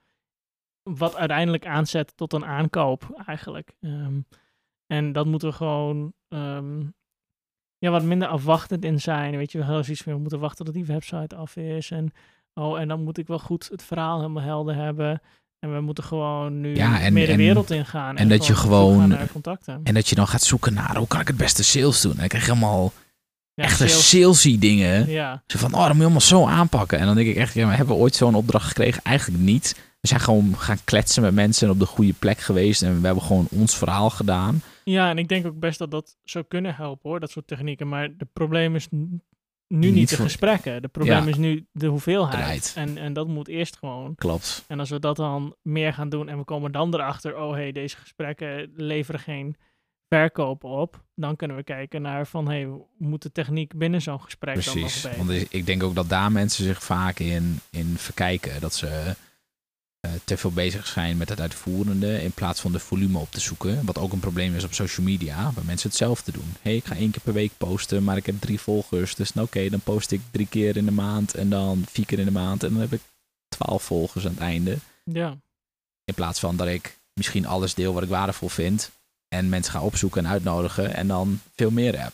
Wat 0.82 1.16
uiteindelijk 1.16 1.66
aanzet 1.66 2.16
tot 2.16 2.32
een 2.32 2.44
aankoop 2.44 3.22
eigenlijk. 3.26 3.74
Ehm, 3.80 4.20
en 4.86 5.12
dat 5.12 5.26
moeten 5.26 5.48
we 5.48 5.54
gewoon 5.54 6.12
ehm, 6.28 6.80
ja, 7.78 7.90
wat 7.90 8.02
minder 8.02 8.28
afwachtend 8.28 8.84
in 8.84 9.00
zijn. 9.00 9.36
Weet 9.36 9.52
je, 9.52 9.58
we 9.58 9.64
hebben 9.64 9.84
zoiets 9.84 10.02
van, 10.02 10.12
we 10.12 10.18
moeten 10.18 10.38
wachten 10.40 10.64
tot 10.64 10.74
die 10.74 10.84
website 10.84 11.36
af 11.36 11.56
is. 11.56 11.90
En, 11.90 12.12
oh, 12.54 12.80
en 12.80 12.88
dan 12.88 13.02
moet 13.02 13.18
ik 13.18 13.26
wel 13.26 13.38
goed 13.38 13.68
het 13.68 13.82
verhaal 13.82 14.16
helemaal 14.20 14.42
helder 14.42 14.74
hebben. 14.74 15.20
En 15.58 15.74
we 15.74 15.80
moeten 15.80 16.04
gewoon 16.04 16.60
nu 16.60 16.76
Ja, 16.76 17.00
en- 17.00 17.12
meer 17.12 17.26
de 17.26 17.32
en- 17.32 17.38
wereld 17.38 17.70
ingaan. 17.70 18.16
en 18.16 18.28
dat 18.28 18.46
je 18.46 18.54
gewoon-. 18.54 19.12
En 19.82 19.94
dat 19.94 20.08
je 20.08 20.14
dan 20.14 20.28
gaat 20.28 20.42
zoeken 20.42 20.74
naar 20.74 20.96
hoe 20.96 21.06
kan 21.06 21.20
ik 21.20 21.26
het 21.26 21.36
beste 21.36 21.64
sales 21.64 22.00
doen. 22.00 22.12
En 22.12 22.18
dan 22.18 22.28
krijg 22.28 22.46
je 22.46 22.52
helemaal 22.52 22.92
Ja, 23.54 23.64
echte 23.64 23.88
sales- 23.88 24.08
salesy 24.08 24.58
dingen. 24.58 25.08
Ja, 25.10 25.42
Zo 25.46 25.58
van, 25.58 25.72
oh, 25.74 25.78
dat 25.80 25.88
moet 25.88 25.96
je 25.96 26.02
allemaal 26.02 26.20
zo 26.20 26.46
aanpakken. 26.46 26.98
En 26.98 27.06
dan 27.06 27.14
denk 27.14 27.28
ik 27.28 27.36
echt, 27.36 27.54
ja, 27.54 27.66
maar 27.66 27.76
hebben 27.76 27.94
we 27.96 28.00
ooit 28.02 28.14
zo'n 28.14 28.34
opdracht 28.34 28.66
gekregen? 28.68 29.02
Eigenlijk 29.02 29.42
niet. 29.42 29.74
We 30.00 30.08
zijn 30.08 30.20
gewoon 30.20 30.54
gaan 30.58 30.78
kletsen 30.84 31.22
met 31.22 31.34
mensen 31.34 31.66
en 31.66 31.72
op 31.72 31.78
de 31.78 31.86
goede 31.86 32.12
plek 32.12 32.38
geweest. 32.38 32.82
En 32.82 33.00
we 33.00 33.06
hebben 33.06 33.24
gewoon 33.24 33.46
ons 33.50 33.76
verhaal 33.76 34.10
gedaan. 34.10 34.62
ja, 34.84 35.10
en 35.10 35.18
ik 35.18 35.28
denk 35.28 35.46
ook 35.46 35.58
best 35.58 35.78
dat 35.78 35.90
dat 35.90 36.16
zou 36.24 36.44
kunnen 36.48 36.74
helpen 36.74 37.10
hoor, 37.10 37.20
dat 37.20 37.30
soort 37.30 37.46
technieken. 37.46 37.88
Maar 37.88 38.02
het 38.02 38.32
probleem 38.32 38.74
is 38.74 38.88
nu 39.68 39.90
niet, 39.90 40.08
de 40.08 40.16
gesprekken. 40.16 40.82
De 40.82 40.88
probleem 40.88 41.22
Ja. 41.24 41.28
is 41.28 41.36
nu 41.36 41.66
de 41.72 41.86
hoeveelheid. 41.86 42.72
En, 42.76 42.98
en 42.98 43.12
dat 43.12 43.28
moet 43.28 43.48
eerst 43.48 43.76
gewoon. 43.76 44.14
Klopt. 44.14 44.64
En 44.68 44.78
als 44.80 44.90
we 44.90 44.98
dat 44.98 45.16
dan 45.16 45.54
meer 45.62 45.92
gaan 45.92 46.08
doen 46.08 46.28
en 46.28 46.38
we 46.38 46.44
komen 46.44 46.72
dan 46.72 46.94
erachter, 46.94 47.36
oh 47.36 47.52
hey, 47.52 47.72
deze 47.72 47.96
gesprekken 47.96 48.72
leveren 48.76 49.20
geen 49.20 49.56
verkopen 50.08 50.68
op, 50.70 51.04
dan 51.14 51.36
kunnen 51.36 51.56
we 51.56 51.62
kijken 51.62 52.02
naar 52.02 52.26
van 52.26 52.48
hey, 52.48 52.68
moet 52.98 53.22
de 53.22 53.32
techniek 53.32 53.78
binnen 53.78 54.02
zo'n 54.02 54.20
gesprek 54.22 54.54
dan 54.64 54.64
nog 54.64 54.74
Precies. 54.82 55.02
beter? 55.02 55.18
Want 55.26 55.52
ik- 55.52 55.66
denk 55.66 55.82
ook 55.82 55.94
dat 55.94 56.08
daar 56.08 56.32
mensen 56.32 56.64
zich 56.64 56.82
vaak 56.82 57.18
in, 57.18 57.60
in 57.70 57.94
verkijken. 57.96 58.60
Dat 58.60 58.74
ze 58.74 59.14
te 60.24 60.36
veel 60.36 60.52
bezig 60.52 60.86
zijn 60.86 61.16
met 61.16 61.28
het 61.28 61.40
uitvoerende 61.40 62.22
in 62.22 62.32
plaats 62.32 62.60
van 62.60 62.72
de 62.72 62.78
volume 62.78 63.18
op 63.18 63.30
te 63.30 63.40
zoeken. 63.40 63.84
Wat 63.84 63.98
ook 63.98 64.12
een 64.12 64.20
probleem 64.20 64.54
is 64.54 64.64
op 64.64 64.74
social 64.74 65.06
media, 65.06 65.52
waar 65.52 65.64
mensen 65.64 65.88
hetzelfde 65.88 66.32
doen. 66.32 66.52
Hé, 66.52 66.70
hey, 66.70 66.76
ik 66.76 66.84
ga 66.84 66.94
één 66.94 67.10
keer 67.10 67.22
per 67.22 67.32
week 67.32 67.52
posten, 67.56 68.04
maar 68.04 68.16
ik 68.16 68.26
heb 68.26 68.40
drie 68.40 68.60
volgers. 68.60 69.14
Dus 69.14 69.32
nou, 69.32 69.46
oké, 69.46 69.68
dan 69.68 69.80
post 69.80 70.10
ik 70.10 70.20
drie 70.30 70.46
keer 70.46 70.76
in 70.76 70.84
de 70.84 70.90
maand 70.90 71.34
en 71.34 71.48
dan 71.48 71.84
vier 71.88 72.06
keer 72.06 72.18
in 72.18 72.24
de 72.24 72.30
maand. 72.30 72.62
En 72.62 72.72
dan 72.72 72.80
heb 72.80 72.92
ik 72.92 73.00
twaalf 73.48 73.82
volgers 73.82 74.24
aan 74.24 74.30
het 74.30 74.40
einde. 74.40 74.78
Ja. 75.04 75.36
In 76.04 76.14
plaats 76.14 76.40
van 76.40 76.56
dat 76.56 76.66
ik 76.66 76.98
misschien 77.12 77.46
alles 77.46 77.74
deel 77.74 77.92
wat 77.92 78.02
ik 78.02 78.08
waardevol 78.08 78.48
vind. 78.48 78.90
En 79.28 79.48
mensen 79.48 79.72
ga 79.72 79.82
opzoeken 79.82 80.24
en 80.24 80.30
uitnodigen 80.30 80.94
en 80.94 81.06
dan 81.06 81.40
veel 81.54 81.70
meer 81.70 82.02
heb. 82.02 82.12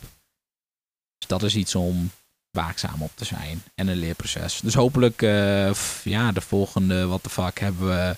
Dus 1.18 1.28
dat 1.28 1.42
is 1.42 1.56
iets 1.56 1.74
om 1.74 2.10
waakzaam 2.52 3.02
op 3.02 3.10
te 3.14 3.24
zijn. 3.24 3.62
En 3.74 3.88
een 3.88 3.96
leerproces. 3.96 4.60
Dus 4.60 4.74
hopelijk, 4.74 5.22
uh, 5.22 5.72
ja, 6.04 6.32
de 6.32 6.40
volgende 6.40 7.06
What 7.06 7.22
the 7.22 7.30
Fuck 7.30 7.58
hebben 7.58 7.88
we, 7.88 8.16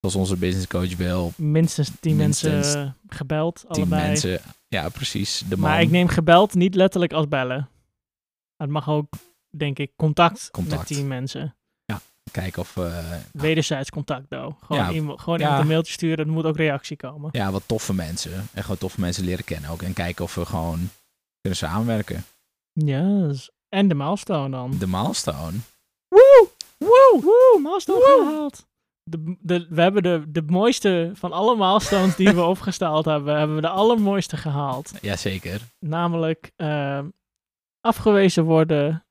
zoals 0.00 0.16
onze 0.16 0.36
business 0.36 0.66
coach 0.66 0.96
wil... 0.96 1.32
Minstens 1.36 1.90
tien 2.00 2.16
mensen 2.16 2.96
gebeld, 3.08 3.56
tien 3.56 3.68
allebei. 3.68 4.06
mensen, 4.06 4.40
ja 4.68 4.88
precies. 4.88 5.42
De 5.48 5.56
maar 5.56 5.80
ik 5.80 5.90
neem 5.90 6.08
gebeld 6.08 6.54
niet 6.54 6.74
letterlijk 6.74 7.12
als 7.12 7.28
bellen. 7.28 7.68
Het 8.56 8.70
mag 8.70 8.88
ook, 8.88 9.12
denk 9.56 9.78
ik, 9.78 9.92
contact, 9.96 10.50
contact. 10.50 10.78
met 10.78 10.86
tien 10.86 11.08
mensen. 11.08 11.56
Ja, 11.84 12.00
kijken 12.30 12.62
of... 12.62 12.76
Uh, 12.76 12.98
Wederzijds 13.32 13.90
contact, 13.90 14.30
though. 14.30 14.62
Gewoon, 14.64 14.82
ja, 14.82 14.92
iemand, 14.92 15.20
gewoon 15.20 15.38
ja. 15.38 15.60
een 15.60 15.66
mailtje 15.66 15.92
sturen, 15.92 16.26
er 16.26 16.32
moet 16.32 16.44
ook 16.44 16.56
reactie 16.56 16.96
komen. 16.96 17.28
Ja, 17.32 17.50
wat 17.50 17.62
toffe 17.66 17.94
mensen. 17.94 18.48
En 18.52 18.62
gewoon 18.62 18.78
toffe 18.78 19.00
mensen 19.00 19.24
leren 19.24 19.44
kennen 19.44 19.70
ook. 19.70 19.82
En 19.82 19.92
kijken 19.92 20.24
of 20.24 20.34
we 20.34 20.46
gewoon 20.46 20.90
kunnen 21.40 21.58
samenwerken. 21.58 22.24
Yes. 22.86 23.50
En 23.68 23.88
de 23.88 23.94
milestone 23.94 24.50
dan. 24.50 24.78
De 24.78 24.86
milestone? 24.86 25.58
Woe! 26.08 26.48
Woe! 26.78 27.20
Woe! 27.22 27.60
Milestone 27.60 27.98
Woe! 27.98 28.24
gehaald. 28.24 28.68
De, 29.02 29.36
de, 29.40 29.66
we 29.70 29.82
hebben 29.82 30.02
de, 30.02 30.24
de 30.28 30.42
mooiste 30.42 31.10
van 31.14 31.32
alle 31.32 31.56
milestones 31.56 32.16
die 32.16 32.32
we 32.32 32.42
opgesteld 32.54 33.04
hebben, 33.04 33.36
hebben 33.38 33.56
we 33.56 33.62
de 33.62 33.68
allermooiste 33.68 34.36
gehaald. 34.36 34.92
Jazeker. 35.00 35.60
Namelijk 35.78 36.52
uh, 36.56 37.04
afgewezen 37.80 38.44
worden 38.44 39.04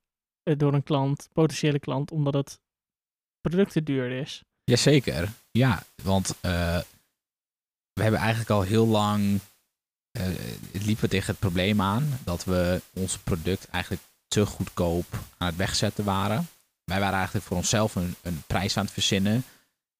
eh, 0.43 0.57
door 0.57 0.73
een 0.73 0.83
klant, 0.83 1.29
potentiële 1.33 1.79
klant, 1.79 2.11
omdat 2.11 2.33
het 2.33 2.59
product 3.41 3.71
te 3.71 3.83
duur 3.83 4.11
is. 4.11 4.43
Jazeker. 4.63 5.29
Ja, 5.51 5.83
want 6.03 6.35
uh, 6.41 6.79
we 7.93 8.01
hebben 8.01 8.19
eigenlijk 8.19 8.49
al 8.49 8.61
heel 8.61 8.87
lang 8.87 9.39
uh, 10.19 10.25
liepen 10.71 11.03
we 11.03 11.07
tegen 11.07 11.27
het 11.27 11.39
probleem 11.39 11.81
aan 11.81 12.19
dat 12.23 12.43
we 12.43 12.81
ons 12.93 13.17
product 13.17 13.67
eigenlijk 13.69 14.03
te 14.27 14.45
goedkoop 14.45 15.05
aan 15.37 15.47
het 15.47 15.55
wegzetten 15.55 16.03
waren. 16.03 16.47
Wij 16.83 16.99
waren 16.99 17.15
eigenlijk 17.17 17.45
voor 17.45 17.57
onszelf 17.57 17.95
een, 17.95 18.15
een 18.21 18.43
prijs 18.47 18.77
aan 18.77 18.83
het 18.83 18.93
verzinnen. 18.93 19.43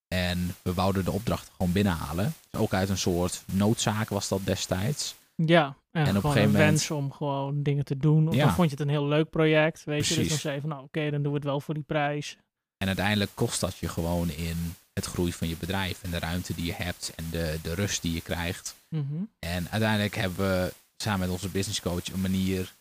En 0.08 0.54
we 0.62 0.74
wouden 0.74 1.04
de 1.04 1.10
opdracht 1.10 1.50
gewoon 1.56 1.72
binnenhalen. 1.72 2.34
Dus 2.50 2.60
ook 2.60 2.74
uit 2.74 2.88
een 2.88 2.98
soort 2.98 3.42
noodzaak 3.52 4.08
was 4.08 4.28
dat 4.28 4.40
destijds. 4.44 5.14
Ja, 5.34 5.76
en, 5.90 6.06
en 6.06 6.16
op 6.16 6.24
een 6.24 6.30
gegeven 6.30 6.52
moment 6.52 6.70
wens 6.70 6.90
om 6.90 7.12
gewoon 7.12 7.62
dingen 7.62 7.84
te 7.84 7.96
doen. 7.96 8.28
Of 8.28 8.34
ja. 8.34 8.44
dan 8.44 8.54
vond 8.54 8.70
je 8.70 8.76
het 8.76 8.84
een 8.84 8.92
heel 8.92 9.06
leuk 9.06 9.30
project, 9.30 9.84
weet 9.84 10.06
je. 10.06 10.14
Dus 10.14 10.28
dan 10.28 10.38
zei 10.38 10.54
je 10.54 10.60
van, 10.60 10.70
nou 10.70 10.82
oké, 10.82 11.10
dan 11.10 11.22
doen 11.22 11.32
we 11.32 11.38
het 11.38 11.46
wel 11.46 11.60
voor 11.60 11.74
die 11.74 11.82
prijs. 11.82 12.36
En 12.76 12.86
uiteindelijk 12.86 13.30
kost 13.34 13.60
dat 13.60 13.76
je 13.76 13.88
gewoon 13.88 14.30
in 14.30 14.74
het 15.00 15.12
groei 15.12 15.32
van 15.32 15.48
je 15.48 15.56
bedrijf 15.56 16.02
en 16.02 16.10
de 16.10 16.18
ruimte 16.18 16.54
die 16.54 16.64
je 16.64 16.74
hebt 16.74 17.12
en 17.14 17.24
de, 17.30 17.58
de 17.62 17.74
rust 17.74 18.02
die 18.02 18.12
je 18.12 18.20
krijgt. 18.20 18.74
Mhm. 18.88 19.22
En 19.38 19.70
uiteindelijk 19.70 20.14
hebben 20.14 20.46
we 20.46 20.72
samen 20.96 21.20
met 21.20 21.28
onze 21.28 21.48
business 21.48 21.80
coach 21.80 22.12
een 22.12 22.20
manier 22.20 22.74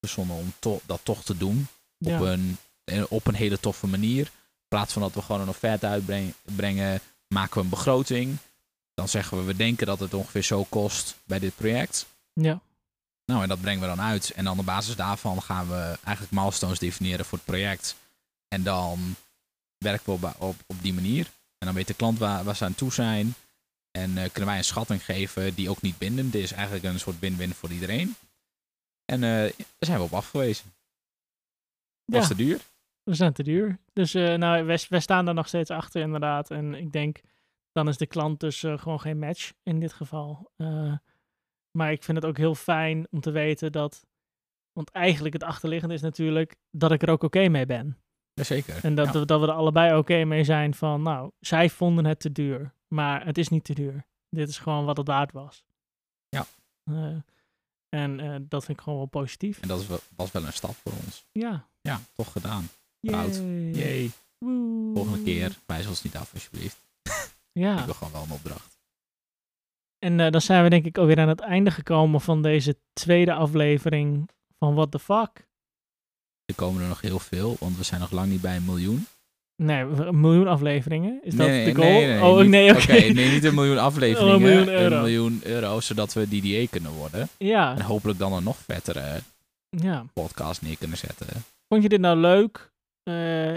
verzonnen 0.00 0.36
om 0.36 0.52
to 0.58 0.80
dat 0.86 1.00
toch 1.02 1.24
te 1.24 1.36
doen. 1.36 1.68
Op, 1.98 2.20
een, 2.20 2.58
op 3.08 3.26
een 3.26 3.34
hele 3.34 3.60
toffe 3.60 3.86
manier. 3.86 4.24
In 4.26 4.76
plaats 4.76 4.92
van 4.92 5.02
dat 5.02 5.14
we 5.14 5.22
gewoon 5.22 5.40
een 5.40 5.48
offerte 5.48 5.86
uitbrengen, 5.86 7.00
maken 7.28 7.54
we 7.54 7.60
een 7.60 7.68
begroting. 7.68 8.36
Dan 8.94 9.08
zeggen 9.08 9.38
we, 9.38 9.44
we 9.44 9.56
denken 9.56 9.86
dat 9.86 10.00
het 10.00 10.14
ongeveer 10.14 10.42
zo 10.42 10.64
kost 10.64 11.16
bij 11.24 11.38
dit 11.38 11.56
project. 11.56 12.06
Ja. 12.32 12.60
Nou, 13.24 13.42
en 13.42 13.48
dat 13.48 13.60
brengen 13.60 13.80
we 13.80 13.86
dan 13.86 14.00
uit. 14.00 14.30
En 14.30 14.44
dan 14.44 14.58
op 14.58 14.64
basis 14.64 14.96
daarvan 14.96 15.42
gaan 15.42 15.68
we 15.68 15.98
eigenlijk 16.04 16.30
milestones 16.30 16.78
definiëren 16.78 17.24
voor 17.24 17.38
het 17.38 17.46
project. 17.46 17.96
En 18.48 18.62
dan 18.62 19.16
werken 19.78 20.04
we 20.04 20.12
op, 20.12 20.34
op, 20.38 20.56
op 20.66 20.76
die 20.82 20.94
manier. 20.94 21.30
En 21.58 21.66
dan 21.66 21.74
weet 21.74 21.86
de 21.86 21.94
klant 21.94 22.18
waar, 22.18 22.44
waar 22.44 22.56
ze 22.56 22.64
aan 22.64 22.74
toe 22.74 22.92
zijn. 22.92 23.34
En 23.90 24.10
uh, 24.10 24.22
kunnen 24.32 24.46
wij 24.46 24.56
een 24.56 24.64
schatting 24.64 25.04
geven 25.04 25.54
die 25.54 25.70
ook 25.70 25.82
niet 25.82 25.98
bindend 25.98 26.34
is. 26.34 26.52
Eigenlijk 26.52 26.84
een 26.84 27.00
soort 27.00 27.18
win-win 27.18 27.54
voor 27.54 27.70
iedereen. 27.70 28.14
En 29.04 29.22
uh, 29.22 29.30
daar 29.30 29.66
zijn 29.78 29.98
we 29.98 30.04
op 30.04 30.12
afgewezen. 30.12 30.66
Was 32.04 32.22
ja, 32.22 32.28
te 32.28 32.34
duur? 32.34 32.60
We 33.02 33.14
zijn 33.14 33.32
te 33.32 33.42
duur. 33.42 33.78
Dus 33.92 34.14
uh, 34.14 34.34
nou, 34.34 34.64
wij, 34.64 34.78
wij 34.88 35.00
staan 35.00 35.24
daar 35.24 35.34
nog 35.34 35.48
steeds 35.48 35.70
achter 35.70 36.02
inderdaad. 36.02 36.50
En 36.50 36.74
ik 36.74 36.92
denk, 36.92 37.20
dan 37.72 37.88
is 37.88 37.96
de 37.96 38.06
klant 38.06 38.40
dus 38.40 38.60
gewoon 38.60 39.00
geen 39.00 39.18
match 39.18 39.52
in 39.62 39.80
dit 39.80 39.92
geval. 39.92 40.50
maar 41.70 41.92
ik 41.92 42.02
vind 42.02 42.16
het 42.16 42.26
ook 42.26 42.36
heel 42.36 42.54
fijn 42.54 43.06
om 43.10 43.20
te 43.20 43.30
weten 43.30 43.72
dat... 43.72 44.06
Want 44.72 44.90
eigenlijk 44.90 45.34
het 45.34 45.42
achterliggende 45.42 45.94
is 45.94 46.00
natuurlijk 46.00 46.56
dat 46.70 46.92
ik 46.92 47.02
er 47.02 47.10
ook 47.10 47.22
oké 47.22 47.48
mee 47.48 47.66
ben. 47.66 47.98
Jazeker. 48.38 48.84
En 48.84 48.94
dat, 48.94 49.12
ja. 49.12 49.24
dat 49.24 49.40
we 49.40 49.46
er 49.46 49.52
allebei 49.52 49.96
oké 49.96 50.24
mee 50.24 50.44
zijn 50.44 50.74
van, 50.74 51.02
nou, 51.02 51.30
zij 51.40 51.70
vonden 51.70 52.04
het 52.04 52.20
te 52.20 52.32
duur. 52.32 52.74
Maar 52.88 53.24
het 53.24 53.38
is 53.38 53.48
niet 53.48 53.64
te 53.64 53.74
duur. 53.74 54.06
Dit 54.30 54.48
is 54.48 54.58
gewoon 54.58 54.84
wat 54.84 54.96
het 54.96 55.06
waard 55.06 55.32
was. 55.32 55.64
Ja. 56.28 56.46
Uh, 56.84 57.16
en 57.88 58.18
uh, 58.18 58.36
dat 58.40 58.64
vind 58.64 58.78
ik 58.78 58.84
gewoon 58.84 58.98
wel 58.98 59.08
positief. 59.08 59.60
En 59.60 59.68
dat 59.68 59.86
wel, 59.86 59.98
was 60.16 60.30
wel 60.30 60.44
een 60.44 60.52
stap 60.52 60.74
voor 60.74 60.92
ons. 61.04 61.24
Ja. 61.32 61.68
Ja, 61.80 62.00
toch 62.12 62.32
gedaan. 62.32 62.68
Proud. 63.00 63.42
Yay. 63.72 64.10
Volgende 64.94 65.22
keer, 65.22 65.58
wijs 65.66 65.86
ons 65.86 66.02
niet 66.02 66.16
af 66.16 66.34
alsjeblieft. 66.34 66.78
Ja. 67.52 67.78
ik 67.78 67.84
wil 67.84 67.94
gewoon 67.94 68.12
wel 68.12 68.22
een 68.22 68.30
opdracht. 68.30 68.78
En 69.98 70.18
uh, 70.18 70.30
dan 70.30 70.40
zijn 70.40 70.62
we 70.62 70.70
denk 70.70 70.84
ik 70.84 70.98
alweer 70.98 71.18
aan 71.18 71.28
het 71.28 71.40
einde 71.40 71.70
gekomen 71.70 72.20
van 72.20 72.42
deze 72.42 72.78
tweede 72.92 73.34
aflevering 73.34 74.30
van 74.58 74.74
What 74.74 74.90
the 74.90 74.98
Fuck. 74.98 75.47
Er 76.48 76.54
komen 76.54 76.82
er 76.82 76.88
nog 76.88 77.00
heel 77.00 77.18
veel, 77.18 77.56
want 77.60 77.76
we 77.76 77.82
zijn 77.82 78.00
nog 78.00 78.10
lang 78.10 78.28
niet 78.28 78.40
bij 78.40 78.56
een 78.56 78.64
miljoen. 78.64 79.06
Nee, 79.62 79.82
een 79.82 80.20
miljoen 80.20 80.46
afleveringen? 80.46 81.20
Is 81.22 81.34
nee, 81.34 81.64
dat 81.64 81.74
de 81.74 81.82
goal? 81.82 81.92
Nee, 81.92 82.06
nee, 82.06 82.22
oh, 82.22 82.40
niet, 82.40 82.48
nee, 82.48 82.70
oké. 82.70 82.82
Okay. 82.82 83.08
nee, 83.10 83.30
niet 83.30 83.44
een 83.44 83.54
miljoen 83.54 83.78
afleveringen. 83.88 84.34
Een 84.34 84.42
miljoen 84.42 84.68
euro. 84.68 84.96
Een 84.96 85.02
miljoen 85.02 85.40
euro, 85.44 85.80
zodat 85.80 86.12
we 86.12 86.28
DDA 86.28 86.66
kunnen 86.70 86.92
worden. 86.92 87.28
Ja. 87.38 87.76
En 87.76 87.80
hopelijk 87.80 88.18
dan 88.18 88.32
een 88.32 88.42
nog 88.42 88.56
vettere 88.56 89.20
ja. 89.68 90.04
podcast 90.12 90.62
neer 90.62 90.78
kunnen 90.78 90.98
zetten. 90.98 91.26
Vond 91.68 91.82
je 91.82 91.88
dit 91.88 92.00
nou 92.00 92.18
leuk? 92.18 92.72
Uh, 93.08 93.14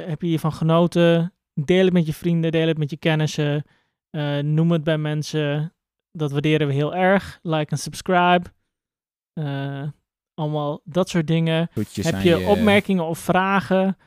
heb 0.07 0.21
je 0.21 0.27
hiervan 0.27 0.53
genoten? 0.53 1.33
Deel 1.53 1.83
het 1.83 1.93
met 1.93 2.05
je 2.05 2.13
vrienden, 2.13 2.51
deel 2.51 2.67
het 2.67 2.77
met 2.77 2.89
je 2.89 2.97
kennissen. 2.97 3.63
Uh, 4.11 4.39
noem 4.39 4.71
het 4.71 4.83
bij 4.83 4.97
mensen. 4.97 5.73
Dat 6.11 6.31
waarderen 6.31 6.67
we 6.67 6.73
heel 6.73 6.95
erg. 6.95 7.39
Like 7.41 7.71
en 7.71 7.77
subscribe. 7.77 8.49
Uh, 9.33 9.87
allemaal 10.41 10.81
dat 10.83 11.09
soort 11.09 11.27
dingen. 11.27 11.69
Heb 11.73 12.21
je, 12.21 12.29
je 12.29 12.47
opmerkingen 12.47 13.05
of 13.05 13.19
vragen? 13.19 13.97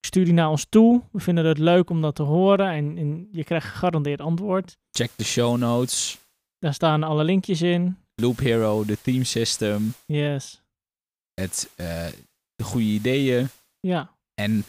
Stuur 0.00 0.24
die 0.24 0.34
naar 0.34 0.50
ons 0.50 0.66
toe. 0.68 1.02
We 1.12 1.20
vinden 1.20 1.44
het 1.44 1.58
leuk 1.58 1.90
om 1.90 2.00
dat 2.00 2.14
te 2.14 2.22
horen 2.22 2.70
en, 2.70 2.98
en 2.98 3.28
je 3.32 3.44
krijgt 3.44 3.66
gegarandeerd 3.66 4.20
antwoord. 4.20 4.78
Check 4.90 5.10
de 5.16 5.24
show 5.24 5.56
notes. 5.56 6.18
Daar 6.58 6.74
staan 6.74 7.02
alle 7.02 7.24
linkjes 7.24 7.62
in. 7.62 7.96
Loop 8.14 8.38
Hero, 8.38 8.84
de 8.84 8.98
theme 9.02 9.24
system. 9.24 9.94
Yes. 10.06 10.62
Het, 11.34 11.70
uh, 11.76 12.06
de 12.54 12.64
goede 12.64 12.86
ideeën. 12.86 13.48
Ja. 13.80 14.10
En 14.34 14.64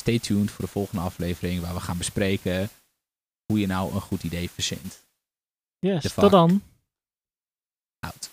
stay 0.00 0.18
tuned 0.18 0.50
voor 0.50 0.64
de 0.64 0.70
volgende 0.70 1.02
aflevering 1.02 1.60
waar 1.60 1.74
we 1.74 1.80
gaan 1.80 1.98
bespreken 1.98 2.68
hoe 3.46 3.60
je 3.60 3.66
nou 3.66 3.94
een 3.94 4.00
goed 4.00 4.22
idee 4.22 4.50
verzint. 4.50 5.04
Yes, 5.78 6.14
tot 6.14 6.30
dan. 6.30 6.62
Out. 8.00 8.30